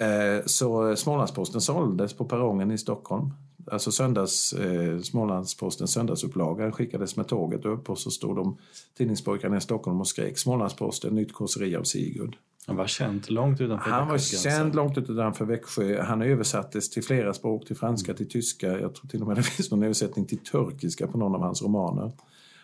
Eh, 0.00 0.44
Så 0.46 0.96
Smålandsposten 0.96 1.60
såldes 1.60 2.12
på 2.12 2.24
perrongen 2.24 2.70
i 2.70 2.78
Stockholm. 2.78 3.30
Alltså 3.70 3.92
söndags, 3.92 4.52
eh, 4.52 4.98
Smålandspostens 5.00 5.92
söndagsupplaga 5.92 6.72
skickades 6.72 7.16
med 7.16 7.28
tåget 7.28 7.64
upp 7.64 7.90
och 7.90 7.98
så 7.98 8.10
stod 8.10 8.36
de 8.36 8.56
tidningspojkarna 8.98 9.56
i 9.56 9.60
Stockholm 9.60 10.00
och 10.00 10.06
skrek 10.08 10.38
Smålandsposten, 10.38 11.14
nytt 11.14 11.32
kåseri 11.32 11.76
av 11.76 11.82
Sigurd. 11.82 12.36
Han 12.66 12.76
var 12.76 12.86
känd 12.86 13.30
långt 13.30 13.60
utanför 13.60 13.90
Han 13.90 14.08
var 14.08 14.18
känd 14.18 14.74
långt 14.74 14.98
utanför 14.98 15.44
Växjö. 15.44 16.02
Han 16.02 16.22
översattes 16.22 16.90
till 16.90 17.04
flera 17.04 17.34
språk, 17.34 17.66
till 17.66 17.76
franska, 17.76 18.14
till 18.14 18.28
tyska. 18.28 18.66
Jag 18.66 18.94
tror 18.94 19.08
till 19.08 19.20
och 19.22 19.28
med 19.28 19.36
det 19.36 19.42
finns 19.56 19.70
någon 19.70 19.82
översättning 19.82 20.26
till 20.26 20.38
turkiska 20.38 21.06
på 21.06 21.18
någon 21.18 21.34
av 21.34 21.40
hans 21.40 21.62
romaner. 21.62 22.12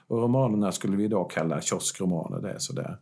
Och 0.09 0.19
romanerna 0.23 0.73
skulle 0.73 0.97
vi 0.97 1.05
idag 1.05 1.31
kalla 1.31 1.61
kioskromaner. 1.61 2.41
Det 2.41 2.51
är 2.51 2.59
sådär. 2.59 2.97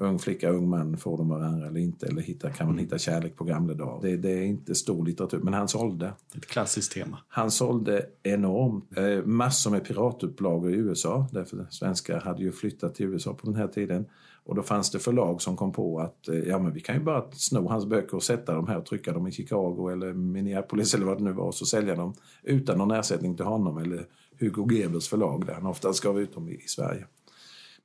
Ung 0.00 0.18
flicka, 0.18 0.50
ung 0.50 0.68
man, 0.68 0.96
får 0.96 1.18
de 1.18 1.28
varandra 1.28 1.66
eller 1.66 1.80
inte? 1.80 2.06
Eller 2.06 2.22
hitta, 2.22 2.50
kan 2.50 2.66
man 2.66 2.78
hitta 2.78 2.98
kärlek 2.98 3.36
på 3.36 3.44
gamla 3.44 3.74
dagar? 3.74 4.02
Det, 4.02 4.16
det 4.16 4.30
är 4.30 4.42
inte 4.42 4.74
stor 4.74 5.06
litteratur, 5.06 5.38
men 5.38 5.54
han 5.54 5.68
sålde. 5.68 6.12
Ett 6.36 6.46
klassiskt 6.46 6.92
tema. 6.92 7.18
Han 7.28 7.50
sålde 7.50 8.06
enormt. 8.22 8.98
Eh, 8.98 9.24
massor 9.24 9.70
med 9.70 9.84
piratupplagor 9.84 10.70
i 10.70 10.74
USA. 10.74 11.28
Därför 11.32 11.66
svenskar 11.70 12.20
hade 12.20 12.42
ju 12.42 12.52
flyttat 12.52 12.94
till 12.94 13.06
USA 13.06 13.34
på 13.34 13.46
den 13.46 13.54
här 13.54 13.68
tiden. 13.68 14.06
Och 14.44 14.54
då 14.54 14.62
fanns 14.62 14.90
det 14.90 14.98
förlag 14.98 15.42
som 15.42 15.56
kom 15.56 15.72
på 15.72 16.00
att 16.00 16.28
eh, 16.28 16.38
ja, 16.38 16.58
men 16.58 16.72
vi 16.72 16.80
kan 16.80 16.94
ju 16.94 17.02
bara 17.02 17.30
sno 17.32 17.68
hans 17.68 17.86
böcker 17.86 18.14
och 18.14 18.22
sätta 18.22 18.54
dem 18.54 18.66
här 18.66 18.78
och 18.78 18.86
trycka 18.86 19.12
dem 19.12 19.26
i 19.26 19.32
Chicago 19.32 19.90
eller 19.92 20.12
Minneapolis 20.12 20.94
eller 20.94 21.06
vad 21.06 21.18
det 21.18 21.24
nu 21.24 21.32
var 21.32 21.44
och 21.44 21.54
så 21.54 21.66
sälja 21.66 21.94
dem 21.94 22.14
utan 22.42 22.78
någon 22.78 22.90
ersättning 22.90 23.36
till 23.36 23.44
honom 23.44 23.78
eller 23.78 24.06
Hugo 24.40 24.72
Gebers 24.72 25.08
förlag 25.08 25.46
där 25.46 25.54
han 25.54 25.66
oftast 25.66 26.02
gav 26.02 26.20
ut 26.20 26.34
dem 26.34 26.48
i, 26.48 26.54
i 26.54 26.68
Sverige. 26.68 27.06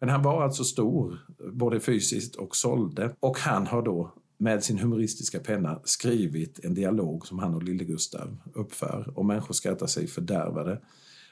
Men 0.02 0.10
han 0.10 0.22
var 0.22 0.44
alltså 0.44 0.64
stor, 0.64 1.20
både 1.54 1.80
fysiskt 1.80 2.36
och 2.36 2.56
sålde. 2.56 3.16
Och 3.20 3.38
han 3.38 3.68
har 3.68 3.82
då 3.82 4.14
med 4.38 4.64
sin 4.64 4.80
humoristiska 4.80 5.40
penna 5.40 5.80
skrivit 5.84 6.60
en 6.64 6.74
dialog 6.74 7.28
som 7.28 7.40
han 7.40 7.56
och 7.56 7.64
lille 7.64 7.84
Gustav 7.84 8.38
uppför. 8.54 9.14
Och 9.16 9.26
människor 9.26 9.54
skrattar 9.54 9.88
sig 9.88 10.08
fördärvade. 10.08 10.82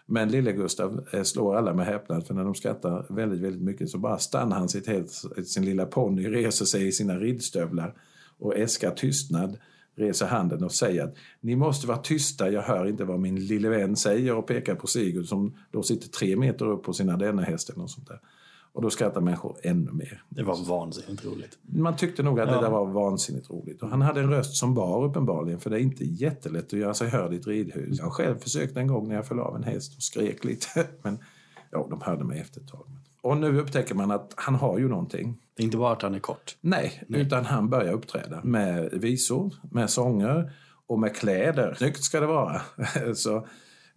Men 0.05 0.29
lille 0.29 0.51
Gustav 0.51 1.07
eh, 1.13 1.23
slår 1.23 1.55
alla 1.55 1.73
med 1.73 1.85
häpnad 1.85 2.27
för 2.27 2.33
när 2.33 2.43
de 2.43 2.55
skrattar 2.55 3.05
väldigt, 3.09 3.39
väldigt 3.39 3.61
mycket 3.61 3.89
så 3.89 3.97
bara 3.97 4.17
stannar 4.17 4.57
han 4.57 4.69
sitt 4.69 4.87
helt, 4.87 5.11
sin 5.45 5.65
lilla 5.65 5.85
ponny, 5.85 6.27
reser 6.27 6.65
sig 6.65 6.87
i 6.87 6.91
sina 6.91 7.19
ridstövlar 7.19 7.93
och 8.39 8.57
äskar 8.57 8.91
tystnad 8.91 9.57
reser 9.99 10.25
handen 10.25 10.63
och 10.63 10.71
säger 10.71 11.03
att 11.03 11.15
ni 11.41 11.55
måste 11.55 11.87
vara 11.87 11.97
tysta, 11.97 12.51
jag 12.51 12.61
hör 12.61 12.85
inte 12.85 13.03
vad 13.03 13.19
min 13.19 13.45
lille 13.45 13.69
vän 13.69 13.95
säger 13.95 14.35
och 14.35 14.47
pekar 14.47 14.75
på 14.75 14.87
Sigurd 14.87 15.25
som 15.25 15.57
då 15.71 15.83
sitter 15.83 16.07
tre 16.07 16.35
meter 16.35 16.65
upp 16.65 16.83
på 16.83 16.93
sin 16.93 17.09
ardennerhäst 17.09 17.69
eller 17.69 17.79
något 17.79 17.91
sånt 17.91 18.07
där. 18.07 18.19
Och 18.73 18.81
då 18.81 18.89
skrattar 18.89 19.21
människor 19.21 19.57
ännu 19.63 19.91
mer. 19.91 20.23
Det 20.29 20.43
var 20.43 20.65
vansinnigt 20.69 21.25
roligt. 21.25 21.57
Man 21.61 21.95
tyckte 21.95 22.23
nog 22.23 22.39
att 22.39 22.49
Ja. 22.49 22.55
det 22.55 22.61
där 22.61 22.69
var 22.71 22.85
vansinnigt 22.85 23.49
roligt. 23.49 23.81
Och 23.83 23.89
han 23.89 24.01
hade 24.01 24.19
en 24.19 24.29
röst 24.29 24.55
som 24.55 24.73
bar 24.73 25.03
uppenbarligen, 25.05 25.59
för 25.59 25.69
det 25.69 25.75
är 25.77 25.81
inte 25.81 26.05
jättelätt 26.05 26.65
att 26.65 26.79
göra 26.79 26.93
sig 26.93 27.09
hörd 27.09 27.33
i 27.33 27.35
ett 27.35 27.47
ridhus. 27.47 27.99
Jag 27.99 28.11
själv 28.13 28.37
försökt 28.39 28.77
en 28.77 28.87
gång 28.87 29.07
när 29.07 29.15
jag 29.15 29.27
föll 29.27 29.39
av 29.39 29.55
en 29.55 29.63
häst 29.63 29.95
och 29.97 30.03
skrek 30.03 30.43
lite, 30.43 30.87
men 31.01 31.19
ja, 31.71 31.87
de 31.89 32.01
hörde 32.01 32.23
mig 32.23 32.39
efter 32.39 32.61
ett 32.61 32.67
tag. 32.67 32.85
Och 33.21 33.37
nu 33.37 33.59
upptäcker 33.59 33.95
man 33.95 34.11
att 34.11 34.33
han 34.37 34.55
har 34.55 34.79
ju 34.79 34.87
någonting. 34.87 35.37
Det 35.55 35.63
är 35.63 35.65
inte 35.65 35.77
bara 35.77 35.93
att 35.93 36.01
han 36.01 36.15
är 36.15 36.19
kort. 36.19 36.57
Nej, 36.61 37.03
utan 37.07 37.45
han 37.45 37.69
börjar 37.69 37.93
uppträda 37.93 38.39
med 38.43 38.89
visor, 38.91 39.53
med 39.71 39.89
sånger 39.89 40.51
och 40.87 40.99
med 40.99 41.15
kläder. 41.15 41.73
Snyggt 41.77 42.03
ska 42.03 42.19
det 42.19 42.25
vara. 42.27 42.61
Så, 43.15 43.35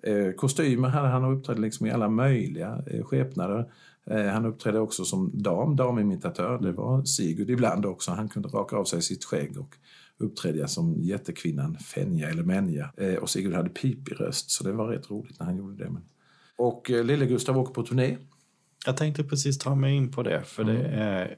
eh, 0.02 0.32
kostymer 0.36 0.88
hade 0.88 1.08
han 1.08 1.24
och 1.24 1.32
uppträdde 1.36 1.60
liksom 1.60 1.86
i 1.86 1.90
alla 1.90 2.08
möjliga 2.08 2.82
eh, 2.86 3.04
skepnader. 3.04 3.72
Eh, 4.10 4.26
han 4.26 4.46
uppträdde 4.46 4.80
också 4.80 5.04
som 5.04 5.30
dam, 5.34 5.76
damimitatör. 5.76 6.58
Det 6.58 6.72
var 6.72 7.04
Sigurd 7.04 7.50
ibland 7.50 7.86
också. 7.86 8.10
Han 8.10 8.28
kunde 8.28 8.48
raka 8.48 8.76
av 8.76 8.84
sig 8.84 9.02
sitt 9.02 9.24
skägg 9.24 9.58
och 9.58 9.76
uppträdde 10.18 10.68
som 10.68 10.94
jättekvinnan 11.02 11.78
Fenja 11.78 12.28
eller 12.28 12.42
Menja. 12.42 12.92
Eh, 12.96 13.14
och 13.14 13.30
Sigurd 13.30 13.54
hade 13.54 13.70
pipig 13.70 14.20
röst, 14.20 14.50
så 14.50 14.64
det 14.64 14.72
var 14.72 14.88
rätt 14.88 15.10
roligt 15.10 15.40
när 15.40 15.46
han 15.46 15.56
gjorde 15.56 15.84
det. 15.84 15.92
Och 16.56 16.90
eh, 16.90 17.04
lille 17.04 17.26
Gustav 17.26 17.58
åker 17.58 17.74
på 17.74 17.82
turné. 17.82 18.18
Jag 18.86 18.96
tänkte 18.96 19.24
precis 19.24 19.58
ta 19.58 19.74
mig 19.74 19.96
in 19.96 20.10
på 20.10 20.22
det, 20.22 20.42
för 20.44 20.64
det 20.64 20.82
är 20.82 21.36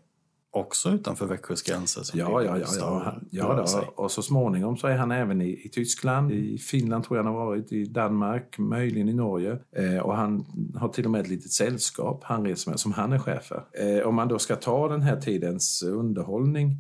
också 0.57 0.91
utanför 0.91 1.27
Växjös 1.27 1.63
gränser. 1.63 2.05
Ja, 2.15 2.43
ja, 2.43 2.59
ja. 2.59 2.67
Ja, 2.81 3.15
ja 3.31 3.67
då. 3.73 4.03
Och 4.03 4.11
så 4.11 4.23
småningom 4.23 4.77
så 4.77 4.87
är 4.87 4.97
han 4.97 5.11
även 5.11 5.43
i, 5.43 5.49
i 5.65 5.69
Tyskland, 5.69 6.33
i 6.33 6.59
Finland 6.59 7.05
tror 7.05 7.19
jag 7.19 7.25
han 7.25 7.35
har 7.35 7.47
varit, 7.47 7.73
i 7.73 7.85
Danmark, 7.85 8.59
möjligen 8.59 9.09
i 9.09 9.15
Norge. 9.15 9.59
Eh, 9.77 9.99
och 9.99 10.17
han 10.17 10.47
har 10.77 10.89
till 10.89 11.05
och 11.05 11.11
med 11.11 11.21
ett 11.21 11.29
litet 11.29 11.51
sällskap 11.51 12.21
han 12.25 12.45
reser 12.45 12.71
med, 12.71 12.81
som 12.81 12.93
han 12.93 13.13
är 13.13 13.19
chef 13.19 13.45
för. 13.45 13.65
Eh, 13.73 14.07
om 14.07 14.15
man 14.15 14.29
då 14.29 14.39
ska 14.39 14.57
ta 14.57 14.89
den 14.89 15.03
här 15.03 15.21
tidens 15.21 15.83
underhållning 15.83 16.77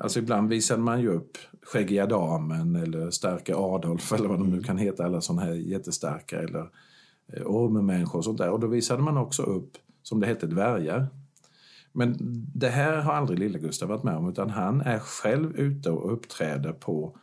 Alltså 0.00 0.18
ibland 0.18 0.48
visade 0.48 0.82
man 0.82 1.00
ju 1.00 1.08
upp 1.08 1.38
Skäggiga 1.62 2.06
damen 2.06 2.76
eller 2.76 3.10
Starka 3.10 3.56
Adolf 3.56 4.12
eller 4.12 4.28
vad 4.28 4.38
de 4.38 4.50
nu 4.50 4.62
kan 4.62 4.78
heta, 4.78 5.04
alla 5.04 5.20
sådana 5.20 5.42
här 5.42 5.54
jättestarka 5.54 6.38
eller 6.38 6.70
eh, 7.32 7.42
ormmänniskor 7.46 8.18
och 8.18 8.24
sånt 8.24 8.38
där. 8.38 8.50
Och 8.50 8.60
då 8.60 8.66
visade 8.66 9.02
man 9.02 9.16
också 9.16 9.42
upp, 9.42 9.70
som 10.02 10.20
det 10.20 10.26
hette, 10.26 10.46
dvärgar. 10.46 11.06
Men 11.92 12.16
det 12.54 12.68
här 12.68 12.96
har 12.96 13.12
aldrig 13.12 13.38
lille 13.38 13.58
Gustav 13.58 13.88
varit 13.88 14.02
med 14.02 14.16
om 14.16 14.28
utan 14.28 14.50
han 14.50 14.80
är 14.80 14.98
själv 14.98 15.56
ute 15.56 15.90
och 15.90 16.12
uppträder 16.12 16.72
på, 16.72 17.16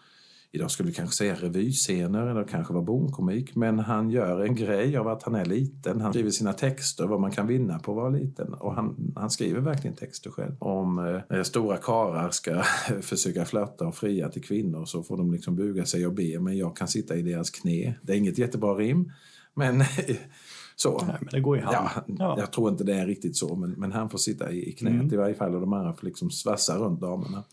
idag 0.52 0.72
skulle 0.72 0.90
vi 0.90 0.96
kanske 0.96 1.16
säga 1.16 1.36
revyscener 1.36 2.28
eller 2.28 2.44
kanske 2.44 2.74
var 2.74 2.82
bonkomik, 2.82 3.56
men 3.56 3.80
han 3.80 4.10
gör 4.10 4.42
en 4.42 4.56
grej 4.56 4.98
av 4.98 5.08
att 5.08 5.24
han 5.24 5.36
är 5.36 5.46
liten. 5.46 6.02
Han 6.02 6.14
skriver 6.14 6.30
sina 6.30 6.54
texter, 6.54 7.08
vad 7.08 7.22
man 7.22 7.32
kan 7.32 7.48
vinna 7.48 7.80
på 7.80 7.92
att 7.92 7.96
vara 7.96 8.10
liten. 8.10 8.54
Och 8.54 8.76
han, 8.76 9.14
han 9.16 9.30
skriver 9.30 9.60
verkligen 9.60 9.96
texter 9.96 10.30
själv. 10.32 10.56
Om 10.60 11.24
eh, 11.30 11.44
stora 11.44 11.78
karar 11.78 12.30
ska 12.30 12.62
försöka 13.02 13.46
flörta 13.46 13.88
och 13.88 13.96
fria 13.96 14.30
till 14.30 14.44
kvinnor 14.44 14.86
så 14.86 15.04
får 15.04 15.18
de 15.18 15.32
liksom 15.32 15.56
buga 15.56 15.86
sig 15.86 16.08
och 16.08 16.14
be, 16.14 16.40
men 16.40 16.58
jag 16.58 16.78
kan 16.78 16.88
sitta 16.88 17.16
i 17.16 17.22
deras 17.22 17.50
knä. 17.50 17.94
Det 18.02 18.14
är 18.14 18.18
inget 18.18 18.38
jättebra 18.38 18.74
rim, 18.74 19.12
men 19.54 19.84
Så. 20.80 21.04
Nej, 21.08 21.16
men 21.20 21.30
det 21.32 21.40
går 21.40 21.58
i 21.58 21.62
hand. 21.62 21.76
Ja, 21.76 22.04
Ja. 22.20 22.36
Jag 22.40 22.52
tror 22.52 22.70
inte 22.70 22.84
det 22.84 22.94
är 22.94 23.08
riktigt 23.08 23.36
så, 23.36 23.56
men, 23.56 23.72
men 23.72 23.92
han 23.92 24.10
får 24.10 24.18
sitta 24.18 24.52
i, 24.52 24.70
i 24.70 24.72
knät 24.74 24.94
Mm. 24.94 25.14
i 25.14 25.18
varje 25.18 25.36
fall 25.36 25.56
och 25.56 25.62
de 25.62 25.74
andra 25.74 25.94
får 25.94 26.06
liksom 26.06 26.30
svassa 26.32 26.78
runt 26.78 27.02
damerna. 27.02 27.44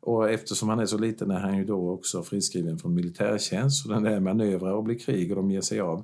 Och 0.00 0.30
eftersom 0.30 0.68
han 0.68 0.78
är 0.80 0.86
så 0.86 0.98
liten 0.98 1.30
är 1.30 1.40
han 1.40 1.56
ju 1.58 1.64
då 1.64 1.90
också 1.90 2.22
friskriven 2.22 2.78
från 2.78 2.94
militärtjänst. 2.94 3.82
Så 3.82 3.88
den 3.88 4.02
där 4.02 4.20
manövrar 4.20 4.72
och 4.72 4.84
blir 4.84 4.98
krig 4.98 5.30
och 5.30 5.36
de 5.36 5.50
ger 5.50 5.60
sig 5.60 5.80
av. 5.80 6.02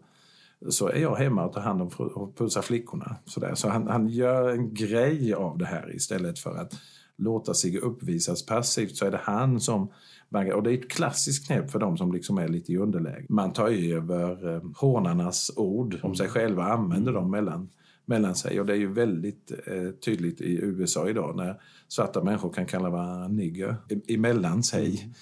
Så 0.68 0.88
är 0.88 1.00
jag 1.00 1.14
hemma 1.16 1.44
och 1.46 1.52
tar 1.52 1.60
hand 1.60 1.82
om 1.82 1.88
och 2.14 2.36
pussar 2.36 2.62
flickorna. 2.62 3.16
Så, 3.24 3.40
där. 3.40 3.54
så 3.54 3.68
han, 3.68 3.88
han 3.88 4.08
gör 4.08 4.48
en 4.48 4.74
grej 4.74 5.34
av 5.34 5.58
det 5.58 5.64
här 5.66 5.96
istället 5.96 6.38
för 6.38 6.56
att 6.56 6.74
låta 7.16 7.54
sig 7.54 7.78
uppvisas 7.78 8.46
passivt. 8.46 8.96
Så 8.96 9.06
är 9.06 9.10
det 9.10 9.20
han 9.22 9.60
som. 9.60 9.88
Och 10.28 10.62
det 10.62 10.70
är 10.70 10.74
ett 10.74 10.90
klassiskt 10.90 11.46
knep 11.46 11.70
för 11.70 11.78
de 11.78 11.96
som 11.96 12.12
liksom 12.12 12.38
är 12.38 12.48
lite 12.48 12.72
i 12.72 12.76
underläge. 12.76 13.26
Man 13.28 13.52
tar 13.52 13.68
över 13.68 14.54
eh, 14.54 14.62
hånarnas 14.76 15.50
ord 15.56 15.98
om 16.02 16.14
sig 16.14 16.28
själva 16.28 16.66
och 16.66 16.72
använder 16.72 17.12
dem 17.12 17.30
mellan 17.30 17.68
mellan 18.06 18.34
sig. 18.34 18.60
Och 18.60 18.66
det 18.66 18.72
är 18.72 18.76
ju 18.76 18.92
väldigt 18.92 19.52
eh, 19.66 19.90
tydligt 19.90 20.40
i 20.40 20.58
USA 20.62 21.08
idag 21.08 21.36
när 21.36 21.60
svarta 21.88 22.22
människor 22.22 22.52
kan 22.52 22.66
kalla 22.66 22.90
varandra 22.90 23.28
nigger 23.28 23.76
emellan 24.08 24.62
sig. 24.62 25.14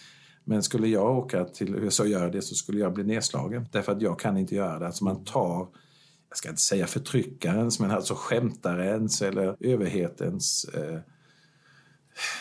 Men 0.44 0.62
skulle 0.62 0.88
jag 0.88 1.18
åka 1.18 1.44
till 1.44 1.74
USA 1.74 2.02
och 2.02 2.08
göra 2.08 2.30
det 2.30 2.42
så 2.42 2.54
skulle 2.54 2.80
jag 2.80 2.94
bli 2.94 3.04
nedslagen. 3.04 3.66
Därför 3.72 3.92
att 3.92 4.02
jag 4.02 4.18
kan 4.18 4.36
inte 4.36 4.54
göra 4.54 4.78
det. 4.78 4.86
Alltså 4.86 5.04
man 5.04 5.24
tar, 5.24 5.68
jag 6.28 6.38
ska 6.38 6.48
inte 6.48 6.60
säga 6.60 6.86
förtryckarens, 6.86 7.80
men 7.80 7.90
alltså 7.90 8.14
skämtarens 8.16 9.22
eller 9.22 9.56
överhetens 9.60 10.64
eh, 10.74 10.98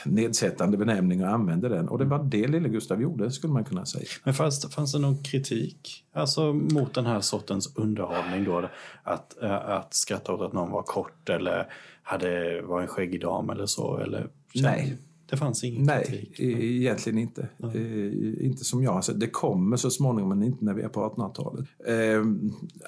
nedsättande 0.05 0.77
benämning 0.77 1.23
och 1.23 1.29
använder 1.29 1.69
den. 1.69 1.87
Och 1.87 1.97
det 1.99 2.05
var 2.05 2.23
det 2.23 2.47
lille 2.47 2.69
Gustav 2.69 3.01
gjorde, 3.01 3.31
skulle 3.31 3.53
man 3.53 3.63
kunna 3.63 3.85
säga. 3.85 4.05
Men 4.23 4.33
fanns, 4.33 4.75
fanns 4.75 4.91
det 4.93 4.99
någon 4.99 5.23
kritik 5.23 6.05
alltså, 6.13 6.53
mot 6.53 6.93
den 6.93 7.05
här 7.05 7.19
sortens 7.19 7.75
underhållning? 7.75 8.43
Då, 8.43 8.69
att, 9.03 9.43
äh, 9.43 9.69
att 9.69 9.93
skratta 9.93 10.33
åt 10.33 10.41
att 10.41 10.53
någon 10.53 10.71
var 10.71 10.83
kort 10.83 11.29
eller 11.29 11.67
hade, 12.03 12.61
var 12.61 12.81
en 12.81 12.87
skäggig 12.87 13.21
dam 13.21 13.49
eller 13.49 13.65
så? 13.65 13.97
Eller, 13.97 14.27
Nej. 14.55 14.97
Det 15.29 15.37
fanns 15.37 15.63
ingen 15.63 15.83
Nej, 15.83 16.05
kritik? 16.05 16.39
e- 16.39 16.65
egentligen 16.65 17.19
inte. 17.19 17.47
Eh, 17.63 18.45
inte 18.45 18.63
som 18.63 18.83
jag 18.83 18.91
har 18.91 19.01
sett. 19.01 19.19
Det 19.19 19.27
kommer 19.27 19.77
så 19.77 19.89
småningom, 19.89 20.29
men 20.29 20.43
inte 20.43 20.65
när 20.65 20.73
vi 20.73 20.81
är 20.81 20.89
på 20.89 20.99
1800-talet. 20.99 21.65
Eh, 21.87 22.23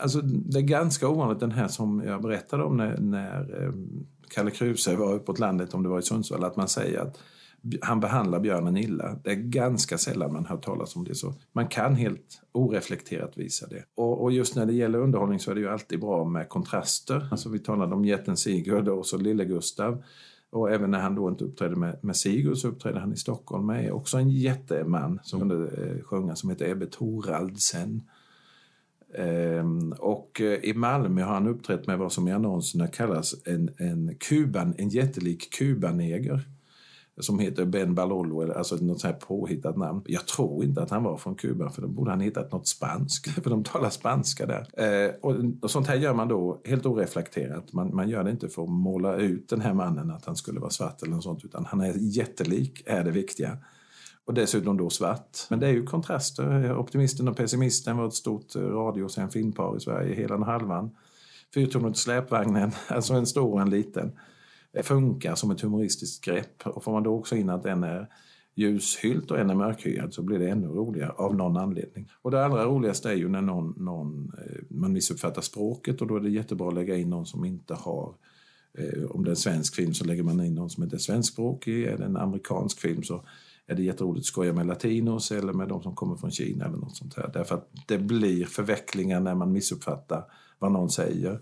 alltså, 0.01 0.21
det 0.21 0.59
är 0.59 0.61
ganska 0.61 1.07
ovanligt 1.07 1.39
den 1.39 1.51
här 1.51 1.67
som 1.67 2.03
jag 2.05 2.21
berättade 2.21 2.63
om 2.63 2.77
när, 2.77 2.97
när 2.97 3.63
eh, 3.63 3.71
Kalle 4.29 4.51
Kruse 4.51 4.95
var 4.95 5.13
uppåt 5.13 5.39
landet, 5.39 5.73
om 5.73 5.83
det 5.83 5.89
var 5.89 5.99
i 5.99 6.01
Sundsvall, 6.01 6.43
att 6.43 6.55
man 6.55 6.67
säger 6.67 6.99
att 6.99 7.17
han 7.81 7.99
behandlar 7.99 8.39
björnen 8.39 8.77
illa. 8.77 9.19
Det 9.23 9.31
är 9.31 9.35
ganska 9.35 9.97
sällan 9.97 10.33
man 10.33 10.45
hör 10.45 10.57
talas 10.57 10.95
om 10.95 11.03
det. 11.03 11.15
så 11.15 11.33
Man 11.53 11.67
kan 11.67 11.95
helt 11.95 12.41
oreflekterat 12.51 13.37
visa 13.37 13.67
det. 13.67 13.83
Och, 13.95 14.23
och 14.23 14.31
just 14.31 14.55
när 14.55 14.65
det 14.65 14.73
gäller 14.73 14.99
underhållning 14.99 15.39
så 15.39 15.51
är 15.51 15.55
det 15.55 15.61
ju 15.61 15.69
alltid 15.69 15.99
bra 15.99 16.25
med 16.25 16.49
kontraster. 16.49 17.27
Alltså 17.31 17.49
vi 17.49 17.59
talade 17.59 17.95
om 17.95 18.05
jätten 18.05 18.37
Sigurd 18.37 18.87
och 18.87 19.05
så 19.05 19.17
lille 19.17 19.45
Gustav. 19.45 20.03
Och 20.51 20.71
även 20.71 20.91
när 20.91 20.99
han 20.99 21.15
då 21.15 21.29
inte 21.29 21.43
uppträdde 21.43 21.75
med, 21.75 21.97
med 22.01 22.15
Sigurd 22.15 22.57
så 22.57 22.67
uppträdde 22.67 22.99
han 22.99 23.13
i 23.13 23.17
Stockholm 23.17 23.65
med 23.65 23.91
också 23.91 24.17
en 24.17 24.29
jätteman 24.29 25.19
som 25.23 25.39
kunde 25.39 25.55
eh, 25.55 26.03
sjunga 26.03 26.35
som 26.35 26.49
heter 26.49 26.69
Ebbe 26.69 26.85
Thoraldsen. 26.85 28.01
Ehm, 29.17 29.93
och 29.99 30.41
eh, 30.41 30.59
i 30.63 30.73
Malmö 30.73 31.23
har 31.23 31.33
han 31.33 31.47
uppträtt 31.47 31.87
med 31.87 31.97
vad 31.97 32.11
som 32.11 32.27
i 32.27 32.31
annonserna 32.31 32.87
kallas 32.87 33.35
en, 33.45 33.69
en, 33.77 34.15
kuban, 34.15 34.75
en 34.77 34.89
jättelik 34.89 35.53
kubaneger 35.53 36.45
som 37.17 37.39
heter 37.39 37.65
Ben 37.65 37.95
Balolo, 37.95 38.53
alltså 38.53 38.75
något 38.75 39.01
så 39.01 39.07
här 39.07 39.13
påhittat 39.13 39.77
namn. 39.77 40.01
Jag 40.05 40.27
tror 40.27 40.63
inte 40.63 40.81
att 40.81 40.89
han 40.89 41.03
var 41.03 41.17
från 41.17 41.35
Kuba, 41.35 41.69
för 41.69 41.81
då 41.81 41.87
borde 41.87 42.11
han 42.11 42.19
hittat 42.19 42.51
något 42.51 42.67
spanskt, 42.67 43.29
för 43.43 43.49
de 43.49 43.63
talar 43.63 43.89
spanska 43.89 44.45
där. 44.45 44.67
Eh, 44.77 45.11
och, 45.21 45.35
och 45.61 45.71
sånt 45.71 45.87
här 45.87 45.95
gör 45.95 46.13
man 46.13 46.27
då 46.27 46.61
helt 46.65 46.85
oreflekterat. 46.85 47.73
Man, 47.73 47.95
man 47.95 48.09
gör 48.09 48.23
det 48.23 48.31
inte 48.31 48.49
för 48.49 48.63
att 48.63 48.69
måla 48.69 49.15
ut 49.15 49.49
den 49.49 49.61
här 49.61 49.73
mannen 49.73 50.11
att 50.11 50.25
han 50.25 50.35
skulle 50.35 50.59
vara 50.59 50.69
svart 50.69 51.01
eller 51.01 51.13
något 51.13 51.23
sånt, 51.23 51.45
utan 51.45 51.65
han 51.65 51.81
är 51.81 51.93
jättelik, 51.97 52.83
är 52.85 53.03
det 53.03 53.11
viktiga. 53.11 53.57
Och 54.25 54.33
dessutom 54.33 54.77
då 54.77 54.89
svart. 54.89 55.37
Men 55.49 55.59
det 55.59 55.67
är 55.67 55.71
ju 55.71 55.83
kontraster. 55.83 56.77
Optimisten 56.77 57.27
och 57.27 57.37
pessimisten 57.37 57.97
var 57.97 58.07
ett 58.07 58.13
stort 58.13 58.55
eh, 58.55 58.61
radio 58.61 59.03
och 59.03 59.11
sen 59.11 59.29
filmpar 59.29 59.77
i 59.77 59.79
Sverige, 59.79 60.15
hela 60.15 60.35
och 60.35 60.45
halvan. 60.45 60.89
Fyrtornet 61.53 61.97
släpvagnen, 61.97 62.71
alltså 62.87 63.13
en 63.13 63.25
stor 63.25 63.53
och 63.53 63.61
en 63.61 63.69
liten 63.69 64.11
eh, 64.73 64.83
funkar 64.83 65.35
som 65.35 65.51
ett 65.51 65.61
humoristiskt 65.61 66.25
grepp. 66.25 66.67
Och 66.67 66.83
får 66.83 66.91
man 66.91 67.03
då 67.03 67.15
också 67.15 67.35
in 67.35 67.49
att 67.49 67.65
en 67.65 67.83
är 67.83 68.07
ljushylt 68.55 69.31
och 69.31 69.39
en 69.39 69.49
är 69.49 69.55
mörkhyad 69.55 70.13
så 70.13 70.21
blir 70.21 70.39
det 70.39 70.49
ännu 70.49 70.67
roligare 70.67 71.11
av 71.11 71.35
någon 71.35 71.57
anledning. 71.57 72.11
Och 72.21 72.31
det 72.31 72.45
allra 72.45 72.65
roligaste 72.65 73.09
är 73.09 73.15
ju 73.15 73.29
när 73.29 73.41
någon, 73.41 73.73
någon, 73.77 74.31
eh, 74.37 74.61
man 74.69 74.93
missuppfattar 74.93 75.41
språket 75.41 76.01
och 76.01 76.07
då 76.07 76.15
är 76.15 76.19
det 76.19 76.29
jättebra 76.29 76.67
att 76.67 76.73
lägga 76.73 76.95
in 76.95 77.09
någon 77.09 77.25
som 77.25 77.45
inte 77.45 77.73
har 77.73 78.13
om 79.09 79.23
det 79.23 79.29
är 79.29 79.31
en 79.31 79.35
svensk 79.35 79.75
film 79.75 79.93
så 79.93 80.05
lägger 80.05 80.23
man 80.23 80.45
in 80.45 80.55
någon 80.55 80.69
som 80.69 80.83
inte 80.83 80.95
är 80.95 80.97
svenskspråkig. 80.97 81.83
Är 81.83 81.97
det 81.97 82.05
en 82.05 82.17
amerikansk 82.17 82.79
film 82.79 83.03
så 83.03 83.23
är 83.67 83.75
det 83.75 83.83
jätteroligt 83.83 84.21
att 84.21 84.25
skoja 84.25 84.53
med 84.53 84.65
latinos 84.65 85.31
eller 85.31 85.53
med 85.53 85.67
de 85.67 85.83
som 85.83 85.95
kommer 85.95 86.15
från 86.15 86.31
Kina 86.31 86.65
eller 86.65 86.77
något 86.77 86.95
sånt 86.95 87.15
här. 87.17 87.29
Därför 87.33 87.55
att 87.55 87.69
det 87.87 87.97
blir 87.97 88.45
förvecklingar 88.45 89.19
när 89.19 89.35
man 89.35 89.51
missuppfattar 89.51 90.25
vad 90.59 90.71
någon 90.71 90.89
säger. 90.89 91.39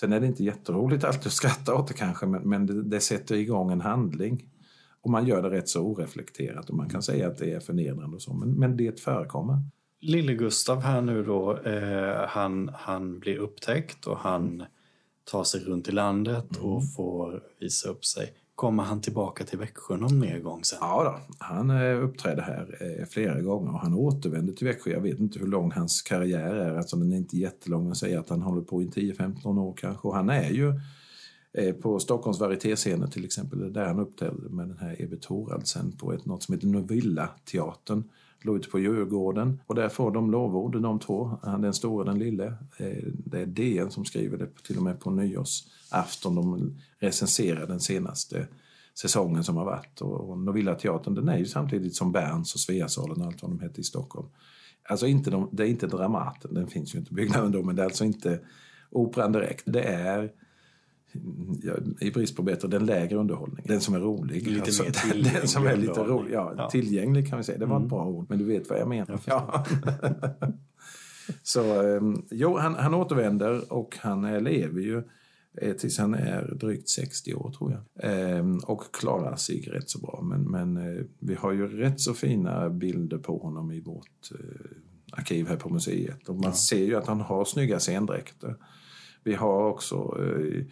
Sen 0.00 0.12
är 0.12 0.20
det 0.20 0.26
inte 0.26 0.44
jätteroligt 0.44 1.04
alltid 1.04 1.26
att 1.26 1.32
skratta 1.32 1.74
åt 1.74 1.88
det 1.88 1.94
kanske, 1.94 2.26
men, 2.26 2.42
men 2.42 2.66
det, 2.66 2.82
det 2.82 3.00
sätter 3.00 3.34
igång 3.34 3.72
en 3.72 3.80
handling. 3.80 4.44
Och 5.00 5.10
man 5.10 5.26
gör 5.26 5.42
det 5.42 5.50
rätt 5.50 5.68
så 5.68 5.82
oreflekterat 5.82 6.70
och 6.70 6.76
man 6.76 6.88
kan 6.88 7.02
säga 7.02 7.28
att 7.28 7.38
det 7.38 7.52
är 7.52 7.60
förnedrande 7.60 8.16
och 8.16 8.22
så, 8.22 8.34
men, 8.34 8.50
men 8.50 8.76
det 8.76 9.00
förekommer. 9.00 9.58
Lille 10.00 10.34
Gustav 10.34 10.82
här 10.82 11.00
nu 11.00 11.24
då, 11.24 11.56
eh, 11.56 12.28
han, 12.28 12.70
han 12.74 13.18
blir 13.18 13.38
upptäckt 13.38 14.06
och 14.06 14.18
han 14.18 14.64
tar 15.24 15.44
sig 15.44 15.60
runt 15.60 15.88
i 15.88 15.92
landet 15.92 16.56
och 16.56 16.94
får 16.96 17.42
visa 17.60 17.88
upp 17.88 18.04
sig. 18.04 18.32
Kommer 18.58 18.82
han 18.82 19.00
tillbaka 19.00 19.44
till 19.44 19.58
Växjö 19.58 19.96
någon 19.96 20.18
mer 20.18 20.38
gång 20.38 20.64
sen? 20.64 20.78
Ja 20.80 21.04
då, 21.04 21.34
han 21.44 21.70
uppträdde 21.70 22.02
uppträder 22.02 22.42
här 22.42 22.98
eh, 23.00 23.06
flera 23.06 23.40
gånger 23.40 23.72
och 23.72 23.80
han 23.80 23.94
återvänder 23.94 24.52
till 24.52 24.66
Växjö. 24.66 24.90
Jag 24.90 25.00
vet 25.00 25.18
inte 25.18 25.38
hur 25.38 25.46
lång 25.46 25.72
hans 25.72 26.02
karriär 26.02 26.54
är, 26.54 26.76
alltså 26.76 26.96
den 26.96 27.12
är 27.12 27.16
inte 27.16 27.36
jättelång. 27.36 27.84
Man 27.84 27.94
säger 27.94 28.18
att 28.18 28.28
han 28.28 28.42
håller 28.42 28.62
på 28.62 28.82
i 28.82 28.86
10-15 28.86 29.60
år 29.60 29.74
kanske. 29.76 30.08
Och 30.08 30.14
han 30.14 30.30
är 30.30 30.50
ju 30.50 30.80
Eh, 31.58 31.72
på 31.74 31.98
Stockholms 31.98 32.40
varietéscener 32.40 33.06
till 33.06 33.24
exempel, 33.24 33.72
där 33.72 33.84
han 33.84 33.98
uppträdde 33.98 34.48
med 34.48 34.68
den 34.68 34.78
här 34.78 35.02
Ebbe 35.02 35.16
Thoraldsen 35.16 35.92
på 35.92 36.12
ett, 36.12 36.26
något 36.26 36.42
som 36.42 36.54
heter 36.54 36.66
Novilla-teatern. 36.66 38.04
Låg 38.40 38.56
ute 38.56 38.68
på 38.68 38.78
Djurgården 38.78 39.60
och 39.66 39.74
där 39.74 39.88
får 39.88 40.10
de 40.10 40.30
lovord, 40.30 40.82
de 40.82 40.98
två, 40.98 41.38
han 41.42 41.60
den 41.60 41.74
stora 41.74 41.98
och 41.98 42.04
den 42.04 42.18
lille. 42.18 42.46
Eh, 42.76 43.04
det 43.12 43.40
är 43.40 43.46
DN 43.46 43.90
som 43.90 44.04
skriver 44.04 44.38
det 44.38 44.62
till 44.62 44.76
och 44.76 44.82
med 44.82 45.00
på 45.00 45.10
nyårsafton. 45.10 46.34
De 46.34 46.74
recenserar 46.98 47.66
den 47.66 47.80
senaste 47.80 48.46
säsongen 49.00 49.44
som 49.44 49.56
har 49.56 49.64
varit. 49.64 50.00
Och 50.00 50.30
och 50.30 50.38
Novilla 50.38 50.74
Teatern 50.74 51.14
den 51.14 51.28
är 51.28 51.38
ju 51.38 51.46
samtidigt 51.46 51.96
som 51.96 52.12
Berns 52.12 52.54
och 52.54 52.60
Sveasalen 52.60 53.20
och 53.20 53.26
allt 53.26 53.42
vad 53.42 53.50
de 53.50 53.60
hette 53.60 53.80
i 53.80 53.84
Stockholm. 53.84 54.28
Alltså 54.88 55.06
inte 55.06 55.30
de, 55.30 55.48
det 55.52 55.62
är 55.62 55.68
inte 55.68 55.86
Dramaten, 55.86 56.54
den 56.54 56.66
finns 56.66 56.94
ju 56.94 56.98
inte 56.98 57.14
byggnaden 57.14 57.52
då, 57.52 57.62
men 57.62 57.76
det 57.76 57.82
är 57.82 57.86
alltså 57.86 58.04
inte 58.04 58.40
Operan 58.90 59.32
direkt. 59.32 59.62
Det 59.66 59.82
är 59.82 60.32
i 62.00 62.10
brist 62.10 62.36
på 62.36 62.42
bättre, 62.42 62.68
den 62.68 62.86
lägre 62.86 63.16
underhållningen. 63.16 63.64
Den 63.68 63.80
som 63.80 63.94
är 63.94 64.00
rolig. 64.00 64.46
Lite 64.46 64.62
alltså, 64.62 64.82
mer 64.82 64.90
den, 64.90 65.02
tillgänglig 65.12 65.40
den 65.40 65.48
som 65.48 65.66
är 65.66 65.76
lite 65.76 66.00
rolig. 66.00 66.34
Ja, 66.34 66.54
Ja. 66.56 66.70
Tillgänglig 66.70 67.28
kan 67.28 67.38
vi 67.38 67.44
säga, 67.44 67.58
det 67.58 67.66
var 67.66 67.80
ett 67.80 67.88
bra 67.88 68.06
ord, 68.06 68.26
men 68.28 68.38
du 68.38 68.44
vet 68.44 68.70
vad 68.70 68.78
jag 68.78 68.88
menar. 68.88 69.20
Ja. 69.26 69.64
Så 71.42 71.82
um, 71.82 72.26
jo, 72.30 72.56
han, 72.56 72.74
han 72.74 72.94
återvänder 72.94 73.72
och 73.72 73.96
han 74.00 74.44
lever 74.44 74.80
ju 74.80 75.02
eh, 75.60 75.72
tills 75.72 75.98
han 75.98 76.14
är 76.14 76.54
drygt 76.60 76.88
60 76.88 77.34
år 77.34 77.50
tror 77.50 77.72
jag. 77.72 78.10
Ehm, 78.10 78.58
och 78.58 78.94
klarar 78.94 79.36
sig 79.36 79.60
rätt 79.60 79.90
så 79.90 79.98
bra. 79.98 80.20
Men, 80.22 80.42
men 80.42 80.76
eh, 80.76 81.04
vi 81.18 81.34
har 81.34 81.52
ju 81.52 81.78
rätt 81.78 82.00
så 82.00 82.14
fina 82.14 82.70
bilder 82.70 83.18
på 83.18 83.38
honom 83.38 83.72
i 83.72 83.80
vårt 83.80 84.30
eh, 84.32 84.70
arkiv 85.12 85.48
här 85.48 85.56
på 85.56 85.68
museet. 85.68 86.28
Och 86.28 86.36
man 86.36 86.54
ser 86.54 86.84
ju 86.84 86.96
att 86.96 87.06
han 87.06 87.20
har 87.20 87.44
snygga 87.44 87.78
scendräkter. 87.78 88.56
Vi 89.24 89.34
har 89.34 89.70
också 89.70 90.18
eh, 90.22 90.64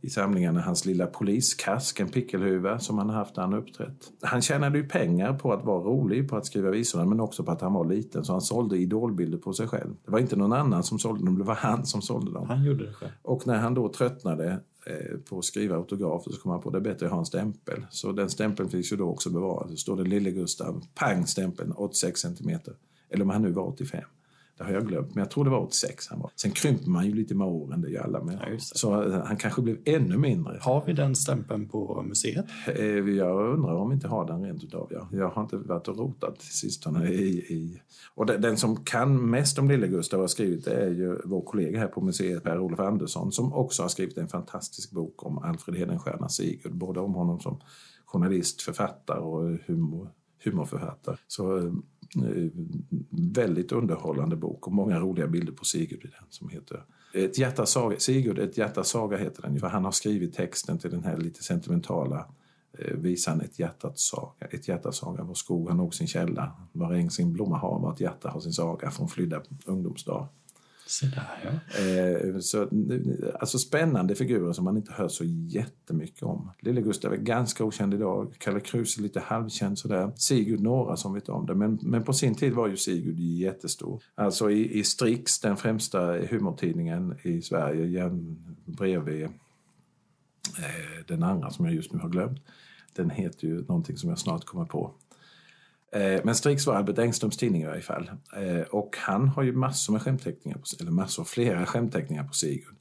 i, 0.00 0.10
samlingarna 0.10 0.60
hans 0.60 0.86
lilla 0.86 1.06
poliskask, 1.06 2.00
en 2.00 2.08
pickelhuva 2.08 2.78
som 2.78 2.98
han 2.98 3.10
haft 3.10 3.36
när 3.36 3.42
han 3.42 3.54
uppträtt. 3.54 4.12
Han 4.22 4.42
tjänade 4.42 4.78
ju 4.78 4.88
pengar 4.88 5.38
på 5.38 5.52
att 5.52 5.64
vara 5.64 5.84
rolig, 5.84 6.28
på 6.28 6.36
att 6.36 6.46
skriva 6.46 6.70
visorna, 6.70 7.04
men 7.04 7.20
också 7.20 7.44
på 7.44 7.52
att 7.52 7.60
han 7.60 7.72
var 7.72 7.84
liten. 7.84 8.24
Så 8.24 8.32
han 8.32 8.40
sålde 8.40 8.78
idolbilder 8.78 9.38
på 9.38 9.52
sig 9.52 9.68
själv. 9.68 9.94
Det 10.04 10.10
var 10.10 10.18
inte 10.18 10.36
någon 10.36 10.52
annan 10.52 10.82
som 10.82 10.98
sålde 10.98 11.24
dem, 11.24 11.38
det 11.38 11.44
var 11.44 11.54
han 11.54 11.86
som 11.86 12.02
sålde 12.02 12.32
dem. 12.32 12.48
Han 12.48 12.64
gjorde 12.64 12.86
det 12.86 12.92
själv. 12.92 13.12
Och 13.22 13.46
när 13.46 13.58
han 13.58 13.74
då 13.74 13.88
tröttnade 13.88 14.60
eh, 14.86 15.18
på 15.28 15.38
att 15.38 15.44
skriva 15.44 15.76
autografer 15.76 16.30
så 16.30 16.40
kom 16.40 16.52
han 16.52 16.60
på 16.60 16.70
det 16.70 16.80
bättre 16.80 17.06
att 17.06 17.12
ha 17.12 17.18
en 17.18 17.26
stämpel. 17.26 17.86
Så 17.90 18.12
den 18.12 18.30
stämpeln 18.30 18.68
finns 18.68 18.92
ju 18.92 18.96
då 18.96 19.08
också 19.08 19.30
bevarad. 19.30 19.70
Så 19.70 19.76
står 19.76 19.96
det 19.96 20.04
Lille 20.04 20.30
Gustav, 20.30 20.84
pang 20.94 21.26
stämpeln, 21.26 21.72
86 21.72 22.20
centimeter. 22.20 22.74
Eller 23.08 23.24
om 23.24 23.30
han 23.30 23.42
nu 23.42 23.52
var 23.52 23.62
85. 23.62 24.04
Det 24.60 24.66
har 24.66 24.72
jag 24.72 24.88
glömt, 24.88 25.14
men 25.14 25.22
jag 25.22 25.30
tror 25.30 25.44
det 25.44 25.50
var 25.50 25.58
86 25.58 26.08
han 26.08 26.20
var. 26.20 26.30
Sen 26.36 26.50
krymper 26.50 26.90
man 26.90 27.06
ju 27.06 27.14
lite 27.14 27.34
med 27.34 27.46
åren, 27.46 27.80
det 27.80 27.90
gör 27.90 28.02
alla 28.02 28.24
med. 28.24 28.38
Ja, 28.50 28.56
så 28.58 29.02
eh, 29.02 29.24
han 29.24 29.36
kanske 29.36 29.62
blev 29.62 29.78
ännu 29.84 30.18
mindre. 30.18 30.58
Har 30.60 30.84
vi 30.86 30.92
den 30.92 31.16
stämpeln 31.16 31.68
på 31.68 32.02
museet? 32.08 32.46
Eh, 32.66 32.84
jag 32.86 33.52
undrar 33.52 33.74
om 33.74 33.88
vi 33.88 33.94
inte 33.94 34.08
har 34.08 34.26
den 34.26 34.42
rent 34.42 34.64
utav, 34.64 34.88
ja. 34.90 35.08
Jag 35.12 35.28
har 35.28 35.42
inte 35.42 35.56
varit 35.56 35.88
och 35.88 35.98
rotat 35.98 36.42
sistone 36.42 37.08
i... 37.08 37.38
i... 37.38 37.80
Och 38.14 38.26
den 38.26 38.56
som 38.56 38.84
kan 38.84 39.30
mest 39.30 39.58
om 39.58 39.68
Lille 39.68 39.88
Gustav 39.88 40.20
har 40.20 40.26
skrivit 40.26 40.64
det 40.64 40.74
är 40.74 40.90
ju 40.90 41.18
vår 41.24 41.42
kollega 41.42 41.78
här 41.78 41.88
på 41.88 42.00
museet, 42.00 42.42
Per-Olof 42.42 42.80
Andersson, 42.80 43.32
som 43.32 43.52
också 43.52 43.82
har 43.82 43.88
skrivit 43.88 44.18
en 44.18 44.28
fantastisk 44.28 44.90
bok 44.90 45.26
om 45.26 45.38
Alfred 45.38 45.78
Hedenstierna 45.78 46.28
Sigurd. 46.28 46.74
Både 46.74 47.00
om 47.00 47.14
honom 47.14 47.40
som 47.40 47.60
journalist, 48.06 48.62
författare 48.62 49.20
och 49.20 49.58
humor, 49.66 50.10
humorförfattare. 50.44 51.16
Så 51.26 51.58
eh, 51.58 51.72
Eh, 52.16 52.50
väldigt 53.10 53.72
underhållande 53.72 54.36
bok 54.36 54.66
och 54.66 54.72
många 54.72 55.00
roliga 55.00 55.26
bilder 55.26 55.52
på 55.52 55.64
Sigurd 55.64 56.04
i 56.04 56.08
den 56.08 56.26
som 56.30 56.48
heter 56.48 56.84
ett 57.12 57.38
hjärtas 57.38 57.70
saga. 57.70 57.98
Sigurd, 57.98 58.38
ett 58.38 58.58
hjärtas 58.58 58.88
saga 58.88 59.16
heter 59.16 59.42
den. 59.42 59.60
För 59.60 59.66
han 59.66 59.84
har 59.84 59.92
skrivit 59.92 60.34
texten 60.34 60.78
till 60.78 60.90
den 60.90 61.04
här 61.04 61.16
lite 61.16 61.42
sentimentala 61.42 62.26
eh, 62.78 62.96
visan 62.96 63.40
Ett 63.40 63.58
hjärtat 63.58 63.98
saga. 63.98 64.46
Ett 64.50 64.68
hjärtas 64.68 64.96
saga. 64.96 65.22
Vår 65.22 65.34
skog 65.34 65.68
har 65.68 65.76
nog 65.76 65.94
sin 65.94 66.06
källa. 66.06 66.52
Var 66.72 66.92
äng 66.92 67.10
sin 67.10 67.32
blomma 67.32 67.58
har, 67.58 67.78
vart 67.80 68.00
hjärta 68.00 68.28
har 68.28 68.40
sin 68.40 68.52
saga 68.52 68.90
från 68.90 69.08
flydda 69.08 69.42
ungdomsdag. 69.64 70.28
Så 70.90 71.06
där, 71.06 71.40
ja. 71.44 71.80
Eh, 71.80 72.38
så, 72.38 72.68
alltså 73.40 73.58
spännande 73.58 74.14
figurer 74.14 74.52
som 74.52 74.64
man 74.64 74.76
inte 74.76 74.92
hör 74.92 75.08
så 75.08 75.24
jättemycket 75.24 76.22
om. 76.22 76.50
Lille 76.60 76.80
Gustav 76.80 77.12
är 77.12 77.16
ganska 77.16 77.64
okänd 77.64 77.94
idag. 77.94 78.34
Kalle 78.38 78.60
Kruse 78.60 79.00
är 79.00 79.02
lite 79.02 79.20
halvkänd 79.20 79.78
sådär. 79.78 80.12
Sigurd 80.16 80.60
några 80.60 80.96
som 80.96 81.14
vet 81.14 81.28
om 81.28 81.46
det. 81.46 81.54
Men, 81.54 81.78
men 81.82 82.04
på 82.04 82.12
sin 82.12 82.34
tid 82.34 82.52
var 82.52 82.68
ju 82.68 82.76
Sigurd 82.76 83.18
jättestor. 83.18 84.02
Alltså 84.14 84.50
i, 84.50 84.78
i 84.78 84.84
Strix, 84.84 85.40
den 85.40 85.56
främsta 85.56 86.18
humortidningen 86.18 87.14
i 87.22 87.42
Sverige, 87.42 88.10
bredvid 88.64 89.24
eh, 89.24 89.30
den 91.06 91.22
andra 91.22 91.50
som 91.50 91.64
jag 91.64 91.74
just 91.74 91.92
nu 91.92 91.98
har 91.98 92.08
glömt. 92.08 92.40
Den 92.92 93.10
heter 93.10 93.46
ju 93.46 93.64
någonting 93.64 93.96
som 93.96 94.08
jag 94.08 94.18
snart 94.18 94.44
kommer 94.44 94.64
på. 94.64 94.94
Eh, 95.92 96.20
men 96.24 96.34
Strix 96.34 96.66
var 96.66 96.74
Albert 96.74 96.98
Engströms 96.98 97.36
tidning 97.36 97.62
i 97.62 97.66
varje 97.66 97.82
fall. 97.82 98.10
Eh, 98.36 98.60
och 98.60 98.96
han 98.98 99.28
har 99.28 99.42
ju 99.42 99.52
massor 99.52 99.92
med 99.92 100.02
skämtteckningar, 100.02 100.58
på, 100.58 100.64
eller 100.80 100.90
massor, 100.90 101.24
flera 101.24 101.66
skämtteckningar 101.66 102.24
på 102.24 102.32
Sigurd. 102.32 102.74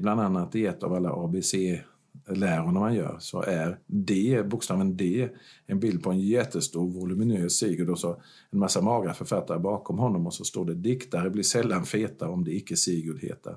Bland 0.00 0.20
annat 0.20 0.54
i 0.54 0.66
ett 0.66 0.82
av 0.82 0.94
alla 0.94 1.10
ABC-lärorna 1.12 2.80
man 2.80 2.94
gör 2.94 3.16
så 3.20 3.42
är 3.42 3.78
D, 3.86 4.42
bokstaven 4.46 4.96
D, 4.96 5.28
en 5.66 5.80
bild 5.80 6.02
på 6.02 6.10
en 6.10 6.20
jättestor 6.20 6.90
voluminös 6.90 7.58
Sigurd 7.58 7.90
och 7.90 7.98
så 7.98 8.22
en 8.50 8.58
massa 8.58 8.80
magra 8.80 9.14
författare 9.14 9.58
bakom 9.58 9.98
honom 9.98 10.26
och 10.26 10.34
så 10.34 10.44
står 10.44 10.64
det 10.64 10.74
diktare 10.74 11.30
blir 11.30 11.42
sällan 11.42 11.84
feta 11.84 12.28
om 12.28 12.44
det 12.44 12.56
icke 12.56 12.76
Sigurd 12.76 13.20
heter. 13.20 13.56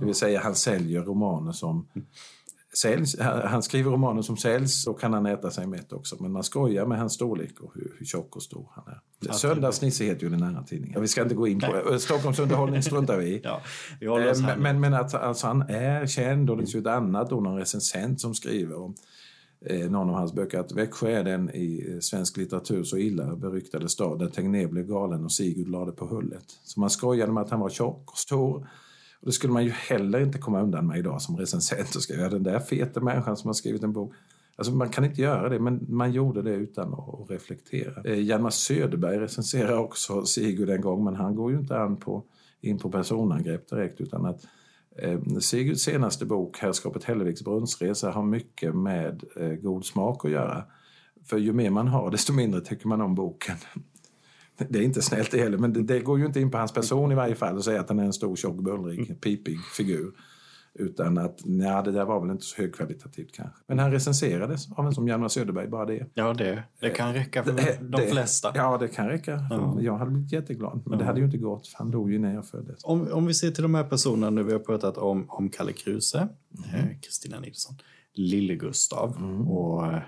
Det 0.00 0.04
vill 0.04 0.14
säga 0.14 0.40
han 0.40 0.54
säljer 0.54 1.02
romaner 1.02 1.52
som 1.52 1.86
säljs, 2.76 3.18
han 3.44 3.62
skriver 3.62 3.90
romaner 3.90 4.22
som 4.22 4.36
säljs, 4.36 4.84
då 4.84 4.94
kan 4.94 5.12
han 5.12 5.26
äta 5.26 5.50
sig 5.50 5.66
mätt 5.66 5.92
också. 5.92 6.16
Men 6.20 6.32
man 6.32 6.44
skojar 6.44 6.86
med 6.86 6.98
hans 6.98 7.12
storlek 7.12 7.60
och 7.60 7.72
hur, 7.74 7.94
hur 7.98 8.06
tjock 8.06 8.36
och 8.36 8.42
stor 8.42 8.68
han 8.72 8.84
är. 8.86 9.32
Söndagsnisse 9.32 10.04
heter 10.04 10.22
ju 10.22 10.28
den 10.28 10.42
andra 10.42 10.62
tidningen. 10.62 11.00
Vi 11.00 11.08
ska 11.08 11.22
inte 11.22 11.34
gå 11.34 11.48
in 11.48 11.60
på 11.60 11.72
det. 11.72 12.00
Stockholmsunderhållning 12.00 12.82
struntar 12.82 13.18
vi 13.18 13.26
i. 13.26 13.40
ja, 13.44 13.60
vi 14.00 14.06
eh, 14.06 14.56
men, 14.58 14.80
men 14.80 14.94
att 14.94 15.14
alltså, 15.14 15.46
han 15.46 15.62
är 15.62 16.06
känd 16.06 16.50
och 16.50 16.56
det 16.56 16.62
finns 16.62 16.74
ju 16.74 16.80
ett 16.80 16.86
annat 16.86 17.30
då, 17.30 17.40
någon 17.40 17.58
recensent 17.58 18.20
som 18.20 18.34
skriver 18.34 18.82
om 18.82 18.94
eh, 19.66 19.90
någon 19.90 20.08
av 20.10 20.14
hans 20.14 20.32
böcker 20.32 20.58
att 20.58 20.72
Växjö 20.72 21.10
är 21.10 21.24
den 21.24 21.50
i 21.50 21.86
eh, 21.92 21.98
svensk 22.00 22.36
litteratur 22.36 22.82
så 22.82 22.96
illa 22.96 23.36
beryktade 23.36 23.88
stad 23.88 24.18
där 24.18 24.28
Tegnér 24.28 24.66
blev 24.66 24.86
galen 24.86 25.24
och 25.24 25.32
Sigurd 25.32 25.68
lade 25.68 25.92
på 25.92 26.06
hullet. 26.06 26.44
Så 26.64 26.80
man 26.80 26.90
skojade 26.90 27.32
med 27.32 27.42
att 27.42 27.50
han 27.50 27.60
var 27.60 27.70
tjock 27.70 28.10
och 28.10 28.18
stor 28.18 28.68
och 29.24 29.30
det 29.30 29.32
skulle 29.32 29.52
man 29.52 29.64
ju 29.64 29.70
heller 29.70 30.20
inte 30.20 30.38
komma 30.38 30.62
undan 30.62 30.86
med 30.86 30.98
idag 30.98 31.22
som 31.22 31.36
recensent 31.36 31.94
och 31.94 32.02
skriva 32.02 32.28
den 32.28 32.42
där 32.42 32.60
feta 32.60 33.00
människan 33.00 33.36
som 33.36 33.48
har 33.48 33.54
skrivit 33.54 33.82
en 33.82 33.92
bok. 33.92 34.14
Alltså 34.56 34.72
man 34.74 34.88
kan 34.88 35.04
inte 35.04 35.20
göra 35.20 35.48
det, 35.48 35.58
men 35.58 35.86
man 35.88 36.12
gjorde 36.12 36.42
det 36.42 36.50
utan 36.50 36.94
att 36.94 37.30
reflektera. 37.30 38.02
Eh, 38.04 38.20
Hjalmar 38.20 38.50
Söderberg 38.50 39.18
recenserar 39.18 39.78
också 39.78 40.24
Sigurd 40.24 40.70
en 40.70 40.80
gång, 40.80 41.04
men 41.04 41.14
han 41.16 41.34
går 41.34 41.52
ju 41.52 41.58
inte 41.58 41.78
an 41.78 41.96
på, 41.96 42.24
in 42.60 42.78
på 42.78 42.90
personangrepp 42.90 43.68
direkt 43.68 44.00
utan 44.00 44.26
att 44.26 44.46
eh, 44.98 45.20
Sigurds 45.40 45.82
senaste 45.82 46.26
bok, 46.26 46.58
Herrskapet 46.58 47.04
Hälleviks 47.04 47.44
brunnsresa, 47.44 48.10
har 48.10 48.22
mycket 48.22 48.74
med 48.76 49.24
eh, 49.36 49.48
god 49.48 49.84
smak 49.84 50.24
att 50.24 50.30
göra. 50.30 50.64
För 51.24 51.38
ju 51.38 51.52
mer 51.52 51.70
man 51.70 51.88
har, 51.88 52.10
desto 52.10 52.32
mindre 52.32 52.60
tycker 52.60 52.88
man 52.88 53.00
om 53.00 53.14
boken. 53.14 53.56
Det 54.56 54.78
är 54.78 54.82
inte 54.82 55.02
snällt 55.02 55.30
det 55.30 55.38
heller, 55.38 55.58
men 55.58 55.72
det, 55.72 55.82
det, 55.82 56.00
går 56.00 56.18
ju 56.18 56.26
inte 56.26 56.40
in 56.40 56.50
på 56.50 56.58
hans 56.58 56.72
person 56.72 57.12
i 57.12 57.14
varje 57.14 57.34
fall 57.34 57.56
att 57.56 57.64
säga 57.64 57.80
att 57.80 57.88
han 57.88 57.98
är 57.98 58.04
en 58.04 58.12
stor, 58.12 58.36
tjock, 58.36 58.56
bullrig, 58.56 58.98
mm. 58.98 59.16
pipig 59.20 59.58
figur. 59.76 60.12
Utan 60.78 61.18
att, 61.18 61.40
nej, 61.44 61.82
det 61.84 61.92
där 61.92 62.04
var 62.04 62.20
väl 62.20 62.30
inte 62.30 62.44
så 62.44 62.56
högkvalitativt 62.56 63.32
kanske. 63.32 63.62
Men 63.66 63.78
han 63.78 63.90
recenserades 63.92 64.72
av 64.72 64.86
en 64.86 64.94
som 64.94 65.08
Hjalmar 65.08 65.28
Söderberg, 65.28 65.68
bara 65.68 65.86
det. 65.86 66.06
Ja, 66.14 66.34
det, 66.34 66.62
det 66.80 66.90
kan 66.90 67.14
räcka 67.14 67.44
för 67.44 67.52
det, 67.52 67.78
de 67.80 68.00
det, 68.00 68.06
flesta. 68.06 68.52
Ja, 68.54 68.78
det 68.78 68.88
kan 68.88 69.08
räcka. 69.08 69.46
Ja. 69.50 69.78
Jag 69.80 69.98
hade 69.98 70.10
blivit 70.10 70.32
jätteglad, 70.32 70.82
men 70.84 70.92
ja. 70.92 70.98
det 70.98 71.04
hade 71.04 71.18
ju 71.18 71.24
inte 71.24 71.38
gått, 71.38 71.66
för 71.66 71.78
han 71.78 71.90
dog 71.90 72.12
ju 72.12 72.18
när 72.18 72.34
jag 72.34 72.46
föddes. 72.46 72.84
Om, 72.84 73.12
om 73.12 73.26
vi 73.26 73.34
ser 73.34 73.50
till 73.50 73.62
de 73.62 73.74
här 73.74 73.84
personerna 73.84 74.30
nu, 74.30 74.42
vi 74.42 74.52
har 74.52 74.58
pratat 74.58 74.98
om, 74.98 75.30
om 75.30 75.48
Kalle 75.48 75.72
Kruse, 75.72 76.18
mm. 76.18 76.88
eh, 76.90 77.00
Kristina 77.00 77.40
Nilsson, 77.40 77.74
Lille-Gustav 78.14 79.16
mm. 79.16 79.48
och... 79.48 79.86
Eh, 79.86 80.02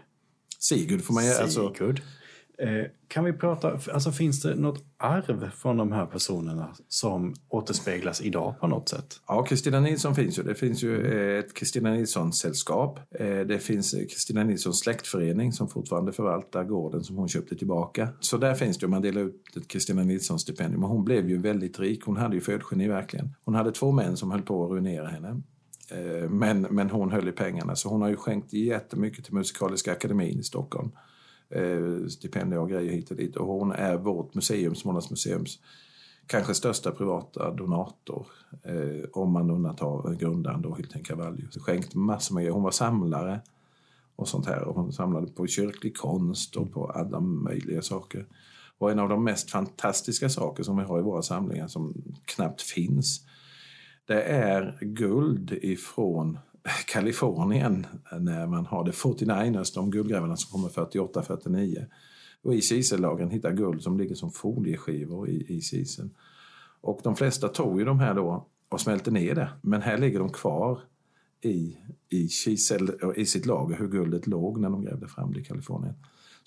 Sigurd 0.58 1.02
får 1.02 1.14
man 1.14 1.24
ju... 1.24 1.30
Alltså- 1.30 1.72
Sigurd. 1.72 1.90
Alltså, 1.90 2.02
Eh, 2.02 2.25
Eh, 2.58 2.86
kan 3.08 3.24
vi 3.24 3.32
prata, 3.32 3.78
alltså 3.92 4.12
finns 4.12 4.42
det 4.42 4.54
något 4.54 4.84
arv 4.96 5.50
från 5.50 5.76
de 5.76 5.92
här 5.92 6.06
personerna 6.06 6.74
som 6.88 7.34
återspeglas 7.48 8.20
idag 8.20 8.54
på 8.60 8.66
något 8.66 8.88
sätt? 8.88 9.20
Ja, 9.28 9.44
Kristina 9.44 9.80
Nilsson 9.80 10.14
finns 10.14 10.38
ju. 10.38 10.42
Det 10.42 10.54
finns 10.54 10.82
ju 10.82 11.06
eh, 11.06 11.38
ett 11.38 11.54
Kristina 11.54 11.90
Nilsson-sällskap. 11.90 13.00
Eh, 13.10 13.40
det 13.40 13.58
finns 13.58 13.92
Kristina 13.92 14.44
Nilssons 14.44 14.78
släktförening 14.78 15.52
som 15.52 15.68
fortfarande 15.68 16.12
förvaltar 16.12 16.64
gården 16.64 17.04
som 17.04 17.16
hon 17.16 17.28
köpte 17.28 17.56
tillbaka. 17.56 18.08
Så 18.20 18.36
där 18.36 18.54
finns 18.54 18.78
det, 18.78 18.88
man 18.88 19.02
delar 19.02 19.20
ut 19.20 19.56
ett 19.56 19.68
Kristina 19.68 20.02
Nilsson-stipendium. 20.02 20.82
hon 20.82 21.04
blev 21.04 21.28
ju 21.28 21.38
väldigt 21.38 21.80
rik. 21.80 22.04
Hon 22.04 22.16
hade 22.16 22.34
ju 22.34 22.40
födgeni 22.40 22.88
verkligen. 22.88 23.34
Hon 23.44 23.54
hade 23.54 23.72
två 23.72 23.92
män 23.92 24.16
som 24.16 24.30
höll 24.30 24.42
på 24.42 24.64
att 24.64 24.70
ruinera 24.70 25.06
henne. 25.06 25.42
Men, 26.28 26.60
men 26.62 26.90
hon 26.90 27.10
höll 27.10 27.28
i 27.28 27.32
pengarna, 27.32 27.76
så 27.76 27.88
hon 27.88 28.02
har 28.02 28.08
ju 28.08 28.16
skänkt 28.16 28.52
jättemycket 28.52 29.24
till 29.24 29.34
Musikaliska 29.34 29.92
akademin 29.92 30.40
i 30.40 30.42
Stockholm 30.42 30.90
eh, 31.50 32.06
stipendier 32.08 32.60
och 32.60 32.68
grejer 32.68 32.92
hit 32.92 33.10
och 33.10 33.16
dit. 33.16 33.36
Och 33.36 33.46
hon 33.46 33.72
är 33.72 33.96
vårt 33.96 34.34
museum, 34.34 34.74
Smålandsmuseums 34.74 35.58
kanske 36.26 36.54
största 36.54 36.90
privata 36.90 37.50
donator. 37.50 38.26
Eh, 38.62 39.08
om 39.12 39.32
man 39.32 39.50
undantar 39.50 40.14
grundaren 40.14 40.62
då, 40.62 40.74
Hylten 40.74 41.02
Cavallius. 41.02 41.58
Skänkt 41.58 41.94
massor 41.94 42.34
med 42.34 42.42
grejer. 42.42 42.54
Hon 42.54 42.62
var 42.62 42.70
samlare 42.70 43.40
och 44.16 44.28
sånt 44.28 44.46
här. 44.46 44.62
Och 44.62 44.74
hon 44.74 44.92
samlade 44.92 45.26
på 45.26 45.46
kyrklig 45.46 45.96
konst 45.96 46.56
och 46.56 46.72
på 46.72 46.86
alla 46.86 47.20
möjliga 47.20 47.82
saker. 47.82 48.26
Och 48.78 48.90
en 48.90 48.98
av 48.98 49.08
de 49.08 49.24
mest 49.24 49.50
fantastiska 49.50 50.28
saker 50.28 50.62
som 50.62 50.76
vi 50.76 50.84
har 50.84 50.98
i 50.98 51.02
våra 51.02 51.22
samlingar 51.22 51.68
som 51.68 51.94
knappt 52.24 52.62
finns 52.62 53.26
det 54.06 54.22
är 54.22 54.78
guld 54.80 55.52
ifrån 55.52 56.38
Kalifornien 56.86 57.86
eh, 58.12 58.18
när 58.20 58.46
man 58.46 58.66
har 58.66 58.84
det 58.84 58.90
49ers, 58.90 59.74
de 59.74 59.90
guldgrävarna 59.90 60.36
som 60.36 60.50
kommer 60.50 60.68
48-49. 60.68 61.86
Och 62.42 62.54
i 62.54 62.60
kisellagren 62.60 63.30
hittar 63.30 63.52
guld 63.52 63.82
som 63.82 63.98
ligger 63.98 64.14
som 64.14 64.30
folieskivor 64.30 65.28
i, 65.28 65.56
i 65.56 65.60
kiseln. 65.60 66.10
Och 66.80 67.00
de 67.02 67.16
flesta 67.16 67.48
tog 67.48 67.78
ju 67.78 67.84
de 67.84 68.00
här 68.00 68.14
då 68.14 68.46
och 68.68 68.80
smälte 68.80 69.10
ner 69.10 69.34
det. 69.34 69.48
Men 69.62 69.82
här 69.82 69.98
ligger 69.98 70.18
de 70.18 70.32
kvar 70.32 70.80
i, 71.40 71.76
i, 72.08 72.28
kisel, 72.28 72.90
i 73.16 73.26
sitt 73.26 73.46
lager, 73.46 73.76
hur 73.76 73.88
guldet 73.88 74.26
låg 74.26 74.60
när 74.60 74.70
de 74.70 74.82
grävde 74.82 75.08
fram 75.08 75.32
det 75.32 75.40
i 75.40 75.44
Kalifornien. 75.44 75.94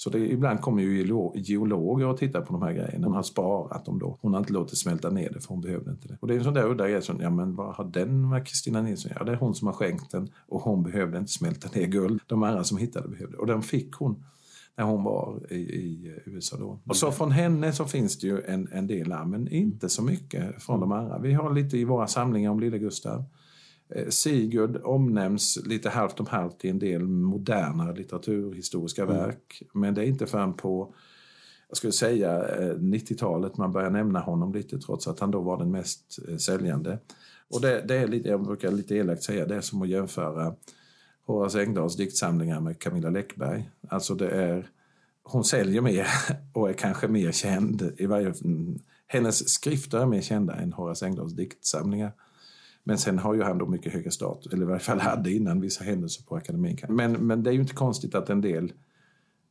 Så 0.02 0.10
det, 0.10 0.32
ibland 0.32 0.62
kommer 0.62 0.84
ju 0.84 0.98
geologer 1.36 2.06
och 2.08 2.18
tittar 2.18 2.42
på 2.42 2.54
de 2.54 2.62
här 2.62 2.74
grejerna. 2.74 3.08
Hon 3.08 3.16
har 3.16 3.24
sparat 3.24 3.86
dem 3.86 4.00
då. 4.00 4.18
Hon 4.22 4.34
har 4.34 4.40
inte 4.40 4.54
låtit 4.54 4.78
smälta 4.78 5.10
ner 5.10 5.30
det 5.34 5.40
för 5.40 5.50
hon 5.50 5.62
behövde 5.62 5.92
inte 5.92 6.08
det. 6.08 6.18
Och 6.20 6.28
det 6.28 6.34
är 6.34 6.38
en 6.38 6.44
sån 6.44 6.54
där 6.54 6.70
udda 6.70 6.90
grej 6.90 7.02
som, 7.02 7.22
ja 7.22 7.30
men 7.30 7.56
vad 7.56 7.76
har 7.76 7.84
den 7.84 8.30
med 8.30 8.48
Kristina 8.48 8.82
Nilsson 8.82 9.12
Ja 9.16 9.24
det 9.24 9.32
är 9.32 9.36
hon 9.36 9.56
som 9.56 9.68
har 9.68 9.74
skänkt 9.74 10.12
den 10.12 10.30
och 10.48 10.62
hon 10.62 10.84
behövde 10.84 11.18
inte 11.18 11.32
smälta 11.32 11.80
ner 11.80 11.88
guld. 11.88 12.22
De 12.28 12.44
andra 12.44 12.64
som 12.64 12.78
hittade 12.78 13.08
behövde. 13.08 13.38
Och 13.38 13.48
den 13.48 13.62
fick 13.62 13.94
hon 13.94 14.24
när 14.78 14.86
hon 14.86 15.04
var 15.04 15.40
i, 15.50 15.56
i 15.56 16.20
USA 16.26 16.58
då. 16.58 16.80
Och 16.86 16.96
så 16.96 17.12
från 17.12 17.32
henne 17.32 17.74
så 17.74 17.86
finns 17.86 18.20
det 18.20 18.28
ju 18.28 18.42
en, 18.42 18.68
en 18.72 18.88
del 18.88 19.10
där, 19.10 19.26
men 19.26 19.48
inte 19.48 19.90
så 19.90 20.04
mycket 20.04 20.64
från 20.64 20.80
de 20.80 20.92
andra. 20.92 21.20
Vi 21.20 21.34
har 21.34 21.54
lite 21.54 21.78
i 21.78 21.84
våra 21.84 22.08
samlingar 22.08 22.52
om 22.52 22.60
lille 22.60 22.80
Gustav. 22.80 23.24
Eh, 23.96 24.08
Sigurd 24.10 24.82
omnämns 24.84 25.60
lite 25.66 25.90
halvt 25.90 26.20
om 26.20 26.26
halvt 26.26 26.66
i 26.66 26.70
en 26.70 26.80
del 26.80 27.08
moderna 27.08 27.92
litteraturhistoriska 27.92 29.04
mm. 29.04 29.16
verk. 29.16 29.64
Men 29.74 29.94
det 29.94 30.02
är 30.02 30.06
inte 30.06 30.26
förrän 30.26 30.54
på 30.54 30.94
jag 31.70 31.78
skulle 31.78 31.94
säga 31.94 32.44
90-talet 32.78 33.52
eh, 33.52 33.58
man 33.58 33.72
börjar 33.72 33.90
nämna 33.90 34.20
honom 34.20 34.54
lite 34.54 34.80
trots 34.80 35.08
att 35.08 35.20
han 35.20 35.32
då 35.32 35.42
var 35.42 35.58
den 35.58 35.72
mest 35.72 36.20
eh, 36.28 36.38
säljande. 36.38 37.00
Och 37.50 37.62
det, 37.62 37.82
det 37.88 37.96
är 37.96 38.08
lite, 38.08 38.30
jag 38.30 38.44
brukar 38.44 38.72
lite 38.72 38.96
elakt 38.96 39.24
säga, 39.24 39.46
det 39.46 39.56
är 39.56 39.62
som 39.62 39.82
att 39.82 39.90
jämföra 39.90 40.56
Horace 41.26 41.62
Engdahls 41.62 41.96
diktsamlingar 41.96 42.60
med 42.60 42.80
Camilla 42.80 43.10
Läckberg. 43.10 43.70
Alltså 43.88 44.16
det 44.16 44.30
är, 44.30 44.70
hon 45.24 45.44
säljer 45.44 45.82
mer 45.82 46.08
och 46.54 46.70
är 46.70 46.74
kanske 46.74 47.08
mer 47.08 47.32
känd, 47.32 47.92
i 47.98 48.06
varje, 48.06 48.34
Hennes 49.08 49.50
skrifter 49.50 49.98
är 49.98 50.06
mer 50.06 50.22
kända 50.22 50.56
än 50.56 50.74
Horace 50.74 51.06
Engdahls 51.06 51.34
diktsamlingar. 51.34 52.12
Men 52.90 52.98
sen 52.98 53.20
har 53.20 53.34
ju 53.34 53.44
han 53.44 53.58
då 53.58 53.66
mycket 53.66 53.94
högre 53.94 54.12
status, 54.12 54.54
eller 54.54 54.64
i 54.64 54.66
varje 54.66 54.80
fall 54.80 55.00
hade 55.00 55.32
innan 55.32 55.62
vissa 55.62 55.84
händelser 55.84 56.24
på 56.24 56.36
akademin. 56.36 56.78
Men, 56.88 57.12
men 57.12 57.44
det 57.44 57.50
är 57.50 57.54
ju 57.54 57.60
inte 57.60 57.74
konstigt 57.74 58.16
att 58.16 58.30
en 58.30 58.42
del 58.42 58.74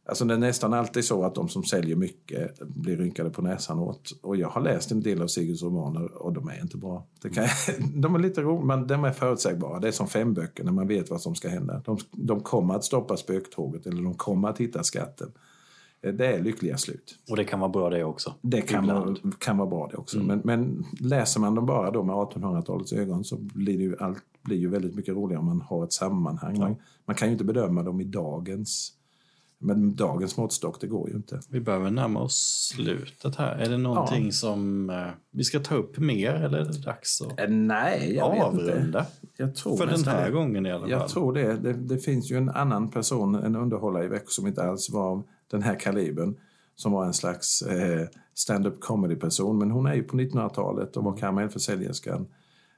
Alltså 0.07 0.25
det 0.25 0.35
är 0.35 0.39
nästan 0.39 0.75
alltid 0.75 1.05
så 1.05 1.25
att 1.25 1.35
de 1.35 1.49
som 1.49 1.65
säljer 1.65 1.97
mycket 1.97 2.59
blir 2.61 2.97
rynkade 2.97 3.31
på 3.31 3.43
näsan 3.43 3.79
åt. 3.79 4.11
Och 4.23 4.37
jag 4.37 4.49
har 4.49 4.61
läst 4.61 4.93
en 4.93 5.01
del 5.01 5.23
av 5.23 5.27
Sigurds 5.27 5.63
romaner 5.63 6.23
och 6.23 6.33
de 6.33 6.49
är 6.49 6.61
inte 6.61 6.77
bra. 6.77 7.07
Det 7.23 7.31
kan, 7.31 7.49
de 8.01 8.15
är 8.15 8.19
lite 8.19 8.43
roliga, 8.43 8.65
men 8.65 8.87
de 8.87 9.05
är 9.05 9.13
förutsägbara. 9.13 9.81
Det 9.81 9.89
är 9.89 9.93
som 9.93 10.09
fem 10.09 10.35
böcker 10.35 10.65
när 10.65 10.73
man 10.73 10.87
vet 10.89 11.11
vad 11.11 11.21
som 11.21 11.35
ska 11.35 11.49
hända. 11.49 11.83
De, 11.85 11.99
de 12.13 12.41
kommer 12.41 12.75
att 12.75 12.85
stoppa 12.85 13.17
spöktåget 13.17 13.87
eller 13.87 14.03
de 14.03 14.15
kommer 14.15 14.49
att 14.49 14.59
hitta 14.59 14.83
skatten. 14.83 15.33
Det 16.01 16.27
är 16.27 16.43
lyckliga 16.43 16.77
slut. 16.77 17.19
Och 17.31 17.37
det 17.37 17.45
kan 17.45 17.61
vara 17.61 17.71
bra 17.71 17.91
det 17.91 18.05
också? 18.05 18.35
Det 18.41 18.61
kan, 18.61 18.87
vara, 18.87 19.17
kan 19.39 19.59
vara 19.59 19.69
bra 19.69 19.89
det 19.91 19.97
också. 19.97 20.17
Mm. 20.21 20.27
Men, 20.27 20.41
men, 20.45 20.85
läser 21.01 21.41
man 21.41 21.55
dem 21.55 21.67
bara 21.67 21.91
då 21.91 22.03
med 22.03 22.15
1800-talets 22.15 22.93
ögon 22.93 23.25
så 23.25 23.37
blir 23.37 23.79
det 23.79 23.85
ju, 23.85 23.97
allt 24.01 24.25
blir 24.43 24.57
ju 24.57 24.69
väldigt 24.69 24.95
mycket 24.95 25.15
roligare 25.15 25.41
om 25.41 25.47
man 25.47 25.61
har 25.61 25.85
ett 25.85 25.93
sammanhang. 25.93 26.55
Ja. 26.55 26.61
Man, 26.61 26.77
man 27.05 27.17
kan 27.17 27.29
ju 27.29 27.33
inte 27.33 27.45
bedöma 27.45 27.83
dem 27.83 28.01
i 28.01 28.05
dagens 28.05 28.99
men 29.61 29.95
dagens 29.95 30.37
måttstock, 30.37 30.81
det 30.81 30.87
går 30.87 31.11
ju 31.11 31.17
inte. 31.17 31.41
Vi 31.49 31.61
behöver 31.61 31.91
närma 31.91 32.21
oss 32.21 32.71
slutet 32.75 33.37
här. 33.37 33.57
Är 33.57 33.71
det 33.71 33.79
någonting 33.79 34.25
ja. 34.25 34.33
som 34.33 34.91
eh, 34.91 35.07
vi 35.31 35.45
ska 35.45 35.61
ta 35.61 35.75
upp 35.75 35.99
mer 35.99 36.35
eller 36.35 36.59
är 36.59 36.65
det 36.65 36.83
dags 36.85 37.23
att 37.23 37.41
eh, 37.41 37.49
Nej, 37.49 38.15
jag 38.15 38.39
avrunda? 38.39 38.75
Vet 38.75 38.85
inte. 38.85 39.07
Jag 39.37 39.55
tror 39.55 39.77
För 39.77 39.87
den 39.87 40.05
här 40.05 40.27
det. 40.27 40.33
gången 40.33 40.67
i 40.67 40.71
alla 40.71 40.81
fall. 40.81 40.91
Jag 40.91 41.09
tror 41.09 41.33
det. 41.33 41.57
det. 41.57 41.73
det. 41.73 41.99
finns 41.99 42.31
ju 42.31 42.37
en 42.37 42.49
annan 42.49 42.91
person, 42.91 43.35
en 43.35 43.57
underhållare 43.57 44.05
i 44.05 44.09
Växjö 44.09 44.29
som 44.29 44.47
inte 44.47 44.63
alls 44.63 44.91
var 44.91 45.23
den 45.51 45.63
här 45.63 45.81
kalibern. 45.81 46.37
Som 46.75 46.93
var 46.93 47.05
en 47.05 47.15
slags 47.15 47.63
eh, 47.63 48.07
stand-up 48.35 48.81
comedy-person. 48.81 49.59
Men 49.59 49.71
hon 49.71 49.87
är 49.87 49.95
ju 49.95 50.03
på 50.03 50.17
1900-talet 50.17 50.97
och 50.97 51.05
var 51.05 51.17
karamellförsäljerskan 51.17 52.27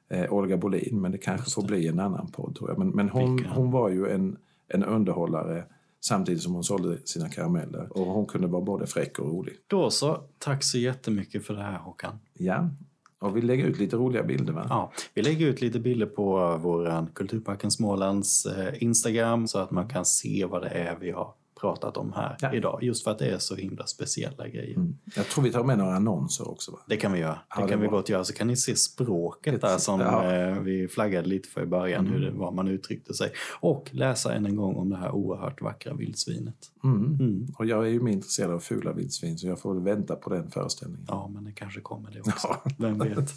eh, 0.09 0.33
Olga 0.33 0.57
Bolin. 0.57 1.01
Men 1.01 1.13
det 1.13 1.19
kanske 1.19 1.47
det. 1.47 1.51
får 1.51 1.63
bli 1.63 1.89
en 1.89 2.01
annan 2.01 2.31
podd 2.31 2.57
tror 2.57 2.71
jag. 2.71 2.79
Men, 2.79 2.89
men 2.89 3.09
hon, 3.09 3.45
hon 3.45 3.71
var 3.71 3.89
ju 3.89 4.11
en, 4.11 4.37
en 4.69 4.85
underhållare 4.85 5.65
samtidigt 6.01 6.43
som 6.43 6.55
hon 6.55 6.65
sålde 6.65 6.99
sina 7.05 7.29
karameller. 7.29 7.99
Och 7.99 8.07
hon 8.07 8.27
kunde 8.27 8.47
vara 8.47 8.63
både 8.63 8.87
fräck 8.87 9.19
och 9.19 9.27
rolig. 9.27 9.55
Då 9.67 9.91
så, 9.91 10.23
tack 10.39 10.65
så 10.65 10.79
jättemycket 10.79 11.47
för 11.47 11.55
det 11.55 11.63
här 11.63 11.79
Håkan. 11.79 12.19
Ja, 12.33 12.69
och 13.21 13.37
vi 13.37 13.41
lägger 13.41 13.67
ut 13.67 13.79
lite 13.79 13.97
roliga 13.97 14.23
bilder 14.23 14.53
va? 14.53 14.67
Ja, 14.69 14.93
vi 15.15 15.23
lägger 15.23 15.47
ut 15.47 15.61
lite 15.61 15.81
bilder 15.81 16.07
på 16.07 16.59
vår 16.63 17.07
Kulturparken 17.15 17.71
Smålands 17.71 18.47
eh, 18.47 18.83
Instagram 18.83 19.49
så 19.49 19.59
att 19.59 19.71
man 19.71 19.89
kan 19.89 20.05
se 20.05 20.45
vad 20.45 20.63
det 20.63 20.69
är 20.69 20.97
vi 21.01 21.11
har 21.11 21.33
pratat 21.61 21.97
om 21.97 22.13
här 22.13 22.37
ja. 22.41 22.55
idag. 22.55 22.79
Just 22.83 23.05
för 23.05 23.11
att 23.11 23.19
det 23.19 23.27
är 23.27 23.39
så 23.39 23.57
himla 23.57 23.87
speciella 23.87 24.49
grejer. 24.49 24.77
Mm. 24.77 24.99
Jag 25.17 25.27
tror 25.27 25.45
vi 25.45 25.53
tar 25.53 25.65
med 25.65 25.79
några 25.79 25.95
annonser 25.95 26.51
också. 26.51 26.73
Va? 26.73 26.79
Det 26.87 26.97
kan 26.97 27.13
vi 27.13 27.19
göra. 27.19 27.33
Det, 27.33 27.61
ja, 27.61 27.69
kan 27.69 27.81
vi 27.81 27.87
gott 27.87 28.09
göra. 28.09 28.25
Så 28.25 28.33
kan 28.33 28.47
ni 28.47 28.57
se 28.57 28.77
språket 28.77 29.61
där 29.61 29.79
som 29.79 30.01
ja. 30.01 30.33
eh, 30.33 30.61
vi 30.61 30.89
flaggade 30.89 31.29
lite 31.29 31.49
för 31.49 31.63
i 31.63 31.67
början, 31.67 32.07
mm. 32.07 32.13
hur 32.13 32.27
det 32.27 32.31
var 32.31 32.53
man 32.53 32.69
uttryckte 32.69 33.15
sig. 33.15 33.33
Och 33.61 33.91
läsa 33.93 34.35
än 34.35 34.47
en 34.47 34.57
gång 34.57 34.77
om 34.77 34.91
det 34.91 34.97
här 34.97 35.11
oerhört 35.11 35.63
vackra 35.63 35.95
vildsvinet. 35.95 36.71
Mm. 36.85 37.05
mm. 37.21 37.47
Och 37.59 37.67
jag 37.67 37.87
är 37.87 37.91
ju 37.91 38.01
mer 38.01 38.13
intresserad 38.13 38.51
av 38.51 38.61
fula 38.61 38.93
vildsvin 38.93 39.39
så 39.39 39.47
jag 39.47 39.61
får 39.61 39.75
väl 39.75 39.83
vänta 39.83 40.17
på 40.17 40.31
den 40.31 40.51
föreställningen. 40.51 41.07
Ja, 41.09 41.31
men 41.35 41.45
det 41.45 41.53
kanske 41.53 41.81
kommer 41.81 42.11
det 42.11 42.21
också. 42.21 42.57
Vem 42.79 42.99
vet. 42.99 43.35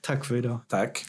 Tack 0.00 0.24
för 0.24 0.36
idag. 0.36 0.58
Tack. 0.68 1.06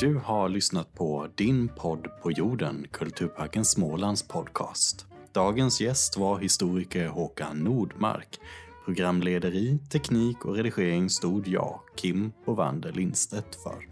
Du 0.00 0.14
har 0.14 0.48
lyssnat 0.48 0.94
på 0.94 1.28
Din 1.34 1.68
podd 1.68 2.08
på 2.22 2.32
jorden, 2.32 2.86
Kulturparken 2.90 3.64
Smålands 3.64 4.28
podcast. 4.28 5.06
Dagens 5.32 5.80
gäst 5.80 6.16
var 6.16 6.38
historiker 6.38 7.08
Håkan 7.08 7.58
Nordmark. 7.58 8.40
Programlederi, 8.84 9.78
teknik 9.92 10.44
och 10.44 10.56
redigering 10.56 11.10
stod 11.10 11.48
jag, 11.48 11.80
Kim 11.96 12.32
Bovander 12.46 12.92
Lindstedt, 12.92 13.54
för. 13.62 13.88